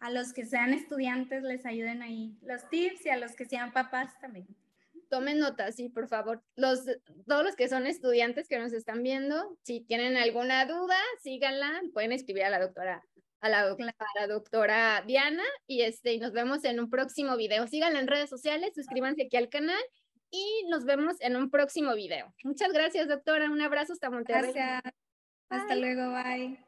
a 0.00 0.10
los 0.10 0.32
que 0.32 0.44
sean 0.44 0.72
estudiantes 0.72 1.42
les 1.42 1.64
ayuden 1.66 2.02
ahí 2.02 2.36
los 2.42 2.68
tips 2.68 3.06
y 3.06 3.08
a 3.10 3.16
los 3.16 3.34
que 3.34 3.44
sean 3.44 3.72
papás 3.72 4.18
también. 4.20 4.46
Tomen 5.08 5.38
notas, 5.38 5.76
sí, 5.76 5.88
por 5.88 6.08
favor. 6.08 6.42
Los, 6.56 6.84
todos 7.26 7.44
los 7.44 7.56
que 7.56 7.68
son 7.68 7.86
estudiantes 7.86 8.48
que 8.48 8.58
nos 8.58 8.72
están 8.72 9.02
viendo, 9.02 9.56
si 9.62 9.80
tienen 9.80 10.16
alguna 10.16 10.66
duda, 10.66 10.98
síganla, 11.22 11.80
pueden 11.92 12.12
escribir 12.12 12.44
a 12.44 12.50
la 12.50 12.60
doctora 12.60 13.02
a 13.40 13.48
la, 13.48 13.60
a 13.60 14.20
la, 14.20 14.26
doctora 14.26 15.04
Diana 15.06 15.44
y 15.66 15.82
este 15.82 16.14
y 16.14 16.18
nos 16.18 16.32
vemos 16.32 16.64
en 16.64 16.80
un 16.80 16.90
próximo 16.90 17.36
video. 17.36 17.66
Síganla 17.66 18.00
en 18.00 18.06
redes 18.06 18.30
sociales, 18.30 18.72
suscríbanse 18.74 19.24
aquí 19.24 19.36
al 19.36 19.48
canal 19.48 19.82
y 20.30 20.64
nos 20.68 20.84
vemos 20.84 21.16
en 21.20 21.36
un 21.36 21.50
próximo 21.50 21.94
video. 21.94 22.34
Muchas 22.44 22.72
gracias, 22.72 23.08
doctora. 23.08 23.50
Un 23.50 23.60
abrazo 23.60 23.92
hasta 23.92 24.10
Monterrey. 24.10 24.52
Gracias. 24.52 24.94
Hasta 25.48 25.76
luego, 25.76 26.12
bye. 26.12 26.66